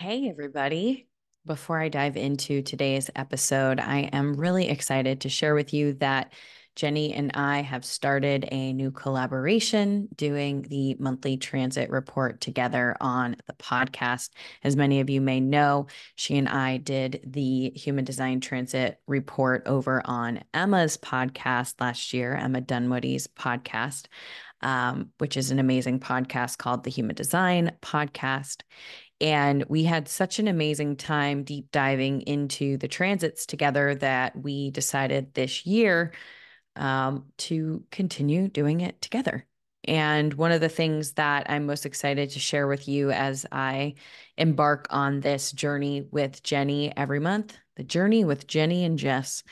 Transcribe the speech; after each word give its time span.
Hey, 0.00 0.30
everybody. 0.30 1.08
Before 1.44 1.78
I 1.78 1.90
dive 1.90 2.16
into 2.16 2.62
today's 2.62 3.10
episode, 3.16 3.78
I 3.78 4.08
am 4.14 4.32
really 4.32 4.70
excited 4.70 5.20
to 5.20 5.28
share 5.28 5.54
with 5.54 5.74
you 5.74 5.92
that 5.94 6.32
Jenni 6.74 7.12
and 7.14 7.32
I 7.34 7.60
have 7.60 7.84
started 7.84 8.48
a 8.50 8.72
new 8.72 8.92
collaboration 8.92 10.08
doing 10.16 10.62
the 10.62 10.96
monthly 10.98 11.36
transit 11.36 11.90
report 11.90 12.40
together 12.40 12.96
on 12.98 13.36
the 13.46 13.52
podcast. 13.52 14.30
As 14.64 14.74
many 14.74 15.00
of 15.00 15.10
you 15.10 15.20
may 15.20 15.38
know, 15.38 15.86
she 16.14 16.38
and 16.38 16.48
I 16.48 16.78
did 16.78 17.20
the 17.26 17.68
human 17.76 18.06
design 18.06 18.40
transit 18.40 19.02
report 19.06 19.64
over 19.66 20.00
on 20.06 20.42
Emma's 20.54 20.96
podcast 20.96 21.78
last 21.78 22.14
year, 22.14 22.34
Emma 22.34 22.62
Dunwoody's 22.62 23.26
podcast. 23.26 24.06
Um, 24.62 25.08
which 25.16 25.38
is 25.38 25.50
an 25.50 25.58
amazing 25.58 26.00
podcast 26.00 26.58
called 26.58 26.84
the 26.84 26.90
Human 26.90 27.16
Design 27.16 27.72
Podcast. 27.80 28.60
And 29.20 29.64
we 29.68 29.84
had 29.84 30.08
such 30.08 30.38
an 30.38 30.48
amazing 30.48 30.96
time 30.96 31.44
deep 31.44 31.70
diving 31.72 32.22
into 32.22 32.78
the 32.78 32.88
transits 32.88 33.44
together 33.44 33.94
that 33.96 34.36
we 34.36 34.70
decided 34.70 35.34
this 35.34 35.66
year 35.66 36.12
um, 36.76 37.26
to 37.38 37.84
continue 37.90 38.48
doing 38.48 38.80
it 38.80 39.00
together. 39.02 39.46
And 39.84 40.34
one 40.34 40.52
of 40.52 40.60
the 40.60 40.68
things 40.68 41.12
that 41.12 41.46
I'm 41.50 41.66
most 41.66 41.86
excited 41.86 42.30
to 42.30 42.38
share 42.38 42.66
with 42.66 42.86
you 42.86 43.10
as 43.10 43.46
I 43.50 43.94
embark 44.36 44.86
on 44.90 45.20
this 45.20 45.52
journey 45.52 46.06
with 46.10 46.42
Jenni 46.42 46.92
every 46.96 47.20
month, 47.20 47.56
the 47.76 47.84
journey 47.84 48.24
with 48.24 48.46
Jenni 48.46 48.84
and 48.84 48.98
Jess, 48.98 49.42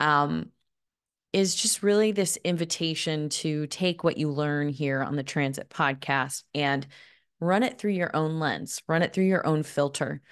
um, 0.00 0.50
is 1.32 1.54
just 1.54 1.82
really 1.82 2.12
this 2.12 2.38
invitation 2.44 3.28
to 3.28 3.66
take 3.66 4.04
what 4.04 4.16
you 4.16 4.30
learn 4.30 4.68
here 4.68 5.02
on 5.02 5.16
the 5.16 5.22
Transit 5.22 5.68
podcast 5.68 6.44
and 6.54 6.86
run 7.44 7.62
it 7.62 7.78
through 7.78 7.92
your 7.92 8.14
own 8.14 8.40
lens, 8.40 8.82
run 8.88 9.02
it 9.02 9.12
through 9.12 9.24
your 9.24 9.46
own 9.46 9.62
filter. 9.62 10.22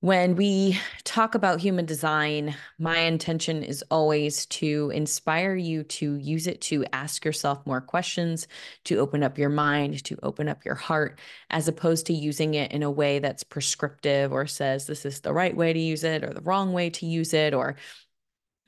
When 0.00 0.36
we 0.36 0.78
talk 1.04 1.34
about 1.34 1.58
human 1.58 1.86
design, 1.86 2.54
my 2.78 2.98
intention 2.98 3.62
is 3.62 3.82
always 3.90 4.46
to 4.46 4.92
inspire 4.94 5.56
you 5.56 5.84
to 5.84 6.14
use 6.16 6.46
it 6.46 6.60
to 6.62 6.84
ask 6.92 7.24
yourself 7.24 7.66
more 7.66 7.80
questions, 7.80 8.46
to 8.84 8.98
open 8.98 9.22
up 9.22 9.38
your 9.38 9.48
mind, 9.48 10.04
to 10.04 10.18
open 10.22 10.48
up 10.48 10.64
your 10.64 10.74
heart, 10.74 11.18
as 11.50 11.66
opposed 11.66 12.06
to 12.06 12.12
using 12.12 12.54
it 12.54 12.72
in 12.72 12.82
a 12.82 12.90
way 12.90 13.18
that's 13.18 13.42
prescriptive 13.42 14.32
or 14.32 14.46
says 14.46 14.86
this 14.86 15.06
is 15.06 15.22
the 15.22 15.32
right 15.32 15.56
way 15.56 15.72
to 15.72 15.80
use 15.80 16.04
it 16.04 16.22
or 16.22 16.32
the 16.32 16.42
wrong 16.42 16.72
way 16.72 16.90
to 16.90 17.06
use 17.06 17.34
it 17.34 17.54
or 17.54 17.76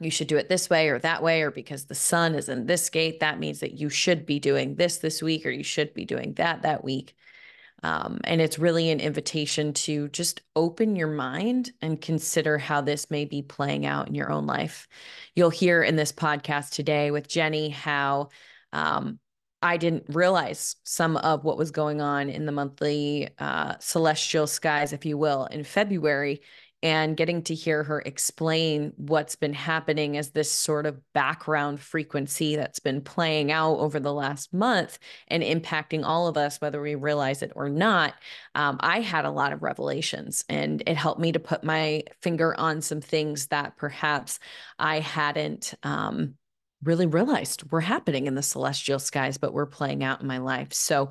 you 0.01 0.11
should 0.11 0.29
do 0.29 0.37
it 0.37 0.49
this 0.49 0.71
way 0.71 0.89
or 0.89 0.99
that 1.01 1.23
way, 1.23 1.43
or 1.43 1.51
because 1.51 1.87
the 1.87 1.95
sun 1.95 2.35
is 2.35 2.49
in 2.49 2.67
this 2.67 2.89
gate, 2.89 3.21
that 3.21 3.39
means 3.39 3.61
that 3.61 3.79
you 3.79 3.89
should 3.89 4.27
be 4.27 4.39
doing 4.39 4.77
this 4.77 4.99
this 4.99 5.23
week 5.23 5.45
or 5.45 5.51
you 5.51 5.65
should 5.65 5.93
be 5.93 6.05
doing 6.05 6.35
that 6.35 6.63
that 6.63 6.85
week. 6.85 7.15
Um, 7.83 8.19
and 8.25 8.41
it's 8.41 8.59
really 8.59 8.91
an 8.91 9.01
invitation 9.01 9.73
to 9.73 10.09
just 10.09 10.43
open 10.57 10.97
your 10.97 11.09
mind 11.09 11.71
and 11.81 12.01
consider 12.01 12.59
how 12.59 12.81
this 12.81 13.11
may 13.11 13.25
be 13.25 13.43
playing 13.43 13.87
out 13.87 14.09
in 14.09 14.15
your 14.15 14.31
own 14.33 14.47
life. 14.47 14.89
You'll 15.37 15.51
hear 15.51 15.83
in 15.83 15.97
this 15.97 16.13
podcast 16.13 16.71
today 16.71 17.11
with 17.11 17.29
Jenni 17.29 17.71
how 17.71 18.31
um, 18.73 19.21
I 19.63 19.77
didn't 19.77 20.05
realize 20.09 20.77
some 20.85 21.17
of 21.17 21.45
what 21.45 21.59
was 21.59 21.71
going 21.71 22.01
on 22.01 22.29
in 22.29 22.47
the 22.47 22.53
monthly 22.53 23.29
uh, 23.39 23.75
celestial 23.81 24.47
skies, 24.47 24.93
if 24.93 25.05
you 25.05 25.19
will, 25.19 25.47
in 25.47 25.65
February 25.65 26.41
and 26.83 27.17
getting 27.17 27.43
to 27.43 27.55
hear 27.55 27.83
her 27.83 28.01
explain 28.01 28.93
what's 28.97 29.35
been 29.35 29.53
happening 29.53 30.17
as 30.17 30.31
this 30.31 30.51
sort 30.51 30.87
of 30.87 31.01
background 31.13 31.81
frequency 31.81 32.55
that's 32.55 32.79
been 32.79 33.01
playing 33.01 33.51
out 33.51 33.79
over 33.79 33.99
the 33.99 34.13
last 34.13 34.55
month 34.55 34.99
and 35.27 35.43
impacting 35.43 36.05
all 36.05 36.29
of 36.29 36.37
us, 36.37 36.61
whether 36.61 36.81
we 36.81 36.95
realize 36.95 37.43
it 37.43 37.53
or 37.57 37.69
not, 37.69 38.15
um, 38.55 38.77
I 38.81 39.01
had 39.01 39.25
a 39.25 39.31
lot 39.31 39.53
of 39.53 39.63
revelations 39.63 40.45
and 40.49 40.83
it 40.87 40.97
helped 40.97 41.21
me 41.21 41.33
to 41.33 41.41
put 41.41 41.65
my 41.65 42.05
finger 42.23 42.59
on 42.59 42.81
some 42.81 43.01
things 43.01 43.49
that 43.49 43.77
perhaps 43.77 44.39
I 44.79 45.01
hadn't. 45.01 45.75
Um, 45.83 46.35
really 46.85 47.07
realized 47.07 47.71
were 47.73 47.81
happening 47.81 48.29
in 48.29 48.37
the 48.37 48.43
celestial 48.43 49.01
skies, 49.01 49.37
but 49.37 49.53
were 49.53 49.67
playing 49.67 50.05
out 50.05 50.21
in 50.21 50.29
my 50.29 50.39
life. 50.39 50.73
So 50.73 51.11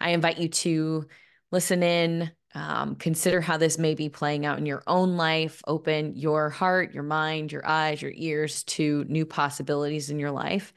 I 0.00 0.10
invite 0.10 0.38
you 0.38 0.48
to 0.48 1.08
listen 1.50 1.82
in, 1.82 2.30
um, 2.58 2.96
consider 2.96 3.40
how 3.40 3.56
this 3.56 3.78
may 3.78 3.94
be 3.94 4.08
playing 4.08 4.44
out 4.44 4.58
in 4.58 4.66
your 4.66 4.82
own 4.86 5.16
life. 5.16 5.62
Open 5.66 6.16
your 6.16 6.50
heart, 6.50 6.92
your 6.92 7.04
mind, 7.04 7.52
your 7.52 7.64
eyes, 7.66 8.02
your 8.02 8.12
ears 8.14 8.64
to 8.64 9.04
new 9.08 9.24
possibilities 9.24 10.10
in 10.10 10.18
your 10.18 10.32
life. 10.32 10.74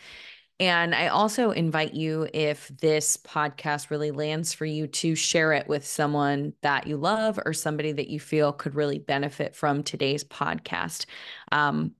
And 0.59 0.93
I 0.93 1.07
also 1.07 1.49
invite 1.49 1.95
you, 1.95 2.27
if 2.35 2.67
this 2.67 3.17
podcast 3.17 3.89
really 3.89 4.11
lands 4.11 4.53
for 4.53 4.65
you, 4.65 4.85
to 4.85 5.15
share 5.15 5.53
it 5.53 5.67
with 5.67 5.83
someone 5.83 6.53
that 6.61 6.85
you 6.85 6.97
love 6.97 7.39
or 7.43 7.51
somebody 7.51 7.93
that 7.93 8.09
you 8.09 8.19
feel 8.19 8.53
could 8.53 8.75
really 8.75 8.99
benefit 8.99 9.55
from 9.55 9.81
today's 9.81 10.23
podcast. 10.23 11.07
Um, 11.51 11.95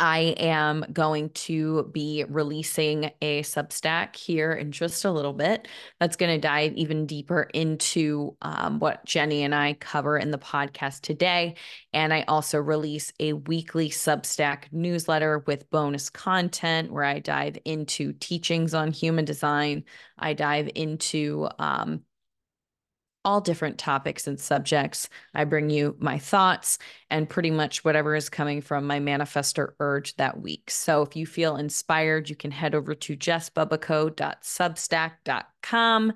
I 0.00 0.34
am 0.38 0.84
going 0.92 1.30
to 1.30 1.90
be 1.92 2.24
releasing 2.28 3.10
a 3.20 3.42
Substack 3.42 4.14
here 4.14 4.52
in 4.52 4.70
just 4.70 5.04
a 5.04 5.10
little 5.10 5.32
bit. 5.32 5.66
That's 5.98 6.16
going 6.16 6.34
to 6.34 6.40
dive 6.40 6.72
even 6.74 7.04
deeper 7.06 7.42
into 7.52 8.36
um, 8.40 8.78
what 8.78 9.04
Jenni 9.06 9.40
and 9.40 9.54
I 9.54 9.74
cover 9.74 10.16
in 10.16 10.30
the 10.30 10.38
podcast 10.38 11.00
today. 11.00 11.56
And 11.92 12.14
I 12.14 12.22
also 12.28 12.58
release 12.58 13.12
a 13.18 13.32
weekly 13.32 13.90
Substack 13.90 14.64
newsletter 14.70 15.42
with 15.46 15.68
bonus 15.70 16.10
content 16.10 16.92
where 16.92 17.04
I 17.04 17.18
dive 17.18 17.58
into 17.64 18.12
teachings 18.12 18.74
on 18.74 18.92
human 18.92 19.24
design. 19.24 19.84
I 20.16 20.34
dive 20.34 20.70
into 20.76 21.48
um, 21.58 22.02
all 23.28 23.40
different 23.42 23.76
topics 23.76 24.26
and 24.26 24.40
subjects. 24.40 25.10
I 25.34 25.44
bring 25.44 25.68
you 25.68 25.94
my 25.98 26.18
thoughts 26.18 26.78
and 27.10 27.28
pretty 27.28 27.50
much 27.50 27.84
whatever 27.84 28.14
is 28.14 28.30
coming 28.30 28.62
from 28.62 28.86
my 28.86 29.00
manifestor 29.00 29.72
urge 29.80 30.16
that 30.16 30.40
week. 30.40 30.70
So 30.70 31.02
if 31.02 31.14
you 31.14 31.26
feel 31.26 31.56
inspired, 31.56 32.30
you 32.30 32.36
can 32.36 32.50
head 32.50 32.74
over 32.74 32.94
to 32.94 33.16
jessbubbico.substack.com 33.18 36.12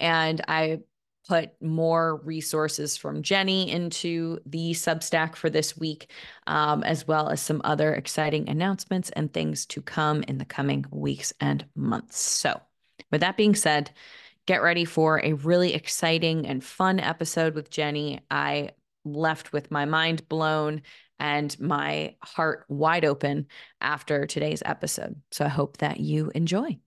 and 0.00 0.40
I 0.48 0.80
put 1.28 1.50
more 1.62 2.16
resources 2.24 2.96
from 2.96 3.22
Jenni 3.22 3.68
into 3.68 4.40
the 4.44 4.72
Substack 4.72 5.36
for 5.36 5.48
this 5.48 5.76
week, 5.76 6.10
um, 6.48 6.82
as 6.82 7.06
well 7.06 7.28
as 7.28 7.40
some 7.40 7.60
other 7.62 7.94
exciting 7.94 8.48
announcements 8.48 9.10
and 9.10 9.32
things 9.32 9.66
to 9.66 9.82
come 9.82 10.24
in 10.24 10.38
the 10.38 10.44
coming 10.44 10.84
weeks 10.90 11.32
and 11.40 11.64
months. 11.76 12.18
So, 12.18 12.60
with 13.12 13.20
that 13.20 13.36
being 13.36 13.54
said, 13.54 13.92
get 14.46 14.62
ready 14.62 14.84
for 14.84 15.20
a 15.22 15.34
really 15.34 15.74
exciting 15.74 16.46
and 16.46 16.64
fun 16.64 17.00
episode 17.00 17.54
with 17.54 17.70
Jenni. 17.70 18.20
I 18.30 18.70
left 19.04 19.52
with 19.52 19.70
my 19.70 19.84
mind 19.84 20.28
blown 20.28 20.82
and 21.18 21.58
my 21.60 22.14
heart 22.22 22.64
wide 22.68 23.04
open 23.04 23.46
after 23.80 24.26
today's 24.26 24.62
episode. 24.64 25.20
So 25.32 25.44
I 25.44 25.48
hope 25.48 25.78
that 25.78 26.00
you 26.00 26.30
enjoy. 26.34 26.78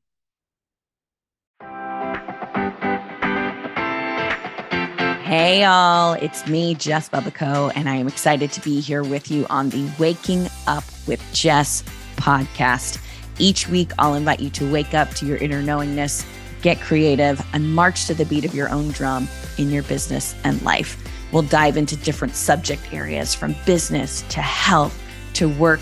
Hey, 5.23 5.63
all, 5.63 6.13
it's 6.13 6.47
me, 6.47 6.73
Jess 6.73 7.07
Bubbico, 7.07 7.71
and 7.75 7.87
I 7.87 7.95
am 7.95 8.07
excited 8.07 8.51
to 8.53 8.61
be 8.61 8.79
here 8.79 9.03
with 9.03 9.29
you 9.29 9.45
on 9.47 9.69
the 9.69 9.87
Waking 9.99 10.47
Up 10.65 10.83
with 11.07 11.23
Jess 11.33 11.83
podcast. 12.15 12.99
Each 13.37 13.67
week, 13.67 13.91
I'll 13.99 14.15
invite 14.15 14.39
you 14.39 14.49
to 14.49 14.71
wake 14.71 14.95
up 14.95 15.11
to 15.11 15.27
your 15.27 15.37
inner 15.37 15.61
knowingness 15.61 16.25
get 16.61 16.79
creative, 16.81 17.45
and 17.53 17.73
march 17.73 18.05
to 18.07 18.13
the 18.13 18.25
beat 18.25 18.45
of 18.45 18.53
your 18.53 18.69
own 18.69 18.89
drum 18.89 19.27
in 19.57 19.69
your 19.69 19.83
business 19.83 20.35
and 20.43 20.61
life. 20.61 20.97
We'll 21.31 21.43
dive 21.43 21.77
into 21.77 21.95
different 21.95 22.35
subject 22.35 22.93
areas 22.93 23.35
from 23.35 23.55
business 23.65 24.23
to 24.29 24.41
health 24.41 24.99
to 25.33 25.47
work, 25.47 25.81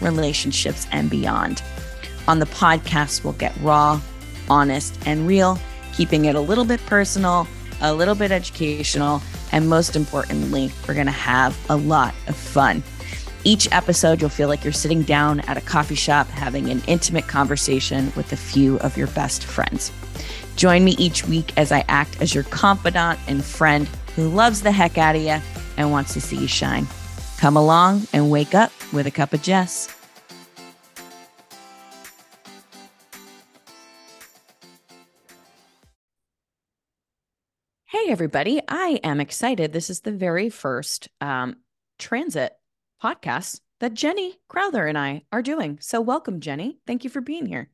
relationships, 0.00 0.86
and 0.92 1.08
beyond. 1.08 1.62
On 2.26 2.38
the 2.38 2.46
podcast, 2.46 3.24
we'll 3.24 3.32
get 3.34 3.56
raw, 3.60 4.00
honest, 4.50 4.98
and 5.06 5.26
real, 5.26 5.58
keeping 5.94 6.26
it 6.26 6.34
a 6.34 6.40
little 6.40 6.64
bit 6.64 6.84
personal, 6.86 7.46
a 7.80 7.94
little 7.94 8.14
bit 8.14 8.32
educational, 8.32 9.22
and 9.52 9.68
most 9.68 9.96
importantly, 9.96 10.70
we're 10.86 10.94
going 10.94 11.06
to 11.06 11.12
have 11.12 11.56
a 11.70 11.76
lot 11.76 12.14
of 12.26 12.36
fun. 12.36 12.82
Each 13.48 13.66
episode, 13.72 14.20
you'll 14.20 14.28
feel 14.28 14.48
like 14.48 14.62
you're 14.62 14.74
sitting 14.74 15.00
down 15.00 15.40
at 15.40 15.56
a 15.56 15.62
coffee 15.62 15.94
shop 15.94 16.28
having 16.28 16.68
an 16.68 16.82
intimate 16.86 17.28
conversation 17.28 18.12
with 18.14 18.30
a 18.34 18.36
few 18.36 18.78
of 18.80 18.98
your 18.98 19.06
best 19.06 19.42
friends. 19.42 19.90
Join 20.56 20.84
me 20.84 20.90
each 20.98 21.26
week 21.26 21.56
as 21.56 21.72
I 21.72 21.82
act 21.88 22.20
as 22.20 22.34
your 22.34 22.44
confidant 22.44 23.18
and 23.26 23.42
friend 23.42 23.88
who 24.16 24.28
loves 24.28 24.60
the 24.60 24.70
heck 24.70 24.98
out 24.98 25.16
of 25.16 25.22
you 25.22 25.38
and 25.78 25.90
wants 25.90 26.12
to 26.12 26.20
see 26.20 26.36
you 26.36 26.46
shine. 26.46 26.86
Come 27.38 27.56
along 27.56 28.06
and 28.12 28.30
wake 28.30 28.54
up 28.54 28.70
with 28.92 29.06
a 29.06 29.10
cup 29.10 29.32
of 29.32 29.40
Jess. 29.40 29.88
Hey, 37.86 38.10
everybody. 38.10 38.60
I 38.68 39.00
am 39.02 39.20
excited. 39.20 39.72
This 39.72 39.88
is 39.88 40.00
the 40.00 40.12
very 40.12 40.50
first 40.50 41.08
um, 41.22 41.56
transit 41.98 42.52
podcast 43.02 43.60
that 43.80 43.94
Jenni 43.94 44.32
Crowther 44.48 44.86
and 44.86 44.98
I 44.98 45.22
are 45.32 45.42
doing. 45.42 45.78
So, 45.80 46.00
welcome, 46.00 46.40
Jenni. 46.40 46.78
Thank 46.86 47.04
you 47.04 47.10
for 47.10 47.20
being 47.20 47.46
here. 47.46 47.70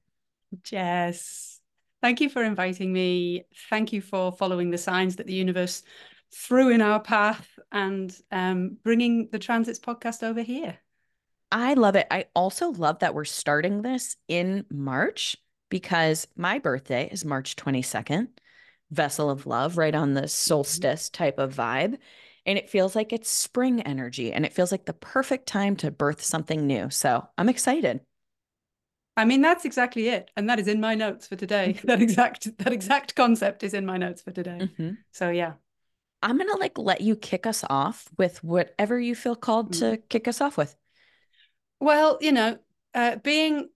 Jess, 0.63 1.61
thank 2.03 2.21
you 2.21 2.29
for 2.29 2.43
inviting 2.45 2.93
me. 2.93 3.45
Thank 3.71 3.93
you 3.93 4.01
for 4.01 4.33
following 4.33 4.71
the 4.71 4.79
signs 4.79 5.17
that 5.17 5.27
the 5.27 5.35
universe 5.35 5.83
threw 6.35 6.71
in 6.71 6.81
our 6.81 7.01
path 7.01 7.49
and 7.73 8.15
um, 8.31 8.77
bringing 8.83 9.29
the 9.31 9.39
Transits 9.39 9.79
podcast 9.79 10.23
over 10.23 10.43
here. 10.43 10.79
I 11.51 11.75
love 11.75 11.97
it. 11.97 12.07
I 12.11 12.27
also 12.35 12.71
love 12.71 12.99
that 12.99 13.15
we're 13.15 13.25
starting 13.25 13.83
this 13.83 14.17
in 14.27 14.65
March 14.71 15.37
because 15.69 16.27
my 16.37 16.59
birthday 16.59 17.09
is 17.11 17.25
March 17.25 17.57
22nd, 17.57 18.29
vessel 18.91 19.31
of 19.31 19.47
love, 19.47 19.79
right 19.79 19.95
on 19.95 20.15
the 20.15 20.23
mm-hmm. 20.23 20.29
solstice 20.29 21.09
type 21.09 21.39
of 21.39 21.55
vibe. 21.55 21.99
And 22.47 22.59
it 22.59 22.69
feels 22.69 22.95
like 22.95 23.13
it's 23.13 23.31
spring 23.31 23.81
energy 23.83 24.33
and 24.33 24.45
it 24.45 24.53
feels 24.53 24.71
like 24.71 24.85
the 24.85 24.93
perfect 24.93 25.47
time 25.47 25.77
to 25.77 25.91
birth 25.91 26.23
something 26.23 26.67
new. 26.67 26.91
So 26.91 27.27
I'm 27.39 27.49
excited. 27.49 28.01
I 29.17 29.25
mean, 29.25 29.41
that's 29.41 29.65
exactly 29.65 30.09
it. 30.09 30.31
And 30.37 30.51
that 30.51 30.59
is 30.59 30.69
in 30.69 30.81
my 30.81 30.95
notes 30.95 31.27
for 31.27 31.37
today. 31.37 31.79
that 31.85 32.03
exact 32.03 32.59
that 32.59 32.73
exact 32.73 33.15
concept 33.15 33.63
is 33.63 33.75
in 33.75 33.87
my 33.87 33.97
notes 33.97 34.23
for 34.23 34.31
today. 34.31 34.59
Mm-hmm. 34.63 34.91
So 35.13 35.31
yeah. 35.31 35.55
I'm 36.23 36.39
gonna 36.39 36.57
like 36.57 36.79
let 36.79 37.01
you 37.01 37.17
kick 37.17 37.47
us 37.47 37.65
off 37.69 38.09
with 38.19 38.43
whatever 38.43 38.99
you 38.99 39.15
feel 39.15 39.37
called 39.37 39.73
mm-hmm. 39.73 39.93
to 39.93 39.97
kick 40.09 40.27
us 40.27 40.41
off 40.41 40.57
with. 40.57 40.75
Well, 41.81 42.19
you 42.21 42.33
know, 42.33 42.59
uh, 42.95 43.17
being 43.17 43.69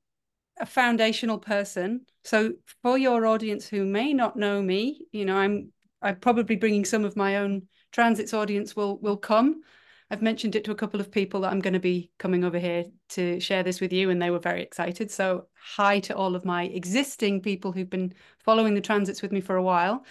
a 0.58 0.66
foundational 0.66 1.38
person. 1.38 2.06
So 2.24 2.54
for 2.82 2.98
your 2.98 3.26
audience 3.26 3.66
who 3.68 3.84
may 3.84 4.12
not 4.12 4.36
know 4.36 4.60
me, 4.60 5.06
you 5.12 5.24
know, 5.24 5.36
I'm 5.36 5.72
I'm 6.02 6.16
probably 6.16 6.56
bringing 6.56 6.84
some 6.84 7.04
of 7.04 7.16
my 7.16 7.36
own 7.36 7.68
transits 7.92 8.34
audience 8.34 8.76
will 8.76 8.98
will 8.98 9.16
come. 9.16 9.62
I've 10.10 10.22
mentioned 10.22 10.56
it 10.56 10.64
to 10.64 10.70
a 10.70 10.76
couple 10.76 11.00
of 11.00 11.10
people 11.10 11.42
that 11.42 11.52
I'm 11.52 11.60
going 11.60 11.74
to 11.74 11.80
be 11.80 12.10
coming 12.18 12.42
over 12.42 12.58
here 12.58 12.86
to 13.10 13.38
share 13.40 13.62
this 13.62 13.80
with 13.80 13.92
you, 13.92 14.08
and 14.08 14.20
they 14.20 14.30
were 14.30 14.38
very 14.38 14.62
excited. 14.62 15.10
So, 15.10 15.46
hi 15.54 16.00
to 16.00 16.16
all 16.16 16.34
of 16.34 16.44
my 16.44 16.64
existing 16.64 17.42
people 17.42 17.72
who've 17.72 17.90
been 17.90 18.14
following 18.38 18.74
the 18.74 18.80
transits 18.80 19.20
with 19.20 19.32
me 19.32 19.40
for 19.40 19.56
a 19.56 19.62
while. 19.62 20.04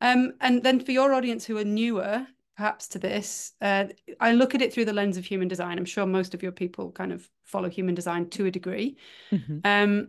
Um, 0.00 0.32
and 0.40 0.62
then 0.62 0.80
for 0.80 0.92
your 0.92 1.12
audience 1.12 1.44
who 1.44 1.58
are 1.58 1.64
newer, 1.64 2.26
perhaps 2.56 2.88
to 2.88 2.98
this, 2.98 3.52
uh, 3.60 3.86
I 4.18 4.32
look 4.32 4.54
at 4.54 4.62
it 4.62 4.72
through 4.72 4.86
the 4.86 4.92
lens 4.94 5.18
of 5.18 5.26
human 5.26 5.48
design. 5.48 5.78
I'm 5.78 5.84
sure 5.84 6.06
most 6.06 6.32
of 6.32 6.42
your 6.42 6.52
people 6.52 6.90
kind 6.92 7.12
of 7.12 7.28
follow 7.42 7.68
human 7.68 7.94
design 7.94 8.30
to 8.30 8.46
a 8.46 8.50
degree. 8.50 8.96
Mm-hmm. 9.30 9.58
Um, 9.64 10.08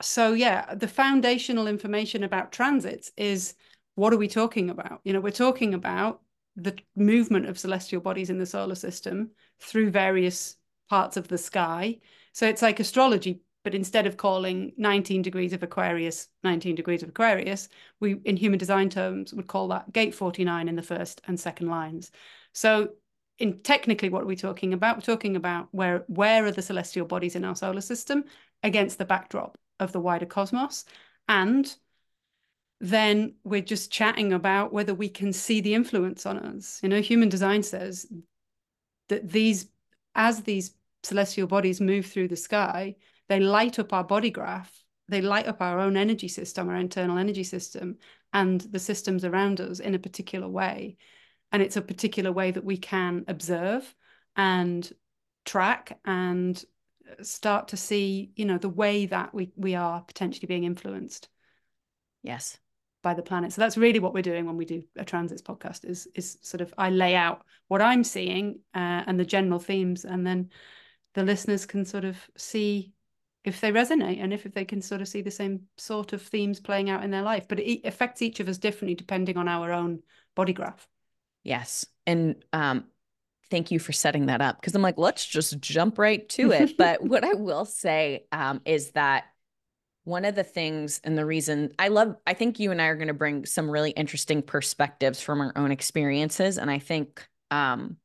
so, 0.00 0.32
yeah, 0.32 0.74
the 0.74 0.88
foundational 0.88 1.66
information 1.66 2.22
about 2.22 2.52
transits 2.52 3.10
is 3.16 3.54
what 3.96 4.12
are 4.12 4.18
we 4.18 4.28
talking 4.28 4.70
about? 4.70 5.00
You 5.02 5.12
know, 5.12 5.20
we're 5.20 5.32
talking 5.32 5.74
about 5.74 6.22
the 6.62 6.76
movement 6.96 7.46
of 7.46 7.58
celestial 7.58 8.00
bodies 8.00 8.30
in 8.30 8.38
the 8.38 8.46
solar 8.46 8.74
system 8.74 9.30
through 9.60 9.90
various 9.90 10.56
parts 10.88 11.16
of 11.16 11.28
the 11.28 11.38
sky. 11.38 11.98
So 12.32 12.46
it's 12.46 12.62
like 12.62 12.80
astrology, 12.80 13.40
but 13.64 13.74
instead 13.74 14.06
of 14.06 14.16
calling 14.16 14.72
19 14.76 15.22
degrees 15.22 15.52
of 15.52 15.62
Aquarius 15.62 16.28
19 16.42 16.74
degrees 16.74 17.02
of 17.02 17.08
Aquarius, 17.08 17.68
we 18.00 18.16
in 18.24 18.36
human 18.36 18.58
design 18.58 18.88
terms 18.90 19.34
would 19.34 19.46
call 19.46 19.68
that 19.68 19.92
gate 19.92 20.14
49 20.14 20.68
in 20.68 20.76
the 20.76 20.82
first 20.82 21.20
and 21.26 21.38
second 21.38 21.68
lines. 21.68 22.10
So 22.52 22.90
in 23.38 23.60
technically 23.60 24.08
what 24.08 24.22
are 24.22 24.26
we 24.26 24.36
talking 24.36 24.72
about? 24.72 24.96
We're 24.96 25.02
talking 25.02 25.36
about 25.36 25.68
where 25.72 26.04
where 26.08 26.44
are 26.44 26.52
the 26.52 26.62
celestial 26.62 27.06
bodies 27.06 27.36
in 27.36 27.44
our 27.44 27.56
solar 27.56 27.80
system 27.80 28.24
against 28.62 28.98
the 28.98 29.04
backdrop 29.04 29.58
of 29.78 29.92
the 29.92 30.00
wider 30.00 30.26
cosmos 30.26 30.84
and 31.28 31.74
then 32.80 33.34
we're 33.44 33.60
just 33.60 33.92
chatting 33.92 34.32
about 34.32 34.72
whether 34.72 34.94
we 34.94 35.08
can 35.08 35.32
see 35.32 35.60
the 35.60 35.74
influence 35.74 36.24
on 36.24 36.38
us. 36.38 36.80
You 36.82 36.88
know, 36.88 37.00
human 37.02 37.28
design 37.28 37.62
says 37.62 38.06
that 39.10 39.28
these, 39.30 39.66
as 40.14 40.42
these 40.42 40.74
celestial 41.02 41.46
bodies 41.46 41.80
move 41.80 42.06
through 42.06 42.28
the 42.28 42.36
sky, 42.36 42.96
they 43.28 43.38
light 43.38 43.78
up 43.78 43.92
our 43.92 44.02
body 44.02 44.30
graph, 44.30 44.72
they 45.08 45.20
light 45.20 45.46
up 45.46 45.60
our 45.60 45.78
own 45.78 45.96
energy 45.96 46.28
system, 46.28 46.70
our 46.70 46.76
internal 46.76 47.18
energy 47.18 47.44
system, 47.44 47.98
and 48.32 48.62
the 48.62 48.78
systems 48.78 49.26
around 49.26 49.60
us 49.60 49.78
in 49.78 49.94
a 49.94 49.98
particular 49.98 50.48
way. 50.48 50.96
And 51.52 51.62
it's 51.62 51.76
a 51.76 51.82
particular 51.82 52.32
way 52.32 52.50
that 52.50 52.64
we 52.64 52.78
can 52.78 53.24
observe 53.28 53.94
and 54.36 54.90
track 55.44 55.98
and 56.06 56.64
uh, 57.10 57.22
start 57.22 57.68
to 57.68 57.76
see, 57.76 58.30
you 58.36 58.46
know, 58.46 58.56
the 58.56 58.68
way 58.68 59.06
that 59.06 59.34
we 59.34 59.50
we 59.56 59.74
are 59.74 60.00
potentially 60.00 60.46
being 60.46 60.64
influenced. 60.64 61.28
Yes 62.22 62.58
by 63.02 63.14
the 63.14 63.22
planet. 63.22 63.52
So 63.52 63.60
that's 63.60 63.76
really 63.76 63.98
what 63.98 64.14
we're 64.14 64.22
doing 64.22 64.46
when 64.46 64.56
we 64.56 64.64
do 64.64 64.82
a 64.96 65.04
transits 65.04 65.42
podcast 65.42 65.84
is 65.84 66.08
is 66.14 66.38
sort 66.42 66.60
of 66.60 66.72
I 66.76 66.90
lay 66.90 67.14
out 67.14 67.44
what 67.68 67.82
I'm 67.82 68.04
seeing 68.04 68.60
uh, 68.74 69.04
and 69.06 69.18
the 69.18 69.24
general 69.24 69.58
themes, 69.58 70.04
and 70.04 70.26
then 70.26 70.50
the 71.14 71.22
listeners 71.22 71.66
can 71.66 71.84
sort 71.84 72.04
of 72.04 72.16
see 72.36 72.92
if 73.44 73.60
they 73.60 73.72
resonate 73.72 74.22
and 74.22 74.34
if, 74.34 74.44
if 74.44 74.52
they 74.52 74.66
can 74.66 74.82
sort 74.82 75.00
of 75.00 75.08
see 75.08 75.22
the 75.22 75.30
same 75.30 75.62
sort 75.78 76.12
of 76.12 76.20
themes 76.20 76.60
playing 76.60 76.90
out 76.90 77.02
in 77.02 77.10
their 77.10 77.22
life. 77.22 77.46
But 77.48 77.60
it 77.60 77.86
affects 77.86 78.20
each 78.22 78.40
of 78.40 78.48
us 78.48 78.58
differently 78.58 78.94
depending 78.94 79.36
on 79.36 79.48
our 79.48 79.72
own 79.72 80.02
body 80.34 80.52
graph. 80.52 80.86
Yes, 81.42 81.86
and 82.06 82.36
um, 82.52 82.84
thank 83.50 83.70
you 83.70 83.78
for 83.78 83.92
setting 83.92 84.26
that 84.26 84.40
up 84.40 84.60
because 84.60 84.74
I'm 84.74 84.82
like, 84.82 84.98
let's 84.98 85.26
just 85.26 85.58
jump 85.60 85.98
right 85.98 86.28
to 86.30 86.52
it. 86.52 86.76
but 86.78 87.02
what 87.02 87.24
I 87.24 87.32
will 87.32 87.64
say 87.64 88.26
um, 88.30 88.60
is 88.64 88.90
that 88.92 89.24
one 90.04 90.24
of 90.24 90.34
the 90.34 90.44
things 90.44 91.00
and 91.04 91.16
the 91.16 91.26
reason 91.26 91.72
I 91.78 91.88
love, 91.88 92.16
I 92.26 92.34
think 92.34 92.58
you 92.58 92.70
and 92.70 92.80
I 92.80 92.86
are 92.86 92.96
going 92.96 93.08
to 93.08 93.14
bring 93.14 93.44
some 93.46 93.70
really 93.70 93.90
interesting 93.90 94.42
perspectives 94.42 95.20
from 95.20 95.40
our 95.40 95.52
own 95.56 95.70
experiences. 95.70 96.58
And 96.58 96.70
I 96.70 96.78
think 96.78 97.26
um, 97.50 97.96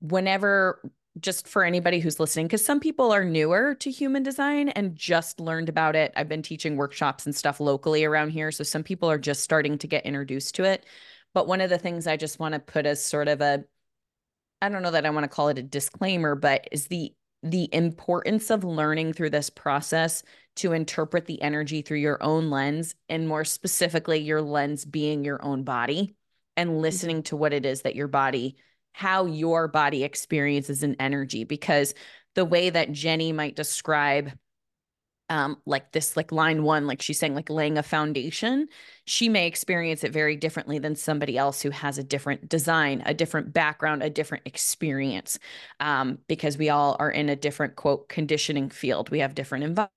whenever, 0.00 0.80
just 1.18 1.48
for 1.48 1.64
anybody 1.64 1.98
who's 1.98 2.20
listening, 2.20 2.46
because 2.46 2.64
some 2.64 2.78
people 2.78 3.12
are 3.12 3.24
newer 3.24 3.74
to 3.74 3.90
human 3.90 4.22
design 4.22 4.68
and 4.70 4.94
just 4.94 5.40
learned 5.40 5.68
about 5.68 5.96
it. 5.96 6.12
I've 6.16 6.28
been 6.28 6.42
teaching 6.42 6.76
workshops 6.76 7.26
and 7.26 7.34
stuff 7.34 7.58
locally 7.58 8.04
around 8.04 8.30
here. 8.30 8.52
So 8.52 8.62
some 8.62 8.84
people 8.84 9.10
are 9.10 9.18
just 9.18 9.42
starting 9.42 9.78
to 9.78 9.88
get 9.88 10.06
introduced 10.06 10.54
to 10.54 10.64
it. 10.64 10.86
But 11.34 11.48
one 11.48 11.60
of 11.60 11.70
the 11.70 11.78
things 11.78 12.06
I 12.06 12.16
just 12.16 12.38
want 12.38 12.54
to 12.54 12.60
put 12.60 12.86
as 12.86 13.04
sort 13.04 13.28
of 13.28 13.40
a, 13.40 13.64
I 14.62 14.68
don't 14.68 14.82
know 14.82 14.92
that 14.92 15.06
I 15.06 15.10
want 15.10 15.24
to 15.24 15.28
call 15.28 15.48
it 15.48 15.58
a 15.58 15.62
disclaimer, 15.62 16.36
but 16.36 16.68
is 16.70 16.86
the 16.86 17.12
the 17.42 17.68
importance 17.72 18.50
of 18.50 18.64
learning 18.64 19.12
through 19.12 19.30
this 19.30 19.50
process 19.50 20.22
to 20.56 20.72
interpret 20.72 21.26
the 21.26 21.40
energy 21.40 21.80
through 21.80 21.98
your 21.98 22.22
own 22.22 22.50
lens 22.50 22.94
and 23.08 23.26
more 23.26 23.44
specifically 23.44 24.18
your 24.18 24.42
lens 24.42 24.84
being 24.84 25.24
your 25.24 25.42
own 25.42 25.64
body 25.64 26.14
and 26.56 26.70
mm-hmm. 26.70 26.80
listening 26.80 27.22
to 27.22 27.36
what 27.36 27.52
it 27.52 27.64
is 27.64 27.82
that 27.82 27.96
your 27.96 28.08
body 28.08 28.56
how 28.92 29.24
your 29.24 29.68
body 29.68 30.02
experiences 30.02 30.82
an 30.82 30.96
energy 30.98 31.44
because 31.44 31.94
the 32.34 32.44
way 32.44 32.70
that 32.70 32.90
Jenni 32.90 33.32
might 33.34 33.56
describe 33.56 34.32
um, 35.30 35.56
like 35.64 35.92
this, 35.92 36.16
like 36.16 36.32
line 36.32 36.64
one, 36.64 36.86
like 36.86 37.00
she's 37.00 37.18
saying, 37.18 37.34
like 37.34 37.48
laying 37.48 37.78
a 37.78 37.82
foundation, 37.82 38.66
she 39.06 39.28
may 39.28 39.46
experience 39.46 40.04
it 40.04 40.12
very 40.12 40.36
differently 40.36 40.78
than 40.78 40.96
somebody 40.96 41.38
else 41.38 41.62
who 41.62 41.70
has 41.70 41.96
a 41.96 42.04
different 42.04 42.48
design, 42.48 43.02
a 43.06 43.14
different 43.14 43.52
background, 43.52 44.02
a 44.02 44.10
different 44.10 44.42
experience, 44.46 45.38
um, 45.78 46.18
because 46.26 46.58
we 46.58 46.68
all 46.68 46.96
are 46.98 47.10
in 47.10 47.28
a 47.28 47.36
different 47.36 47.76
quote 47.76 48.08
conditioning 48.08 48.68
field. 48.68 49.08
We 49.10 49.20
have 49.20 49.36
different 49.36 49.64
environments 49.64 49.94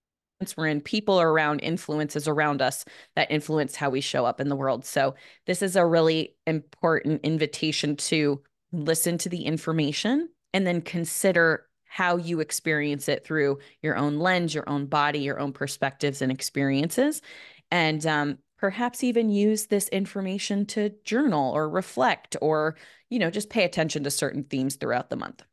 we're 0.56 0.68
in, 0.68 0.82
people 0.82 1.20
around, 1.20 1.62
influences 1.62 2.28
around 2.28 2.62
us 2.62 2.86
that 3.16 3.32
influence 3.32 3.76
how 3.76 3.90
we 3.90 4.02
show 4.02 4.26
up 4.26 4.40
in 4.40 4.50
the 4.50 4.56
world. 4.56 4.86
So 4.86 5.16
this 5.48 5.62
is 5.62 5.76
a 5.76 5.86
really 5.86 6.36
important 6.46 7.22
invitation 7.24 7.96
to 7.96 8.42
listen 8.72 9.18
to 9.20 9.30
the 9.30 9.46
information 9.46 10.30
and 10.54 10.68
then 10.68 10.82
consider 10.82 11.66
how 11.94 12.18
you 12.18 12.40
experience 12.40 13.08
it 13.08 13.24
through 13.24 13.60
your 13.84 13.96
own 13.96 14.18
lens, 14.18 14.52
your 14.52 14.68
own 14.68 14.88
body, 14.88 15.20
your 15.20 15.40
own 15.40 15.54
perspectives 15.54 16.24
and 16.24 16.32
experiences. 16.32 17.22
And 17.70 18.04
um, 18.08 18.40
perhaps 18.58 19.04
even 19.04 19.30
use 19.30 19.68
this 19.68 19.90
information 19.90 20.66
to 20.66 20.90
journal 21.06 21.52
or 21.52 21.70
reflect 21.70 22.36
or, 22.42 22.78
you 23.12 23.20
know, 23.20 23.30
just 23.30 23.52
pay 23.52 23.64
attention 23.64 24.06
to 24.06 24.10
certain 24.10 24.44
themes 24.44 24.76
throughout 24.76 25.12
the 25.12 25.18
month. 25.18 25.44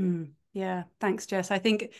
Mm, 0.00 0.30
yeah. 0.54 0.84
Thanks, 1.02 1.26
Jess. 1.26 1.50
I 1.50 1.58
think 1.58 1.92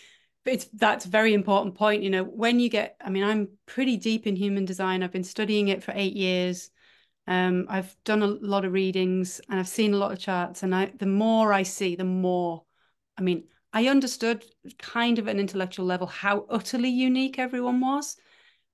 it's 0.47 0.65
that's 0.73 1.05
a 1.05 1.11
very 1.11 1.35
important 1.35 1.75
point. 1.75 2.03
You 2.03 2.09
know, 2.09 2.25
when 2.25 2.61
you 2.61 2.71
get, 2.71 2.97
I 3.05 3.11
mean, 3.11 3.23
I'm 3.23 3.49
pretty 3.67 3.99
deep 3.99 4.27
in 4.27 4.35
human 4.35 4.65
design. 4.65 5.03
I've 5.03 5.13
been 5.13 5.25
studying 5.25 5.69
it 5.69 5.83
for 5.83 5.93
eight 5.95 6.17
years. 6.17 6.71
Um, 7.27 7.67
I've 7.69 7.95
done 8.07 8.23
a 8.23 8.29
lot 8.29 8.65
of 8.65 8.73
readings 8.73 9.43
and 9.51 9.61
I've 9.61 9.69
seen 9.69 9.93
a 9.93 9.99
lot 9.99 10.13
of 10.13 10.19
charts. 10.19 10.63
And 10.63 10.75
I, 10.75 10.91
the 10.99 11.05
more 11.05 11.53
I 11.53 11.65
see, 11.65 11.97
the 11.97 12.05
more, 12.05 12.65
I 13.19 13.21
mean, 13.21 13.45
I 13.75 13.89
understood 13.89 14.45
kind 14.79 15.19
of 15.19 15.27
an 15.27 15.39
intellectual 15.39 15.85
level 15.85 16.07
how 16.07 16.47
utterly 16.49 16.89
unique 16.89 17.39
everyone 17.39 17.81
was. 17.81 18.17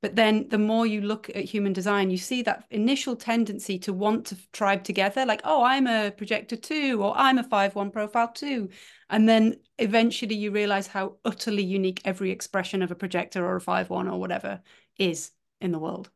But 0.02 0.16
then 0.16 0.48
the 0.48 0.58
more 0.58 0.86
you 0.86 1.02
look 1.02 1.28
at 1.30 1.44
human 1.44 1.74
design, 1.74 2.10
you 2.10 2.16
see 2.16 2.42
that 2.42 2.64
initial 2.70 3.16
tendency 3.16 3.78
to 3.80 3.92
want 3.92 4.26
to 4.26 4.36
tribe 4.52 4.82
together, 4.82 5.26
like, 5.26 5.42
oh, 5.44 5.62
I'm 5.62 5.86
a 5.86 6.10
projector 6.10 6.56
too, 6.56 7.02
or 7.02 7.12
I'm 7.16 7.36
a 7.36 7.44
5-1 7.44 7.92
profile 7.92 8.28
too. 8.28 8.70
And 9.10 9.28
then 9.28 9.56
eventually 9.78 10.36
you 10.36 10.52
realize 10.52 10.86
how 10.86 11.16
utterly 11.24 11.62
unique 11.62 12.00
every 12.06 12.30
expression 12.30 12.80
of 12.82 12.90
a 12.90 12.94
projector 12.94 13.44
or 13.44 13.56
a 13.56 13.60
5-1 13.60 14.10
or 14.10 14.18
whatever 14.18 14.62
is 14.98 15.32
in 15.60 15.72
the 15.72 15.78
world. 15.78 16.10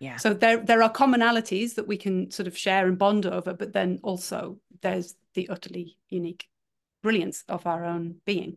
Yeah. 0.00 0.16
So 0.16 0.34
there 0.34 0.56
there 0.56 0.82
are 0.82 0.92
commonalities 0.92 1.74
that 1.74 1.86
we 1.86 1.98
can 1.98 2.30
sort 2.30 2.46
of 2.46 2.56
share 2.56 2.88
and 2.88 2.98
bond 2.98 3.26
over, 3.26 3.54
but 3.54 3.72
then 3.72 4.00
also 4.02 4.58
there's 4.80 5.14
the 5.34 5.48
utterly 5.50 5.98
unique 6.08 6.49
brilliance 7.02 7.44
of 7.48 7.66
our 7.66 7.84
own 7.84 8.16
being. 8.24 8.56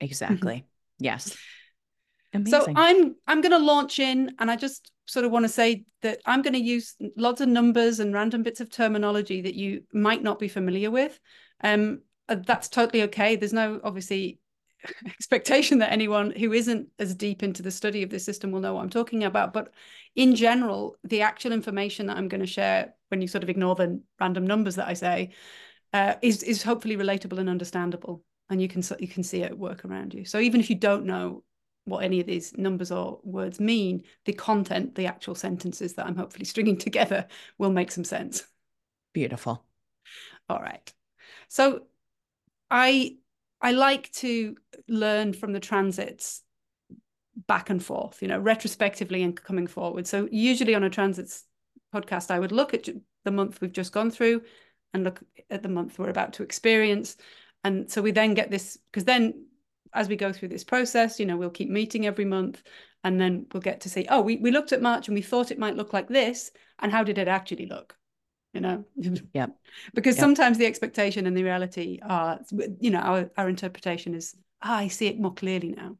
Exactly. 0.00 0.66
yes. 0.98 1.36
Amazing. 2.34 2.60
So 2.60 2.72
I'm 2.76 3.14
I'm 3.26 3.40
going 3.40 3.52
to 3.52 3.58
launch 3.58 3.98
in, 3.98 4.34
and 4.38 4.50
I 4.50 4.56
just 4.56 4.92
sort 5.06 5.24
of 5.24 5.32
want 5.32 5.44
to 5.44 5.48
say 5.48 5.84
that 6.02 6.20
I'm 6.26 6.42
going 6.42 6.52
to 6.52 6.60
use 6.60 6.94
lots 7.16 7.40
of 7.40 7.48
numbers 7.48 8.00
and 8.00 8.12
random 8.12 8.42
bits 8.42 8.60
of 8.60 8.70
terminology 8.70 9.40
that 9.42 9.54
you 9.54 9.84
might 9.92 10.22
not 10.22 10.38
be 10.38 10.48
familiar 10.48 10.90
with. 10.90 11.18
Um, 11.64 12.02
uh, 12.28 12.36
that's 12.46 12.68
totally 12.68 13.04
okay. 13.04 13.36
There's 13.36 13.54
no 13.54 13.80
obviously 13.82 14.38
expectation 15.06 15.78
that 15.78 15.90
anyone 15.90 16.30
who 16.30 16.52
isn't 16.52 16.88
as 16.98 17.14
deep 17.14 17.42
into 17.42 17.62
the 17.62 17.70
study 17.70 18.02
of 18.02 18.10
this 18.10 18.24
system 18.24 18.50
will 18.50 18.60
know 18.60 18.74
what 18.74 18.82
I'm 18.82 18.90
talking 18.90 19.24
about. 19.24 19.54
But 19.54 19.72
in 20.14 20.34
general, 20.34 20.96
the 21.04 21.22
actual 21.22 21.52
information 21.52 22.06
that 22.06 22.18
I'm 22.18 22.28
going 22.28 22.42
to 22.42 22.46
share, 22.46 22.94
when 23.08 23.22
you 23.22 23.28
sort 23.28 23.42
of 23.42 23.50
ignore 23.50 23.74
the 23.74 24.00
random 24.20 24.46
numbers 24.46 24.76
that 24.76 24.88
I 24.88 24.94
say, 24.94 25.30
uh, 25.92 26.14
is 26.22 26.42
is 26.42 26.62
hopefully 26.62 26.96
relatable 26.96 27.38
and 27.38 27.48
understandable, 27.48 28.22
and 28.50 28.60
you 28.60 28.68
can 28.68 28.82
you 28.98 29.08
can 29.08 29.22
see 29.22 29.42
it 29.42 29.58
work 29.58 29.84
around 29.84 30.14
you. 30.14 30.24
So 30.24 30.38
even 30.38 30.60
if 30.60 30.70
you 30.70 30.76
don't 30.76 31.06
know 31.06 31.44
what 31.84 32.04
any 32.04 32.20
of 32.20 32.26
these 32.26 32.56
numbers 32.56 32.92
or 32.92 33.18
words 33.22 33.58
mean, 33.58 34.02
the 34.26 34.32
content, 34.32 34.94
the 34.94 35.06
actual 35.06 35.34
sentences 35.34 35.94
that 35.94 36.06
I'm 36.06 36.16
hopefully 36.16 36.44
stringing 36.44 36.76
together, 36.86 37.26
will 37.56 37.70
make 37.70 37.90
some 37.90 38.04
sense. 38.04 38.44
Beautiful. 39.14 39.64
All 40.48 40.60
right. 40.60 40.92
So 41.48 41.82
I 42.70 43.16
I 43.60 43.72
like 43.72 44.12
to 44.12 44.56
learn 44.86 45.32
from 45.32 45.52
the 45.52 45.60
transits 45.60 46.42
back 47.46 47.70
and 47.70 47.82
forth, 47.82 48.20
you 48.20 48.28
know, 48.28 48.38
retrospectively 48.38 49.22
and 49.22 49.40
coming 49.40 49.66
forward. 49.66 50.06
So 50.06 50.28
usually 50.30 50.74
on 50.74 50.84
a 50.84 50.90
transits 50.90 51.44
podcast, 51.94 52.30
I 52.30 52.38
would 52.38 52.52
look 52.52 52.74
at 52.74 52.88
the 53.24 53.30
month 53.30 53.60
we've 53.60 53.72
just 53.72 53.92
gone 53.92 54.10
through 54.10 54.42
and 54.94 55.04
look 55.04 55.20
at 55.50 55.62
the 55.62 55.68
month 55.68 55.98
we're 55.98 56.10
about 56.10 56.32
to 56.34 56.42
experience. 56.42 57.16
And 57.64 57.90
so 57.90 58.02
we 58.02 58.10
then 58.12 58.34
get 58.34 58.50
this, 58.50 58.78
because 58.90 59.04
then 59.04 59.46
as 59.92 60.08
we 60.08 60.16
go 60.16 60.32
through 60.32 60.48
this 60.48 60.64
process, 60.64 61.18
you 61.18 61.26
know, 61.26 61.36
we'll 61.36 61.50
keep 61.50 61.70
meeting 61.70 62.06
every 62.06 62.24
month 62.24 62.62
and 63.04 63.20
then 63.20 63.46
we'll 63.52 63.60
get 63.60 63.80
to 63.82 63.88
say, 63.88 64.06
oh, 64.08 64.20
we, 64.20 64.36
we 64.36 64.50
looked 64.50 64.72
at 64.72 64.82
March 64.82 65.08
and 65.08 65.14
we 65.14 65.22
thought 65.22 65.50
it 65.50 65.58
might 65.58 65.76
look 65.76 65.92
like 65.92 66.08
this. 66.08 66.50
And 66.78 66.92
how 66.92 67.04
did 67.04 67.18
it 67.18 67.28
actually 67.28 67.66
look? 67.66 67.96
You 68.52 68.60
know? 68.60 68.84
Yeah. 69.34 69.46
because 69.94 70.16
yep. 70.16 70.22
sometimes 70.22 70.58
the 70.58 70.66
expectation 70.66 71.26
and 71.26 71.36
the 71.36 71.44
reality 71.44 71.98
are, 72.02 72.40
you 72.80 72.90
know, 72.90 73.00
our, 73.00 73.30
our 73.36 73.48
interpretation 73.48 74.14
is, 74.14 74.34
ah, 74.62 74.78
I 74.78 74.88
see 74.88 75.06
it 75.06 75.20
more 75.20 75.34
clearly 75.34 75.70
now. 75.70 75.96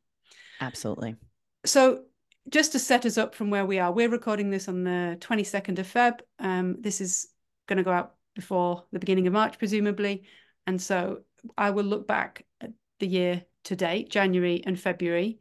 Absolutely. 0.61 1.17
So 1.65 2.05
just 2.49 2.73
to 2.73 2.79
set 2.79 3.05
us 3.07 3.19
up 3.19 3.35
from 3.35 3.51
where 3.51 3.67
we 3.67 3.79
are, 3.79 3.93
we're 3.93 4.09
recording 4.09 4.51
this 4.51 4.69
on 4.69 4.85
the 4.85 5.17
22nd 5.21 5.79
of 5.79 5.87
Feb. 5.87 6.21
Um, 6.39 6.77
this 6.81 7.01
is 7.01 7.29
going 7.67 7.77
to 7.77 7.83
go 7.83 7.93
out 7.93 8.15
before 8.39 8.85
the 8.93 9.01
beginning 9.01 9.27
of 9.27 9.33
March, 9.33 9.59
presumably. 9.59 10.23
And 10.65 10.81
so 10.81 11.23
I 11.57 11.71
will 11.71 11.85
look 11.85 12.07
back 12.07 12.47
at 12.61 12.71
the 13.01 13.09
year 13.09 13.43
to 13.65 13.75
date, 13.75 14.11
January 14.11 14.63
and 14.65 14.79
February, 14.79 15.41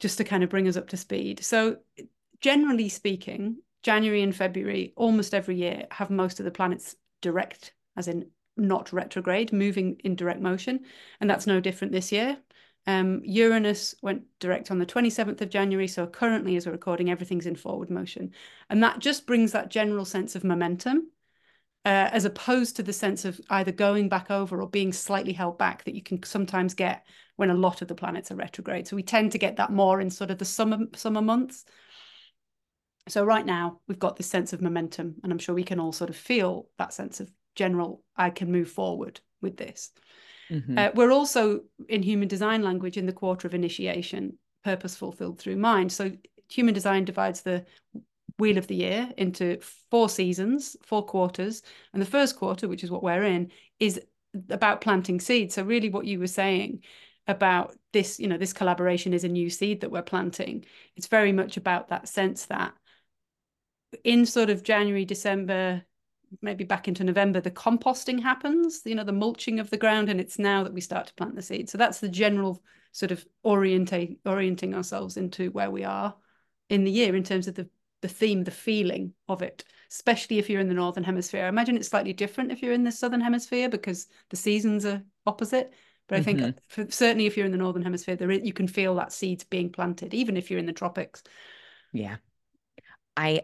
just 0.00 0.18
to 0.18 0.24
kind 0.24 0.44
of 0.44 0.50
bring 0.50 0.68
us 0.68 0.76
up 0.76 0.88
to 0.88 0.98
speed. 0.98 1.42
So, 1.42 1.78
generally 2.42 2.90
speaking, 2.90 3.56
January 3.82 4.22
and 4.22 4.36
February, 4.36 4.92
almost 4.96 5.32
every 5.32 5.56
year, 5.56 5.86
have 5.90 6.10
most 6.10 6.38
of 6.38 6.44
the 6.44 6.50
planets 6.50 6.94
direct, 7.22 7.72
as 7.96 8.06
in 8.06 8.26
not 8.58 8.92
retrograde, 8.92 9.50
moving 9.50 9.96
in 10.04 10.14
direct 10.14 10.42
motion. 10.42 10.80
And 11.22 11.30
that's 11.30 11.46
no 11.46 11.58
different 11.58 11.94
this 11.94 12.12
year. 12.12 12.36
Um, 12.86 13.22
Uranus 13.24 13.94
went 14.02 14.24
direct 14.40 14.70
on 14.70 14.78
the 14.78 14.84
27th 14.84 15.40
of 15.40 15.48
January. 15.48 15.88
So 15.88 16.06
currently, 16.06 16.56
as 16.56 16.66
we're 16.66 16.72
recording, 16.72 17.10
everything's 17.10 17.46
in 17.46 17.56
forward 17.56 17.88
motion. 17.88 18.32
And 18.68 18.82
that 18.82 18.98
just 18.98 19.26
brings 19.26 19.52
that 19.52 19.70
general 19.70 20.04
sense 20.04 20.36
of 20.36 20.44
momentum 20.44 21.08
uh, 21.86 22.10
as 22.12 22.24
opposed 22.24 22.74
to 22.74 22.82
the 22.82 22.92
sense 22.92 23.24
of 23.24 23.40
either 23.50 23.70
going 23.70 24.08
back 24.08 24.28
over 24.28 24.60
or 24.60 24.68
being 24.68 24.92
slightly 24.92 25.32
held 25.32 25.56
back 25.56 25.84
that 25.84 25.94
you 25.94 26.02
can 26.02 26.20
sometimes 26.24 26.74
get 26.74 27.06
when 27.36 27.48
a 27.48 27.54
lot 27.54 27.80
of 27.80 27.86
the 27.86 27.94
planets 27.94 28.32
are 28.32 28.36
retrograde. 28.36 28.88
So 28.88 28.96
we 28.96 29.04
tend 29.04 29.30
to 29.32 29.38
get 29.38 29.56
that 29.56 29.70
more 29.70 30.00
in 30.00 30.10
sort 30.10 30.32
of 30.32 30.38
the 30.38 30.44
summer 30.44 30.78
summer 30.96 31.22
months. 31.22 31.64
So 33.08 33.24
right 33.24 33.46
now 33.46 33.80
we've 33.86 34.00
got 34.00 34.16
this 34.16 34.26
sense 34.26 34.52
of 34.52 34.60
momentum, 34.60 35.14
and 35.22 35.30
I'm 35.32 35.38
sure 35.38 35.54
we 35.54 35.62
can 35.62 35.78
all 35.78 35.92
sort 35.92 36.10
of 36.10 36.16
feel 36.16 36.68
that 36.76 36.92
sense 36.92 37.20
of 37.20 37.30
general. 37.54 38.02
I 38.16 38.30
can 38.30 38.50
move 38.50 38.68
forward 38.68 39.20
with 39.40 39.56
this. 39.56 39.92
Mm-hmm. 40.50 40.76
Uh, 40.76 40.88
we're 40.96 41.12
also 41.12 41.60
in 41.88 42.02
human 42.02 42.26
design 42.26 42.62
language 42.62 42.96
in 42.96 43.06
the 43.06 43.12
quarter 43.12 43.46
of 43.46 43.54
initiation, 43.54 44.38
purpose 44.64 44.96
fulfilled 44.96 45.38
through 45.38 45.56
mind. 45.56 45.92
So 45.92 46.10
human 46.48 46.74
design 46.74 47.04
divides 47.04 47.42
the 47.42 47.64
wheel 48.38 48.58
of 48.58 48.66
the 48.66 48.76
year 48.76 49.10
into 49.16 49.58
four 49.90 50.08
seasons, 50.08 50.76
four 50.82 51.04
quarters. 51.04 51.62
And 51.92 52.02
the 52.02 52.06
first 52.06 52.36
quarter, 52.36 52.68
which 52.68 52.84
is 52.84 52.90
what 52.90 53.02
we're 53.02 53.24
in, 53.24 53.50
is 53.80 54.00
about 54.50 54.80
planting 54.80 55.20
seeds. 55.20 55.54
So, 55.54 55.62
really, 55.62 55.88
what 55.88 56.06
you 56.06 56.18
were 56.18 56.26
saying 56.26 56.82
about 57.26 57.74
this, 57.92 58.20
you 58.20 58.28
know, 58.28 58.38
this 58.38 58.52
collaboration 58.52 59.12
is 59.14 59.24
a 59.24 59.28
new 59.28 59.50
seed 59.50 59.80
that 59.80 59.90
we're 59.90 60.02
planting. 60.02 60.64
It's 60.96 61.08
very 61.08 61.32
much 61.32 61.56
about 61.56 61.88
that 61.88 62.08
sense 62.08 62.46
that 62.46 62.74
in 64.04 64.26
sort 64.26 64.50
of 64.50 64.62
January, 64.62 65.04
December, 65.04 65.82
maybe 66.42 66.64
back 66.64 66.88
into 66.88 67.04
November, 67.04 67.40
the 67.40 67.50
composting 67.50 68.22
happens, 68.22 68.82
you 68.84 68.94
know, 68.94 69.04
the 69.04 69.12
mulching 69.12 69.60
of 69.60 69.70
the 69.70 69.76
ground, 69.76 70.08
and 70.08 70.20
it's 70.20 70.38
now 70.38 70.62
that 70.62 70.72
we 70.72 70.80
start 70.80 71.06
to 71.06 71.14
plant 71.14 71.34
the 71.34 71.42
seed. 71.42 71.68
So 71.68 71.78
that's 71.78 72.00
the 72.00 72.08
general 72.08 72.62
sort 72.92 73.12
of 73.12 73.26
orientate 73.44 74.18
orienting 74.24 74.74
ourselves 74.74 75.16
into 75.16 75.50
where 75.50 75.70
we 75.70 75.84
are 75.84 76.14
in 76.68 76.84
the 76.84 76.90
year 76.90 77.14
in 77.14 77.22
terms 77.22 77.46
of 77.46 77.54
the 77.54 77.68
the 78.02 78.08
theme, 78.08 78.44
the 78.44 78.50
feeling 78.50 79.12
of 79.28 79.42
it, 79.42 79.64
especially 79.90 80.38
if 80.38 80.50
you're 80.50 80.60
in 80.60 80.68
the 80.68 80.74
northern 80.74 81.04
hemisphere. 81.04 81.44
I 81.44 81.48
imagine 81.48 81.76
it's 81.76 81.88
slightly 81.88 82.12
different 82.12 82.52
if 82.52 82.62
you're 82.62 82.72
in 82.72 82.84
the 82.84 82.92
southern 82.92 83.20
hemisphere 83.20 83.68
because 83.68 84.06
the 84.30 84.36
seasons 84.36 84.84
are 84.84 85.02
opposite. 85.26 85.72
But 86.08 86.18
I 86.18 86.22
think 86.22 86.40
mm-hmm. 86.40 86.58
for, 86.68 86.90
certainly 86.90 87.26
if 87.26 87.36
you're 87.36 87.46
in 87.46 87.52
the 87.52 87.58
northern 87.58 87.82
hemisphere, 87.82 88.16
there 88.16 88.30
is, 88.30 88.44
you 88.44 88.52
can 88.52 88.68
feel 88.68 88.94
that 88.96 89.12
seeds 89.12 89.44
being 89.44 89.70
planted, 89.70 90.14
even 90.14 90.36
if 90.36 90.50
you're 90.50 90.60
in 90.60 90.66
the 90.66 90.72
tropics. 90.72 91.22
Yeah, 91.92 92.16
I 93.16 93.42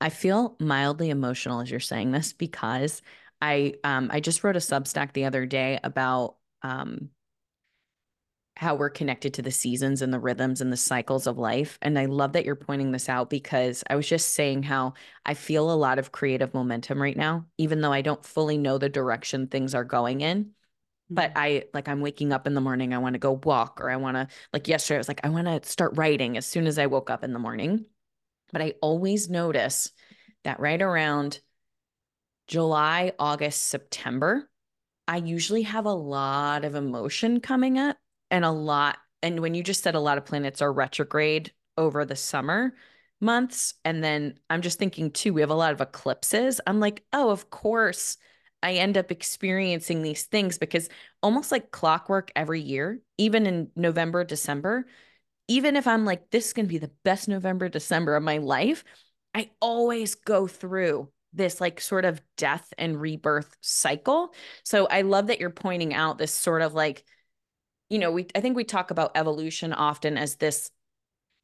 I 0.00 0.10
feel 0.10 0.56
mildly 0.60 1.10
emotional 1.10 1.60
as 1.60 1.70
you're 1.70 1.80
saying 1.80 2.12
this 2.12 2.32
because 2.32 3.02
I 3.40 3.74
um 3.82 4.10
I 4.12 4.20
just 4.20 4.44
wrote 4.44 4.56
a 4.56 4.60
Substack 4.60 5.12
the 5.12 5.24
other 5.24 5.46
day 5.46 5.80
about 5.82 6.36
um 6.62 7.10
how 8.56 8.76
we're 8.76 8.90
connected 8.90 9.34
to 9.34 9.42
the 9.42 9.50
seasons 9.50 10.00
and 10.00 10.12
the 10.12 10.20
rhythms 10.20 10.60
and 10.60 10.72
the 10.72 10.76
cycles 10.76 11.26
of 11.26 11.38
life. 11.38 11.76
And 11.82 11.98
I 11.98 12.04
love 12.04 12.34
that 12.34 12.44
you're 12.44 12.54
pointing 12.54 12.92
this 12.92 13.08
out 13.08 13.28
because 13.28 13.82
I 13.90 13.96
was 13.96 14.08
just 14.08 14.30
saying 14.30 14.62
how 14.62 14.94
I 15.26 15.34
feel 15.34 15.70
a 15.70 15.74
lot 15.74 15.98
of 15.98 16.12
creative 16.12 16.54
momentum 16.54 17.02
right 17.02 17.16
now, 17.16 17.46
even 17.58 17.80
though 17.80 17.92
I 17.92 18.02
don't 18.02 18.24
fully 18.24 18.56
know 18.56 18.78
the 18.78 18.88
direction 18.88 19.48
things 19.48 19.74
are 19.74 19.84
going 19.84 20.20
in. 20.20 20.50
But 21.10 21.30
mm-hmm. 21.30 21.38
I 21.38 21.64
like, 21.74 21.88
I'm 21.88 22.00
waking 22.00 22.32
up 22.32 22.46
in 22.46 22.54
the 22.54 22.60
morning, 22.60 22.94
I 22.94 22.98
want 22.98 23.14
to 23.14 23.18
go 23.18 23.40
walk, 23.42 23.80
or 23.80 23.90
I 23.90 23.96
want 23.96 24.16
to, 24.16 24.28
like 24.52 24.68
yesterday, 24.68 24.96
I 24.96 24.98
was 24.98 25.08
like, 25.08 25.20
I 25.24 25.28
want 25.30 25.46
to 25.46 25.68
start 25.68 25.96
writing 25.96 26.36
as 26.36 26.46
soon 26.46 26.66
as 26.66 26.78
I 26.78 26.86
woke 26.86 27.10
up 27.10 27.24
in 27.24 27.32
the 27.32 27.38
morning. 27.38 27.86
But 28.52 28.62
I 28.62 28.74
always 28.80 29.28
notice 29.28 29.90
that 30.44 30.60
right 30.60 30.80
around 30.80 31.40
July, 32.46 33.12
August, 33.18 33.64
September, 33.64 34.48
I 35.08 35.16
usually 35.16 35.62
have 35.62 35.86
a 35.86 35.92
lot 35.92 36.64
of 36.64 36.74
emotion 36.74 37.40
coming 37.40 37.78
up 37.78 37.96
and 38.30 38.44
a 38.44 38.50
lot 38.50 38.98
and 39.22 39.40
when 39.40 39.54
you 39.54 39.62
just 39.62 39.82
said 39.82 39.94
a 39.94 40.00
lot 40.00 40.18
of 40.18 40.24
planets 40.24 40.60
are 40.60 40.72
retrograde 40.72 41.52
over 41.76 42.04
the 42.04 42.16
summer 42.16 42.74
months 43.20 43.74
and 43.84 44.02
then 44.02 44.38
i'm 44.50 44.62
just 44.62 44.78
thinking 44.78 45.10
too 45.10 45.32
we 45.32 45.40
have 45.40 45.50
a 45.50 45.54
lot 45.54 45.72
of 45.72 45.80
eclipses. 45.80 46.60
I'm 46.66 46.80
like 46.80 47.02
oh 47.12 47.30
of 47.30 47.50
course 47.50 48.16
i 48.62 48.74
end 48.74 48.98
up 48.98 49.10
experiencing 49.10 50.02
these 50.02 50.24
things 50.24 50.58
because 50.58 50.88
almost 51.22 51.52
like 51.52 51.70
clockwork 51.70 52.30
every 52.36 52.60
year 52.60 53.00
even 53.18 53.46
in 53.46 53.70
november 53.76 54.24
december 54.24 54.86
even 55.48 55.76
if 55.76 55.86
i'm 55.86 56.04
like 56.04 56.30
this 56.30 56.46
is 56.48 56.52
going 56.52 56.66
to 56.66 56.72
be 56.72 56.78
the 56.78 56.90
best 57.04 57.28
november 57.28 57.68
december 57.68 58.16
of 58.16 58.22
my 58.22 58.38
life 58.38 58.84
i 59.34 59.50
always 59.60 60.14
go 60.14 60.46
through 60.46 61.08
this 61.34 61.60
like 61.60 61.80
sort 61.80 62.04
of 62.04 62.22
death 62.36 62.72
and 62.78 63.00
rebirth 63.00 63.56
cycle. 63.60 64.32
So 64.62 64.86
i 64.86 65.02
love 65.02 65.26
that 65.26 65.40
you're 65.40 65.50
pointing 65.50 65.92
out 65.92 66.18
this 66.18 66.32
sort 66.32 66.62
of 66.62 66.74
like 66.74 67.04
you 67.88 67.98
know, 67.98 68.10
we 68.10 68.26
I 68.34 68.40
think 68.40 68.56
we 68.56 68.64
talk 68.64 68.90
about 68.90 69.12
evolution 69.14 69.72
often 69.72 70.16
as 70.16 70.36
this 70.36 70.70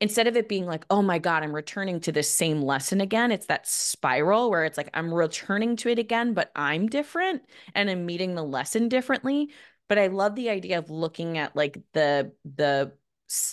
instead 0.00 0.26
of 0.26 0.36
it 0.36 0.48
being 0.48 0.66
like, 0.66 0.86
oh 0.88 1.02
my 1.02 1.18
God, 1.18 1.42
I'm 1.42 1.54
returning 1.54 2.00
to 2.00 2.12
this 2.12 2.32
same 2.32 2.62
lesson 2.62 3.00
again, 3.00 3.30
it's 3.30 3.46
that 3.46 3.68
spiral 3.68 4.50
where 4.50 4.64
it's 4.64 4.78
like 4.78 4.88
I'm 4.94 5.12
returning 5.12 5.76
to 5.76 5.90
it 5.90 5.98
again, 5.98 6.32
but 6.32 6.50
I'm 6.56 6.88
different 6.88 7.42
and 7.74 7.90
I'm 7.90 8.06
meeting 8.06 8.34
the 8.34 8.42
lesson 8.42 8.88
differently. 8.88 9.50
But 9.88 9.98
I 9.98 10.06
love 10.06 10.34
the 10.36 10.50
idea 10.50 10.78
of 10.78 10.88
looking 10.90 11.36
at 11.36 11.54
like 11.56 11.78
the 11.92 12.32
the 12.44 12.92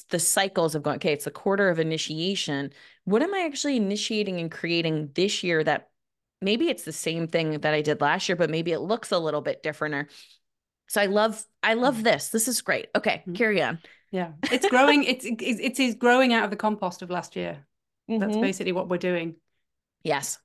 the 0.09 0.19
cycles 0.19 0.73
of 0.73 0.83
going, 0.83 0.95
okay, 0.97 1.13
it's 1.13 1.27
a 1.27 1.31
quarter 1.31 1.69
of 1.69 1.79
initiation. 1.79 2.71
What 3.03 3.21
am 3.21 3.33
I 3.33 3.45
actually 3.45 3.77
initiating 3.77 4.39
and 4.39 4.51
creating 4.51 5.11
this 5.13 5.43
year 5.43 5.63
that 5.63 5.89
maybe 6.41 6.69
it's 6.69 6.83
the 6.83 6.91
same 6.91 7.27
thing 7.27 7.59
that 7.59 7.73
I 7.73 7.81
did 7.81 8.01
last 8.01 8.27
year, 8.29 8.35
but 8.35 8.49
maybe 8.49 8.71
it 8.71 8.79
looks 8.79 9.11
a 9.11 9.19
little 9.19 9.41
bit 9.41 9.63
different 9.63 9.95
or 9.95 10.07
so 10.87 11.01
I 11.01 11.05
love 11.05 11.43
I 11.63 11.73
love 11.73 11.95
mm-hmm. 11.95 12.03
this. 12.03 12.29
This 12.29 12.47
is 12.47 12.61
great. 12.61 12.87
Okay, 12.95 13.21
mm-hmm. 13.21 13.33
carry 13.33 13.61
on. 13.61 13.79
Yeah, 14.11 14.31
it's 14.51 14.67
growing. 14.69 15.03
it's 15.03 15.25
it's 15.25 15.79
it's 15.79 15.95
growing 15.95 16.33
out 16.33 16.45
of 16.45 16.49
the 16.49 16.55
compost 16.55 17.01
of 17.01 17.09
last 17.09 17.35
year. 17.35 17.65
Mm-hmm. 18.09 18.19
That's 18.19 18.37
basically 18.37 18.71
what 18.71 18.89
we're 18.89 18.97
doing. 18.97 19.35
Yes. 20.03 20.39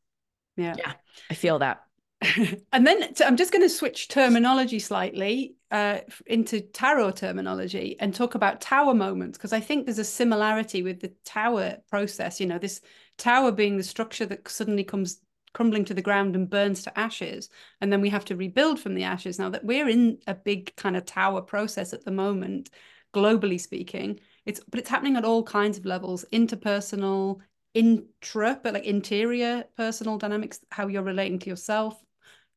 Yeah. 0.56 0.74
Yeah. 0.76 0.92
I 1.30 1.34
feel 1.34 1.60
that. 1.60 1.82
and 2.72 2.86
then 2.86 3.14
I'm 3.24 3.36
just 3.36 3.52
going 3.52 3.62
to 3.62 3.68
switch 3.68 4.08
terminology 4.08 4.78
slightly 4.78 5.56
uh, 5.70 5.98
into 6.26 6.60
tarot 6.60 7.12
terminology 7.12 7.96
and 7.98 8.14
talk 8.14 8.34
about 8.34 8.60
tower 8.60 8.94
moments 8.94 9.38
because 9.38 9.52
I 9.52 9.60
think 9.60 9.86
there's 9.86 9.98
a 9.98 10.04
similarity 10.04 10.82
with 10.82 11.00
the 11.00 11.12
tower 11.24 11.78
process. 11.90 12.40
You 12.40 12.46
know, 12.46 12.58
this 12.58 12.80
tower 13.18 13.50
being 13.50 13.76
the 13.76 13.82
structure 13.82 14.26
that 14.26 14.48
suddenly 14.48 14.84
comes 14.84 15.20
crumbling 15.52 15.84
to 15.86 15.94
the 15.94 16.02
ground 16.02 16.34
and 16.34 16.48
burns 16.48 16.82
to 16.82 16.98
ashes, 16.98 17.48
and 17.80 17.92
then 17.92 18.00
we 18.00 18.08
have 18.10 18.24
to 18.26 18.36
rebuild 18.36 18.80
from 18.80 18.94
the 18.94 19.04
ashes. 19.04 19.38
Now 19.38 19.50
that 19.50 19.64
we're 19.64 19.88
in 19.88 20.18
a 20.26 20.34
big 20.34 20.74
kind 20.76 20.96
of 20.96 21.04
tower 21.04 21.42
process 21.42 21.92
at 21.92 22.04
the 22.04 22.10
moment, 22.10 22.70
globally 23.14 23.60
speaking, 23.60 24.20
it's 24.46 24.60
but 24.68 24.80
it's 24.80 24.88
happening 24.90 25.16
at 25.16 25.24
all 25.24 25.42
kinds 25.42 25.78
of 25.78 25.84
levels, 25.84 26.24
interpersonal, 26.32 27.40
intra, 27.74 28.60
but 28.62 28.74
like 28.74 28.84
interior 28.84 29.64
personal 29.76 30.18
dynamics, 30.18 30.60
how 30.70 30.88
you're 30.88 31.02
relating 31.02 31.38
to 31.40 31.50
yourself, 31.50 32.02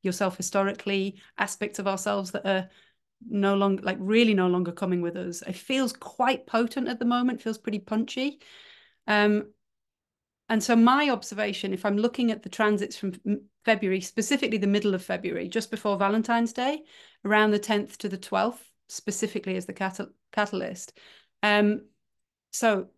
yourself 0.02 0.38
historically, 0.38 1.20
aspects 1.38 1.80
of 1.80 1.88
ourselves 1.88 2.32
that 2.32 2.46
are 2.46 2.70
no 3.28 3.56
longer 3.56 3.82
like 3.84 3.98
really 4.00 4.34
no 4.34 4.48
longer 4.48 4.72
coming 4.72 5.02
with 5.02 5.16
us. 5.16 5.42
It 5.42 5.56
feels 5.56 5.94
quite 5.94 6.48
potent 6.48 6.88
at 6.88 7.00
the 7.00 7.06
moment, 7.06 7.42
feels 7.42 7.58
pretty 7.58 7.80
punchy. 7.80 8.40
Um, 9.08 9.52
and 10.50 10.64
so 10.64 10.76
my 10.76 11.10
observation, 11.10 11.74
if 11.74 11.86
I'm 11.86 11.98
looking 11.98 12.32
at 12.32 12.44
the 12.44 12.50
transits 12.50 12.96
from 12.96 13.14
February, 13.64 14.02
specifically 14.02 14.58
the 14.58 14.68
middle 14.68 14.94
of 14.94 15.04
February, 15.04 15.50
just 15.50 15.72
before 15.72 15.98
Valentine's 15.98 16.54
Day, 16.54 16.84
around 17.24 17.52
the 17.52 17.60
10th 17.60 17.98
to 17.98 18.10
the 18.10 18.18
12th, 18.18 18.60
specifically 18.88 19.56
as 19.56 19.66
the 19.66 19.74
catal 19.74 20.10
catalyst. 20.32 20.98
Um, 21.42 21.86
so 22.52 22.90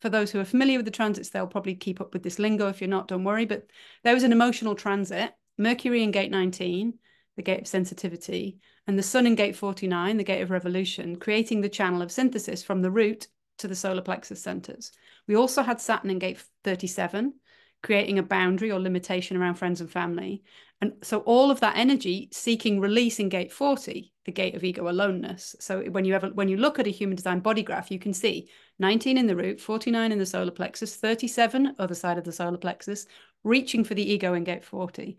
for 0.00 0.10
those 0.10 0.30
who 0.30 0.38
are 0.38 0.44
familiar 0.44 0.78
with 0.78 0.84
the 0.84 0.90
transits, 0.90 1.30
they'll 1.30 1.46
probably 1.46 1.74
keep 1.74 2.00
up 2.00 2.12
with 2.12 2.22
this 2.22 2.38
lingo. 2.38 2.68
If 2.68 2.82
you're 2.82 2.88
not, 2.88 3.08
don't 3.08 3.24
worry. 3.24 3.46
But 3.46 3.66
there 4.04 4.14
was 4.14 4.22
an 4.22 4.32
emotional 4.32 4.74
transit, 4.74 5.32
Mercury 5.56 6.02
in 6.02 6.10
gate 6.10 6.30
19, 6.30 6.98
the 7.36 7.42
gate 7.42 7.62
of 7.62 7.66
sensitivity, 7.66 8.58
and 8.86 8.98
the 8.98 9.02
sun 9.02 9.26
in 9.26 9.34
gate 9.34 9.56
49, 9.56 10.18
the 10.18 10.24
gate 10.24 10.42
of 10.42 10.50
revolution, 10.50 11.16
creating 11.16 11.62
the 11.62 11.68
channel 11.70 12.02
of 12.02 12.12
synthesis 12.12 12.62
from 12.62 12.82
the 12.82 12.90
root 12.90 13.28
to 13.58 13.68
the 13.68 13.74
solar 13.74 14.02
plexus 14.02 14.42
centers. 14.42 14.92
We 15.26 15.36
also 15.36 15.62
had 15.62 15.80
Saturn 15.80 16.10
in 16.10 16.18
gate 16.18 16.42
37, 16.64 17.34
creating 17.82 18.18
a 18.18 18.22
boundary 18.22 18.70
or 18.70 18.80
limitation 18.80 19.36
around 19.36 19.54
friends 19.54 19.80
and 19.80 19.90
family. 19.90 20.42
And 20.80 20.92
so 21.02 21.20
all 21.20 21.50
of 21.50 21.60
that 21.60 21.76
energy 21.76 22.28
seeking 22.32 22.80
release 22.80 23.18
in 23.18 23.28
gate 23.30 23.52
40, 23.52 24.12
the 24.26 24.32
gate 24.32 24.54
of 24.54 24.64
ego 24.64 24.88
aloneness. 24.88 25.56
So 25.58 25.82
when 25.84 26.04
you 26.04 26.14
ever 26.14 26.28
when 26.28 26.48
you 26.48 26.58
look 26.58 26.78
at 26.78 26.86
a 26.86 26.90
human 26.90 27.16
design 27.16 27.40
body 27.40 27.62
graph, 27.62 27.90
you 27.90 27.98
can 27.98 28.12
see 28.12 28.50
19 28.78 29.16
in 29.16 29.26
the 29.26 29.36
root, 29.36 29.60
49 29.60 30.12
in 30.12 30.18
the 30.18 30.26
solar 30.26 30.50
plexus, 30.50 30.96
37 30.96 31.76
other 31.78 31.94
side 31.94 32.18
of 32.18 32.24
the 32.24 32.32
solar 32.32 32.58
plexus, 32.58 33.06
reaching 33.42 33.84
for 33.84 33.94
the 33.94 34.12
ego 34.12 34.34
in 34.34 34.44
gate 34.44 34.64
40. 34.64 35.16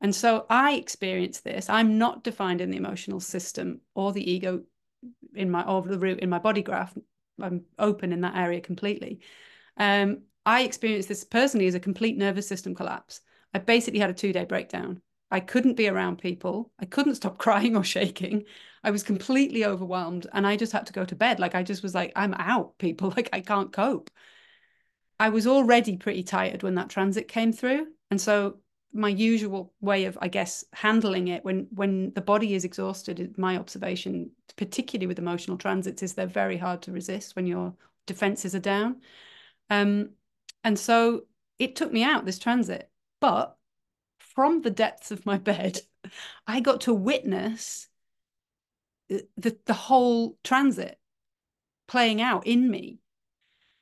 And 0.00 0.14
so 0.14 0.44
I 0.50 0.72
experience 0.74 1.40
this. 1.40 1.70
I'm 1.70 1.98
not 1.98 2.24
defined 2.24 2.60
in 2.60 2.70
the 2.70 2.76
emotional 2.76 3.20
system 3.20 3.80
or 3.94 4.12
the 4.12 4.28
ego 4.30 4.62
in 5.34 5.50
my 5.50 5.62
or 5.62 5.82
the 5.82 5.98
root 5.98 6.20
in 6.20 6.28
my 6.28 6.38
body 6.38 6.62
graph. 6.62 6.96
I'm 7.40 7.64
open 7.78 8.12
in 8.12 8.22
that 8.22 8.36
area 8.36 8.60
completely. 8.60 9.20
Um, 9.76 10.22
I 10.44 10.62
experienced 10.62 11.08
this 11.08 11.24
personally 11.24 11.66
as 11.66 11.74
a 11.74 11.80
complete 11.80 12.16
nervous 12.16 12.48
system 12.48 12.74
collapse. 12.74 13.20
I 13.52 13.58
basically 13.58 14.00
had 14.00 14.10
a 14.10 14.14
two 14.14 14.32
day 14.32 14.44
breakdown. 14.44 15.02
I 15.30 15.40
couldn't 15.40 15.74
be 15.74 15.88
around 15.88 16.18
people. 16.18 16.70
I 16.78 16.84
couldn't 16.84 17.16
stop 17.16 17.38
crying 17.38 17.76
or 17.76 17.84
shaking. 17.84 18.44
I 18.84 18.90
was 18.90 19.02
completely 19.02 19.64
overwhelmed 19.64 20.26
and 20.32 20.46
I 20.46 20.56
just 20.56 20.72
had 20.72 20.86
to 20.86 20.92
go 20.92 21.04
to 21.04 21.16
bed. 21.16 21.40
Like 21.40 21.54
I 21.54 21.62
just 21.62 21.82
was 21.82 21.94
like, 21.94 22.12
I'm 22.14 22.34
out, 22.34 22.78
people. 22.78 23.10
Like 23.16 23.28
I 23.32 23.40
can't 23.40 23.72
cope. 23.72 24.10
I 25.18 25.30
was 25.30 25.46
already 25.46 25.96
pretty 25.96 26.22
tired 26.22 26.62
when 26.62 26.74
that 26.76 26.90
transit 26.90 27.28
came 27.28 27.52
through. 27.52 27.86
And 28.10 28.20
so 28.20 28.58
my 28.92 29.08
usual 29.08 29.72
way 29.80 30.06
of, 30.06 30.16
I 30.20 30.28
guess, 30.28 30.64
handling 30.72 31.28
it 31.28 31.44
when 31.44 31.68
when 31.70 32.12
the 32.14 32.20
body 32.20 32.54
is 32.54 32.64
exhausted, 32.64 33.36
my 33.36 33.56
observation, 33.56 34.30
particularly 34.56 35.06
with 35.06 35.18
emotional 35.18 35.58
transits, 35.58 36.02
is 36.02 36.14
they're 36.14 36.26
very 36.26 36.56
hard 36.56 36.82
to 36.82 36.92
resist 36.92 37.36
when 37.36 37.46
your 37.46 37.74
defenses 38.06 38.54
are 38.54 38.60
down. 38.60 39.00
Um, 39.70 40.10
and 40.64 40.78
so 40.78 41.22
it 41.58 41.76
took 41.76 41.92
me 41.92 42.02
out 42.02 42.24
this 42.24 42.38
transit. 42.38 42.90
But 43.20 43.56
from 44.18 44.62
the 44.62 44.70
depths 44.70 45.10
of 45.10 45.26
my 45.26 45.38
bed, 45.52 45.80
I 46.46 46.60
got 46.60 46.82
to 46.82 46.94
witness 46.94 47.88
the, 49.08 49.56
the 49.66 49.74
whole 49.74 50.36
transit 50.42 50.98
playing 51.86 52.20
out 52.20 52.46
in 52.46 52.70
me. 52.70 52.98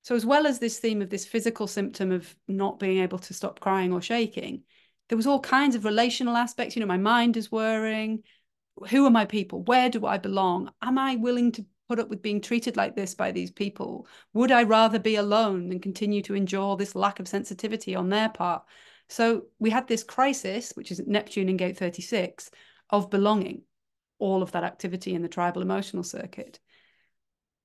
So, 0.02 0.14
as 0.14 0.26
well 0.26 0.46
as 0.46 0.58
this 0.58 0.78
theme 0.78 1.00
of 1.00 1.08
this 1.08 1.24
physical 1.24 1.66
symptom 1.66 2.12
of 2.12 2.36
not 2.46 2.78
being 2.78 2.98
able 2.98 3.18
to 3.20 3.32
stop 3.32 3.60
crying 3.60 3.92
or 3.92 4.02
shaking, 4.02 4.64
there 5.08 5.16
was 5.16 5.26
all 5.26 5.40
kinds 5.40 5.74
of 5.76 5.84
relational 5.84 6.36
aspects. 6.36 6.76
You 6.76 6.80
know, 6.80 6.86
my 6.86 6.96
mind 6.98 7.36
is 7.36 7.52
worrying 7.52 8.22
Who 8.90 9.06
are 9.06 9.10
my 9.10 9.24
people? 9.26 9.62
Where 9.64 9.90
do 9.90 10.06
I 10.06 10.18
belong? 10.18 10.72
Am 10.82 10.98
I 10.98 11.16
willing 11.16 11.52
to 11.52 11.66
put 11.88 11.98
up 12.00 12.08
with 12.08 12.22
being 12.22 12.40
treated 12.40 12.76
like 12.76 12.96
this 12.96 13.14
by 13.14 13.32
these 13.32 13.50
people? 13.50 14.06
Would 14.32 14.50
I 14.52 14.62
rather 14.64 14.98
be 14.98 15.16
alone 15.16 15.68
than 15.68 15.80
continue 15.80 16.22
to 16.22 16.34
endure 16.34 16.76
this 16.76 16.94
lack 16.94 17.20
of 17.20 17.28
sensitivity 17.28 17.94
on 17.94 18.08
their 18.08 18.28
part? 18.28 18.64
So 19.08 19.46
we 19.58 19.70
had 19.70 19.86
this 19.88 20.04
crisis, 20.04 20.72
which 20.74 20.90
is 20.90 21.00
Neptune 21.06 21.48
in 21.48 21.56
gate 21.56 21.76
36, 21.78 22.50
of 22.90 23.10
belonging, 23.10 23.62
all 24.18 24.42
of 24.42 24.52
that 24.52 24.64
activity 24.64 25.14
in 25.14 25.22
the 25.22 25.28
tribal 25.28 25.62
emotional 25.62 26.02
circuit. 26.02 26.60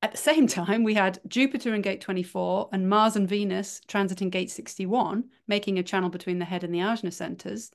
At 0.02 0.12
the 0.12 0.18
same 0.18 0.48
time, 0.60 0.84
we 0.84 0.94
had 0.94 1.20
Jupiter 1.28 1.74
in 1.74 1.82
gate 1.82 2.02
24 2.02 2.70
and 2.72 2.90
Mars 2.90 3.16
and 3.16 3.28
Venus 3.28 3.82
transiting 3.88 4.30
gate 4.30 4.52
61, 4.52 5.26
making 5.48 5.78
a 5.78 5.84
channel 5.84 6.10
between 6.10 6.40
the 6.40 6.46
head 6.46 6.64
and 6.64 6.74
the 6.74 6.80
ajna 6.80 7.14
centers 7.14 7.72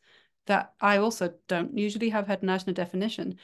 that 0.46 0.74
I 0.80 0.98
also 0.98 1.34
don't 1.48 1.76
usually 1.76 2.10
have 2.10 2.26
head 2.26 2.42
and 2.42 2.50
ajna 2.50 2.74
definition. 2.74 3.38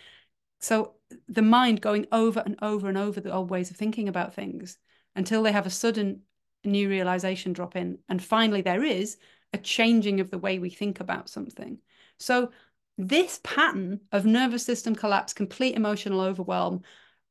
So 0.61 0.95
the 1.29 1.43
mind 1.43 1.81
going 1.81 2.07
over 2.13 2.43
and 2.45 2.57
over 2.61 2.89
and 2.89 2.99
over 2.99 3.21
the 3.21 3.33
old 3.33 3.51
ways 3.51 3.71
of 3.71 3.77
thinking 3.77 4.09
about 4.09 4.35
things 4.35 4.79
until 5.17 5.43
they 5.43 5.53
have 5.53 5.67
a 5.67 5.71
sudden 5.71 6.23
new 6.65 6.89
realization 6.89 7.53
drop 7.53 7.77
in. 7.77 7.99
And 8.09 8.23
finally, 8.23 8.61
there 8.61 8.85
is 8.85 9.17
a 9.53 9.59
changing 9.59 10.21
of 10.21 10.31
the 10.31 10.39
way 10.39 10.59
we 10.59 10.71
think 10.71 11.01
about 11.01 11.29
something. 11.29 11.79
So 12.19 12.51
this 12.99 13.41
pattern 13.43 14.01
of 14.13 14.27
nervous 14.27 14.65
system 14.65 14.95
collapse, 14.95 15.33
complete 15.33 15.75
emotional 15.75 16.21
overwhelm, 16.21 16.83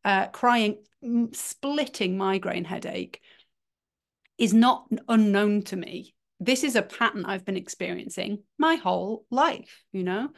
uh, 0.04 0.28
crying, 0.28 0.78
splitting 1.32 2.18
migraine 2.18 2.66
headache 2.66 3.22
is 4.38 4.54
not 4.54 4.88
unknown 5.08 5.64
to 5.64 5.76
me. 5.76 6.14
This 6.40 6.64
is 6.64 6.76
a 6.76 6.82
pattern 6.82 7.26
I've 7.26 7.46
been 7.46 7.58
experiencing 7.58 8.44
my 8.58 8.76
whole 8.76 9.26
life. 9.30 9.84
You 9.92 10.04
know, 10.04 10.30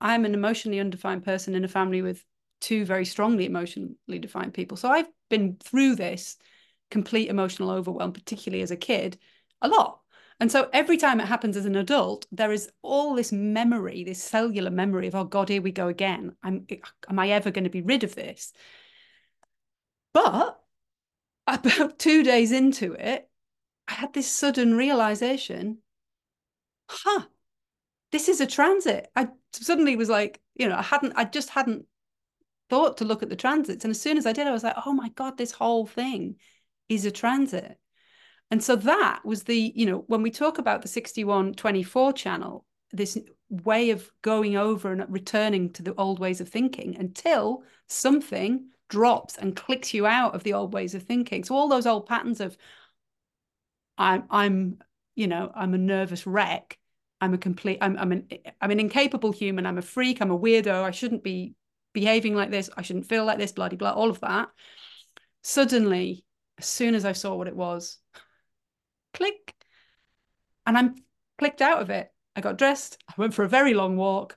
I'm 0.00 0.24
an 0.24 0.34
emotionally 0.34 0.80
undefined 0.80 1.24
person 1.24 1.54
in 1.54 1.64
a 1.64 1.68
family 1.68 2.02
with 2.02 2.22
two 2.60 2.84
very 2.84 3.04
strongly 3.04 3.46
emotionally 3.46 4.18
defined 4.20 4.54
people. 4.54 4.76
So 4.76 4.88
I've 4.90 5.08
been 5.30 5.56
through 5.62 5.96
this 5.96 6.36
complete 6.90 7.28
emotional 7.28 7.70
overwhelm, 7.70 8.12
particularly 8.12 8.62
as 8.62 8.70
a 8.70 8.76
kid, 8.76 9.18
a 9.62 9.68
lot. 9.68 10.00
And 10.38 10.50
so 10.50 10.68
every 10.72 10.96
time 10.96 11.20
it 11.20 11.26
happens 11.26 11.56
as 11.56 11.66
an 11.66 11.76
adult, 11.76 12.26
there 12.32 12.52
is 12.52 12.70
all 12.82 13.14
this 13.14 13.32
memory, 13.32 14.04
this 14.04 14.22
cellular 14.22 14.70
memory 14.70 15.06
of, 15.06 15.14
oh 15.14 15.24
God, 15.24 15.48
here 15.48 15.62
we 15.62 15.72
go 15.72 15.88
again. 15.88 16.36
I'm, 16.42 16.66
am 17.08 17.18
I 17.18 17.30
ever 17.30 17.50
going 17.50 17.64
to 17.64 17.70
be 17.70 17.82
rid 17.82 18.04
of 18.04 18.14
this? 18.14 18.52
But 20.12 20.60
about 21.46 21.98
two 21.98 22.22
days 22.22 22.52
into 22.52 22.92
it, 22.94 23.28
I 23.88 23.94
had 23.94 24.12
this 24.12 24.30
sudden 24.30 24.76
realization, 24.76 25.78
huh, 26.88 27.26
this 28.10 28.28
is 28.28 28.40
a 28.40 28.46
transit. 28.46 29.08
I 29.16 29.28
suddenly 29.52 29.96
was 29.96 30.08
like, 30.08 30.40
you 30.54 30.68
know, 30.68 30.76
I 30.76 30.82
hadn't, 30.82 31.14
I 31.16 31.24
just 31.24 31.50
hadn't 31.50 31.86
thought 32.68 32.98
to 32.98 33.04
look 33.04 33.22
at 33.22 33.28
the 33.28 33.36
transits. 33.36 33.84
And 33.84 33.90
as 33.90 34.00
soon 34.00 34.18
as 34.18 34.26
I 34.26 34.32
did, 34.32 34.46
I 34.46 34.52
was 34.52 34.64
like, 34.64 34.76
oh 34.86 34.92
my 34.92 35.08
God, 35.10 35.36
this 35.36 35.52
whole 35.52 35.86
thing 35.86 36.36
is 36.88 37.04
a 37.04 37.10
transit. 37.10 37.78
And 38.50 38.62
so 38.62 38.76
that 38.76 39.24
was 39.24 39.44
the, 39.44 39.72
you 39.74 39.86
know, 39.86 40.04
when 40.06 40.22
we 40.22 40.30
talk 40.30 40.58
about 40.58 40.82
the 40.82 40.88
6124 40.88 42.12
channel, 42.12 42.66
this 42.92 43.18
way 43.48 43.90
of 43.90 44.10
going 44.20 44.56
over 44.56 44.92
and 44.92 45.04
returning 45.08 45.72
to 45.72 45.82
the 45.82 45.94
old 45.94 46.18
ways 46.18 46.40
of 46.40 46.48
thinking 46.48 46.96
until 46.96 47.62
something 47.88 48.68
drops 48.92 49.38
and 49.38 49.56
clicks 49.56 49.94
you 49.94 50.06
out 50.06 50.34
of 50.34 50.44
the 50.44 50.52
old 50.52 50.74
ways 50.74 50.94
of 50.94 51.02
thinking. 51.02 51.42
So 51.44 51.56
all 51.56 51.66
those 51.68 51.86
old 51.86 52.06
patterns 52.06 52.40
of 52.40 52.58
I'm 53.96 54.24
I'm 54.30 54.78
you 55.14 55.26
know 55.26 55.50
I'm 55.54 55.72
a 55.72 55.78
nervous 55.78 56.26
wreck. 56.26 56.78
I'm 57.18 57.32
a 57.32 57.38
complete 57.38 57.78
I'm 57.80 57.96
I'm 57.98 58.12
an 58.12 58.28
I'm 58.60 58.70
an 58.70 58.80
incapable 58.80 59.32
human. 59.32 59.64
I'm 59.64 59.78
a 59.78 59.82
freak. 59.82 60.20
I'm 60.20 60.30
a 60.30 60.38
weirdo. 60.38 60.82
I 60.82 60.90
shouldn't 60.90 61.24
be 61.24 61.54
behaving 61.94 62.34
like 62.34 62.50
this. 62.50 62.68
I 62.76 62.82
shouldn't 62.82 63.08
feel 63.08 63.24
like 63.24 63.38
this. 63.38 63.52
Bloody 63.52 63.76
blah. 63.76 63.92
All 63.92 64.10
of 64.10 64.20
that. 64.20 64.50
Suddenly, 65.42 66.24
as 66.58 66.66
soon 66.66 66.94
as 66.94 67.06
I 67.06 67.12
saw 67.12 67.34
what 67.34 67.48
it 67.48 67.56
was, 67.56 67.98
click, 69.14 69.54
and 70.66 70.76
I'm 70.76 70.96
clicked 71.38 71.62
out 71.62 71.80
of 71.80 71.88
it. 71.88 72.12
I 72.36 72.42
got 72.42 72.58
dressed. 72.58 73.02
I 73.08 73.14
went 73.16 73.32
for 73.32 73.44
a 73.44 73.48
very 73.48 73.72
long 73.72 73.96
walk. 73.96 74.36